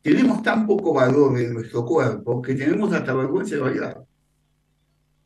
tenemos 0.02 0.42
tan 0.42 0.66
poco 0.66 0.94
valor 0.94 1.38
en 1.38 1.54
nuestro 1.54 1.84
cuerpo 1.84 2.40
que 2.40 2.54
tenemos 2.54 2.92
hasta 2.92 3.14
vergüenza 3.14 3.56
de 3.56 3.60
bailar, 3.60 4.04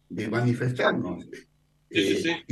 de 0.09 0.29
manifestarnos. 0.29 1.27
Eh, 1.91 2.45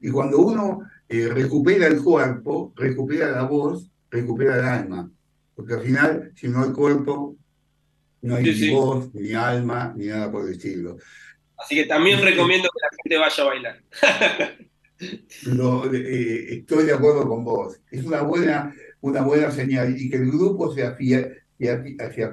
y, 0.00 0.10
cuando 0.10 0.38
uno 0.38 0.80
eh, 1.08 1.28
recupera 1.28 1.86
el 1.86 2.02
cuerpo, 2.02 2.74
recupera 2.76 3.30
la 3.30 3.42
voz, 3.44 3.90
recupera 4.10 4.58
el 4.58 4.64
alma. 4.64 5.10
Porque 5.54 5.74
al 5.74 5.80
final, 5.80 6.32
si 6.34 6.48
no 6.48 6.62
hay 6.62 6.72
cuerpo, 6.72 7.36
no 8.22 8.36
hay 8.36 8.44
ni 8.44 8.70
voz, 8.70 9.14
ni 9.14 9.32
alma, 9.32 9.94
ni 9.96 10.06
nada 10.06 10.30
por 10.30 10.46
el 10.46 10.52
estilo. 10.52 10.98
Así 11.56 11.74
que 11.74 11.84
también 11.84 12.20
recomiendo 12.20 12.68
que 12.68 12.80
la 12.82 12.88
gente 13.02 13.18
vaya 13.18 13.42
a 13.42 13.46
bailar. 13.46 13.82
Eh, 15.02 16.46
estoy 16.58 16.84
de 16.84 16.92
acuerdo 16.92 17.26
con 17.26 17.42
vos. 17.42 17.80
Es 17.90 18.04
una 18.04 18.20
buena, 18.20 18.74
una 19.00 19.22
buena 19.22 19.50
señal 19.50 19.98
y 19.98 20.10
que 20.10 20.18
el 20.18 20.30
grupo 20.30 20.74
se, 20.74 20.82
afie, 20.82 21.39
se, 21.60 22.24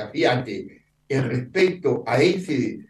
afiate 0.00 0.82
el 1.08 1.24
respecto 1.24 2.02
a 2.06 2.20
ese 2.20 2.80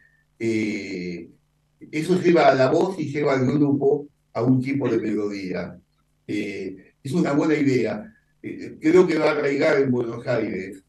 eso 1.91 2.21
lleva 2.21 2.49
a 2.49 2.55
la 2.55 2.71
voz 2.71 2.99
y 2.99 3.11
lleva 3.11 3.35
al 3.35 3.47
grupo 3.47 4.07
a 4.33 4.43
un 4.43 4.63
tipo 4.63 4.89
de 4.89 4.99
melodía. 4.99 5.79
Eh, 6.27 6.95
es 7.03 7.13
una 7.13 7.33
buena 7.33 7.55
idea. 7.55 8.15
Eh, 8.43 8.77
creo 8.81 9.07
que 9.07 9.19
va 9.19 9.27
a 9.27 9.33
arraigar 9.33 9.79
en 9.79 9.91
Buenos 9.91 10.27
Aires. 10.27 10.83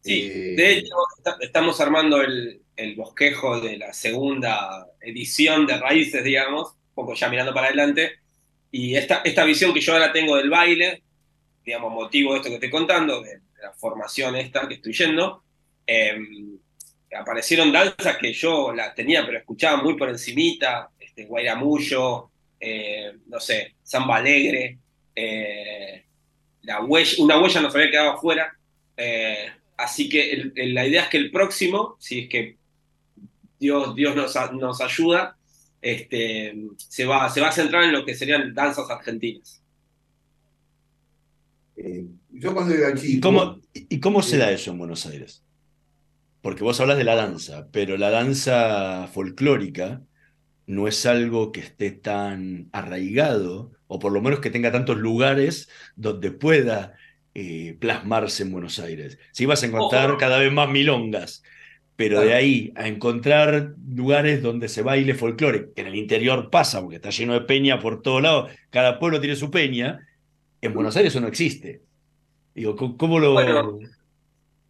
Sí, 0.00 0.30
eh, 0.30 0.54
de 0.56 0.72
hecho, 0.78 0.94
estamos 1.40 1.80
armando 1.80 2.20
el, 2.20 2.60
bosquejo 2.96 3.60
de 3.60 3.78
la 3.78 3.92
segunda 3.92 4.86
edición 5.00 5.64
de 5.66 5.78
Raíces, 5.78 6.24
digamos, 6.24 6.72
un 6.72 6.94
poco 6.94 7.14
ya 7.14 7.28
mirando 7.28 7.54
para 7.54 7.68
adelante. 7.68 8.12
Y 8.70 8.96
esta, 8.96 9.22
esta 9.24 9.44
visión 9.44 9.72
que 9.72 9.80
yo 9.80 9.92
ahora 9.92 10.12
tengo 10.12 10.36
del 10.36 10.50
baile, 10.50 11.02
digamos, 11.64 11.92
motivo 11.92 12.32
de 12.32 12.38
esto 12.38 12.48
que 12.48 12.56
estoy 12.56 12.70
contando, 12.70 13.22
de, 13.22 13.38
la 13.64 13.72
formación 13.72 14.36
esta 14.36 14.68
que 14.68 14.74
estoy 14.74 14.92
yendo, 14.92 15.42
aparecieron 17.18 17.72
danzas 17.72 18.16
que 18.18 18.32
yo 18.32 18.72
las 18.72 18.94
tenía, 18.94 19.24
pero 19.24 19.38
escuchaba 19.38 19.82
muy 19.82 19.96
por 19.96 20.08
encimita, 20.08 20.90
este, 20.98 21.24
Guairamullo, 21.24 22.30
eh, 22.60 23.18
no 23.26 23.40
sé, 23.40 23.74
Samba 23.82 24.16
Alegre, 24.16 24.78
eh, 25.14 26.04
la 26.62 26.82
huella, 26.82 27.12
una 27.18 27.40
huella 27.40 27.60
nos 27.60 27.74
había 27.74 27.90
quedado 27.90 28.10
afuera, 28.12 28.56
eh, 28.96 29.50
así 29.76 30.08
que 30.08 30.52
la 30.54 30.86
idea 30.86 31.02
es 31.02 31.08
que 31.08 31.18
el 31.18 31.30
próximo, 31.30 31.96
si 31.98 32.20
es 32.20 32.28
que 32.28 32.56
Dios, 33.58 33.94
Dios 33.94 34.16
nos, 34.16 34.34
nos 34.52 34.80
ayuda, 34.80 35.36
este, 35.80 36.54
se, 36.76 37.04
va, 37.04 37.28
se 37.28 37.40
va 37.40 37.48
a 37.48 37.52
centrar 37.52 37.84
en 37.84 37.92
lo 37.92 38.04
que 38.04 38.14
serían 38.14 38.54
danzas 38.54 38.90
argentinas. 38.90 39.60
Yo 42.34 42.54
cuando 42.54 42.74
era 42.74 42.94
chico... 42.94 43.28
¿Cómo, 43.28 43.60
¿Y 43.72 44.00
cómo 44.00 44.22
se 44.22 44.36
da 44.36 44.50
eso 44.50 44.70
en 44.70 44.78
Buenos 44.78 45.06
Aires? 45.06 45.44
porque 46.44 46.62
vos 46.62 46.78
hablas 46.78 46.98
de 46.98 47.04
la 47.04 47.14
danza, 47.14 47.68
pero 47.72 47.96
la 47.96 48.10
danza 48.10 49.08
folclórica 49.10 50.02
no 50.66 50.86
es 50.86 51.06
algo 51.06 51.52
que 51.52 51.60
esté 51.60 51.90
tan 51.90 52.68
arraigado, 52.70 53.72
o 53.86 53.98
por 53.98 54.12
lo 54.12 54.20
menos 54.20 54.40
que 54.40 54.50
tenga 54.50 54.70
tantos 54.70 54.98
lugares 54.98 55.70
donde 55.96 56.32
pueda 56.32 56.92
eh, 57.32 57.78
plasmarse 57.80 58.42
en 58.42 58.52
Buenos 58.52 58.78
Aires. 58.78 59.18
Si 59.32 59.46
vas 59.46 59.62
a 59.62 59.66
encontrar 59.66 60.18
cada 60.18 60.38
vez 60.38 60.52
más 60.52 60.68
milongas, 60.68 61.42
pero 61.96 62.20
de 62.20 62.34
ahí 62.34 62.74
a 62.76 62.88
encontrar 62.88 63.72
lugares 63.88 64.42
donde 64.42 64.68
se 64.68 64.82
baile 64.82 65.14
folclore, 65.14 65.70
que 65.74 65.80
en 65.80 65.86
el 65.86 65.94
interior 65.94 66.50
pasa, 66.50 66.82
porque 66.82 66.96
está 66.96 67.08
lleno 67.08 67.32
de 67.32 67.40
peña 67.40 67.80
por 67.80 68.02
todos 68.02 68.20
lados, 68.20 68.52
cada 68.68 68.98
pueblo 68.98 69.18
tiene 69.18 69.36
su 69.36 69.50
peña, 69.50 70.06
en 70.60 70.74
Buenos 70.74 70.94
Aires 70.94 71.14
eso 71.14 71.22
no 71.22 71.28
existe. 71.28 71.80
Digo, 72.54 72.76
¿cómo 72.96 73.18
lo, 73.18 73.80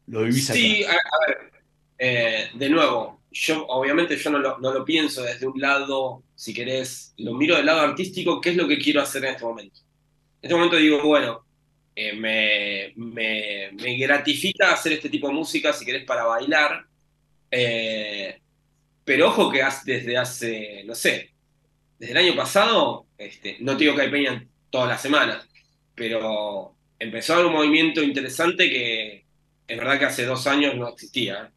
lo 0.06 0.22
vivís 0.22 0.50
acá? 0.50 0.58
Sí, 0.58 0.84
a 0.84 1.28
ver, 1.28 1.52
eh, 1.98 2.50
de 2.54 2.68
nuevo, 2.68 3.20
yo 3.30 3.66
obviamente 3.66 4.16
yo 4.16 4.30
no 4.30 4.38
lo, 4.38 4.84
pienso 4.84 5.22
desde 5.22 5.46
un 5.46 5.60
lado, 5.60 6.22
si 6.34 6.54
querés, 6.54 7.14
lo 7.18 7.34
miro 7.34 7.56
del 7.56 7.66
lado 7.66 7.80
artístico, 7.80 8.40
¿qué 8.40 8.50
es 8.50 8.56
lo 8.56 8.66
que 8.66 8.78
quiero 8.78 9.02
hacer 9.02 9.24
en 9.24 9.32
este 9.32 9.44
momento? 9.44 9.80
En 10.40 10.48
este 10.48 10.54
momento 10.54 10.76
digo, 10.76 11.02
bueno, 11.02 11.44
eh, 11.96 12.92
me, 12.96 13.96
gratifica 13.98 14.72
hacer 14.72 14.92
este 14.92 15.08
tipo 15.08 15.28
de 15.28 15.34
música, 15.34 15.72
si 15.72 15.84
querés, 15.84 16.04
para 16.04 16.24
bailar, 16.24 16.86
eh, 17.50 18.40
pero 19.04 19.28
ojo 19.28 19.50
que 19.50 19.62
desde 19.84 20.16
hace, 20.16 20.84
no 20.84 20.94
sé, 20.94 21.32
desde 21.98 22.12
el 22.12 22.18
año 22.18 22.36
pasado, 22.36 23.06
este, 23.18 23.58
no 23.60 23.76
te 23.76 23.84
digo 23.84 23.96
que 23.96 24.02
hay 24.02 24.10
peña 24.10 24.46
todas 24.70 24.88
las 24.88 25.02
semanas, 25.02 25.48
pero 25.94 26.73
empezó 27.04 27.32
a 27.32 27.36
haber 27.36 27.46
un 27.46 27.54
movimiento 27.54 28.02
interesante 28.02 28.68
que 28.70 29.24
es 29.66 29.78
verdad 29.78 29.98
que 29.98 30.04
hace 30.06 30.24
dos 30.24 30.46
años 30.46 30.74
no 30.74 30.88
existía. 30.88 31.50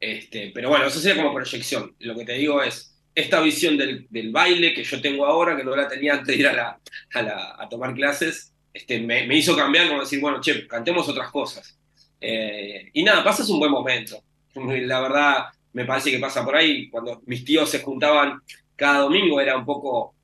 Este, 0.00 0.50
pero 0.54 0.68
bueno, 0.68 0.86
eso 0.86 1.00
sería 1.00 1.22
como 1.22 1.34
proyección. 1.34 1.94
Lo 2.00 2.14
que 2.14 2.24
te 2.24 2.34
digo 2.34 2.62
es, 2.62 2.94
esta 3.14 3.40
visión 3.40 3.76
del, 3.78 4.08
baile 4.32 4.74
que 4.74 4.84
yo 4.84 5.00
tengo 5.00 5.24
ahora, 5.26 5.56
que 5.56 5.64
no 5.64 5.74
la 5.74 5.88
tenía 5.88 6.14
antes 6.14 6.26
de 6.28 6.36
ir 6.36 6.48
a, 6.48 6.52
la, 6.52 7.56
a, 7.58 7.68
tomar 7.68 7.94
clases, 7.94 8.52
este, 8.72 9.00
me, 9.00 9.26
me 9.26 9.36
hizo 9.36 9.56
cambiar 9.56 9.88
como 9.88 10.00
decir, 10.00 10.20
bueno, 10.20 10.40
che, 10.40 10.66
cantemos 10.66 11.08
otras 11.08 11.30
cosas. 11.30 11.78
Eh, 12.20 12.90
y 12.92 13.02
nada, 13.02 13.22
pasas 13.22 13.48
un 13.48 13.58
buen 13.58 13.70
momento. 13.70 14.22
La 14.54 15.00
verdad, 15.00 15.44
me 15.72 15.84
parece 15.84 16.10
que 16.10 16.18
pasa 16.18 16.44
por 16.44 16.56
ahí. 16.56 16.88
Cuando 16.90 17.22
mis 17.26 17.44
tíos 17.44 17.70
se 17.70 17.80
juntaban 17.80 18.40
cada 18.76 19.00
domingo, 19.00 19.40
era 19.40 19.56
un 19.56 19.64
poco 19.64 20.14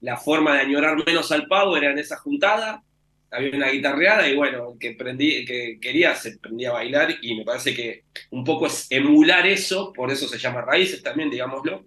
la 0.00 0.16
forma 0.16 0.54
de 0.54 0.60
añorar 0.60 0.96
menos 1.04 1.32
al 1.32 1.46
pavo, 1.46 1.76
era 1.76 1.90
en 1.90 1.98
esa 1.98 2.16
juntada. 2.18 2.82
Había 3.30 3.56
una 3.56 3.70
guitarreada 3.70 4.28
y 4.28 4.36
bueno, 4.36 4.76
que, 4.78 4.92
prendí, 4.92 5.44
que 5.44 5.78
quería 5.80 6.14
se 6.14 6.38
prendía 6.38 6.70
a 6.70 6.74
bailar 6.74 7.16
y 7.20 7.34
me 7.34 7.44
parece 7.44 7.74
que 7.74 8.04
un 8.30 8.44
poco 8.44 8.66
es 8.66 8.86
emular 8.90 9.46
eso, 9.46 9.92
por 9.92 10.10
eso 10.10 10.28
se 10.28 10.38
llama 10.38 10.62
Raíces 10.62 11.02
también, 11.02 11.30
digámoslo. 11.30 11.86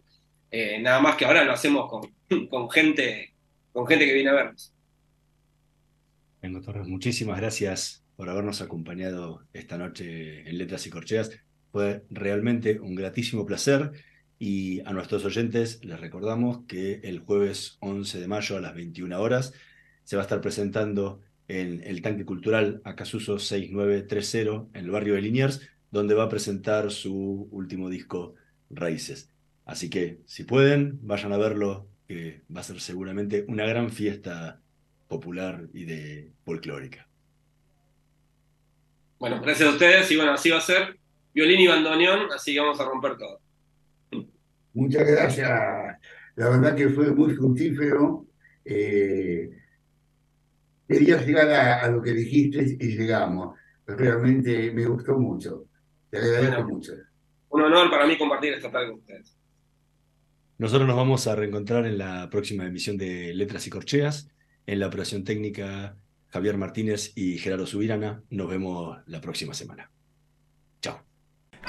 Eh, 0.51 0.79
nada 0.79 0.99
más 0.99 1.15
que 1.15 1.25
ahora 1.25 1.43
lo 1.43 1.53
hacemos 1.53 1.89
con, 1.89 2.13
con, 2.49 2.69
gente, 2.69 3.33
con 3.71 3.87
gente 3.87 4.05
que 4.05 4.13
viene 4.13 4.29
a 4.29 4.33
vernos. 4.33 4.73
Vengo 6.41 6.61
Torres, 6.61 6.87
muchísimas 6.87 7.39
gracias 7.39 8.03
por 8.15 8.29
habernos 8.29 8.61
acompañado 8.61 9.45
esta 9.53 9.77
noche 9.77 10.49
en 10.49 10.57
Letras 10.57 10.85
y 10.87 10.89
Corcheas. 10.89 11.31
Fue 11.71 12.03
realmente 12.09 12.79
un 12.79 12.95
gratísimo 12.95 13.45
placer 13.45 13.91
y 14.39 14.79
a 14.87 14.93
nuestros 14.93 15.25
oyentes 15.25 15.83
les 15.83 15.99
recordamos 15.99 16.65
que 16.65 17.01
el 17.03 17.19
jueves 17.19 17.77
11 17.81 18.21
de 18.21 18.27
mayo 18.27 18.57
a 18.57 18.61
las 18.61 18.73
21 18.73 19.19
horas 19.19 19.53
se 20.03 20.15
va 20.15 20.21
a 20.21 20.25
estar 20.25 20.41
presentando 20.41 21.21
en 21.49 21.83
el 21.83 22.01
Tanque 22.01 22.25
Cultural 22.25 22.79
Acasuso 22.85 23.39
6930 23.39 24.69
en 24.77 24.85
el 24.85 24.91
barrio 24.91 25.15
de 25.15 25.21
Liniers, 25.21 25.67
donde 25.91 26.13
va 26.13 26.25
a 26.25 26.29
presentar 26.29 26.91
su 26.91 27.49
último 27.51 27.89
disco 27.89 28.35
Raíces. 28.69 29.31
Así 29.65 29.89
que 29.89 30.19
si 30.25 30.43
pueden, 30.43 30.99
vayan 31.01 31.33
a 31.33 31.37
verlo, 31.37 31.87
que 32.07 32.43
va 32.55 32.61
a 32.61 32.63
ser 32.63 32.79
seguramente 32.79 33.45
una 33.47 33.65
gran 33.65 33.89
fiesta 33.89 34.61
popular 35.07 35.67
y 35.73 35.85
de 35.85 36.31
folclórica. 36.45 37.07
Bueno, 39.19 39.41
gracias 39.41 39.69
a 39.69 39.73
ustedes 39.73 40.09
y 40.11 40.15
bueno, 40.15 40.33
así 40.33 40.51
va 40.51 40.59
a 40.59 40.61
ser 40.61 40.97
violín 41.33 41.59
y 41.59 41.67
bandoneón, 41.67 42.31
así 42.33 42.53
que 42.53 42.59
vamos 42.59 42.79
a 42.79 42.85
romper 42.85 43.17
todo. 43.17 43.41
Muchas 44.73 45.05
gracias. 45.05 45.49
La 46.35 46.49
verdad 46.49 46.75
que 46.75 46.89
fue 46.89 47.11
muy 47.11 47.33
fructífero. 47.33 48.27
Eh, 48.63 49.49
quería 50.89 51.21
llegar 51.21 51.49
a, 51.49 51.87
lo 51.89 52.01
que 52.01 52.11
dijiste 52.11 52.77
y 52.79 52.97
llegamos. 52.97 53.55
Realmente 53.85 54.71
me 54.71 54.85
gustó 54.85 55.17
mucho. 55.17 55.65
Te 56.09 56.17
agradezco 56.17 56.63
mucho. 56.63 56.93
Un 57.49 57.61
honor 57.61 57.89
para 57.91 58.07
mí 58.07 58.17
compartir 58.17 58.53
esta 58.53 58.71
tarde 58.71 58.87
con 58.87 58.99
ustedes. 58.99 59.35
Nosotros 60.57 60.87
nos 60.87 60.97
vamos 60.97 61.27
a 61.27 61.35
reencontrar 61.35 61.85
en 61.85 61.97
la 61.97 62.29
próxima 62.29 62.65
emisión 62.65 62.97
de 62.97 63.33
Letras 63.33 63.65
y 63.67 63.69
Corcheas. 63.69 64.29
En 64.65 64.79
la 64.79 64.87
operación 64.87 65.23
técnica, 65.23 65.95
Javier 66.27 66.57
Martínez 66.57 67.13
y 67.15 67.37
Gerardo 67.37 67.65
Subirana. 67.65 68.23
Nos 68.29 68.49
vemos 68.49 68.97
la 69.05 69.21
próxima 69.21 69.53
semana. 69.53 69.89
Chao. 70.81 71.01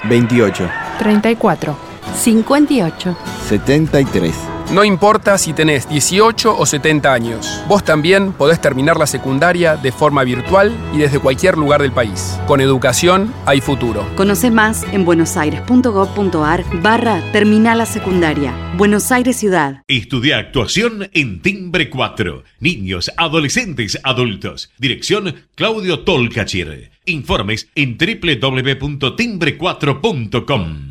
28. 0.09 0.69
34. 0.99 1.77
58. 2.15 3.17
73. 3.47 4.60
No 4.71 4.83
importa 4.85 5.37
si 5.37 5.51
tenés 5.51 5.89
18 5.89 6.57
o 6.57 6.65
70 6.65 7.11
años, 7.11 7.61
vos 7.67 7.83
también 7.83 8.31
podés 8.31 8.61
terminar 8.61 8.95
la 8.95 9.05
secundaria 9.05 9.75
de 9.75 9.91
forma 9.91 10.23
virtual 10.23 10.73
y 10.93 10.99
desde 10.99 11.19
cualquier 11.19 11.57
lugar 11.57 11.81
del 11.81 11.91
país. 11.91 12.39
Con 12.47 12.61
educación 12.61 13.33
hay 13.45 13.59
futuro. 13.59 14.07
Conoce 14.15 14.49
más 14.49 14.83
en 14.93 15.03
buenosaires.gov.ar 15.03 16.63
barra 16.81 17.21
Terminal 17.33 17.79
la 17.79 17.85
Secundaria. 17.85 18.53
Buenos 18.77 19.11
Aires 19.11 19.35
Ciudad. 19.35 19.83
Estudia 19.89 20.37
actuación 20.37 21.09
en 21.11 21.41
Timbre 21.41 21.89
4. 21.89 22.45
Niños, 22.61 23.11
adolescentes, 23.17 23.99
adultos. 24.03 24.71
Dirección 24.77 25.35
Claudio 25.55 26.05
Tolcachir. 26.05 26.91
Informes 27.03 27.67
en 27.75 27.97
www.timbre4.com. 27.97 30.90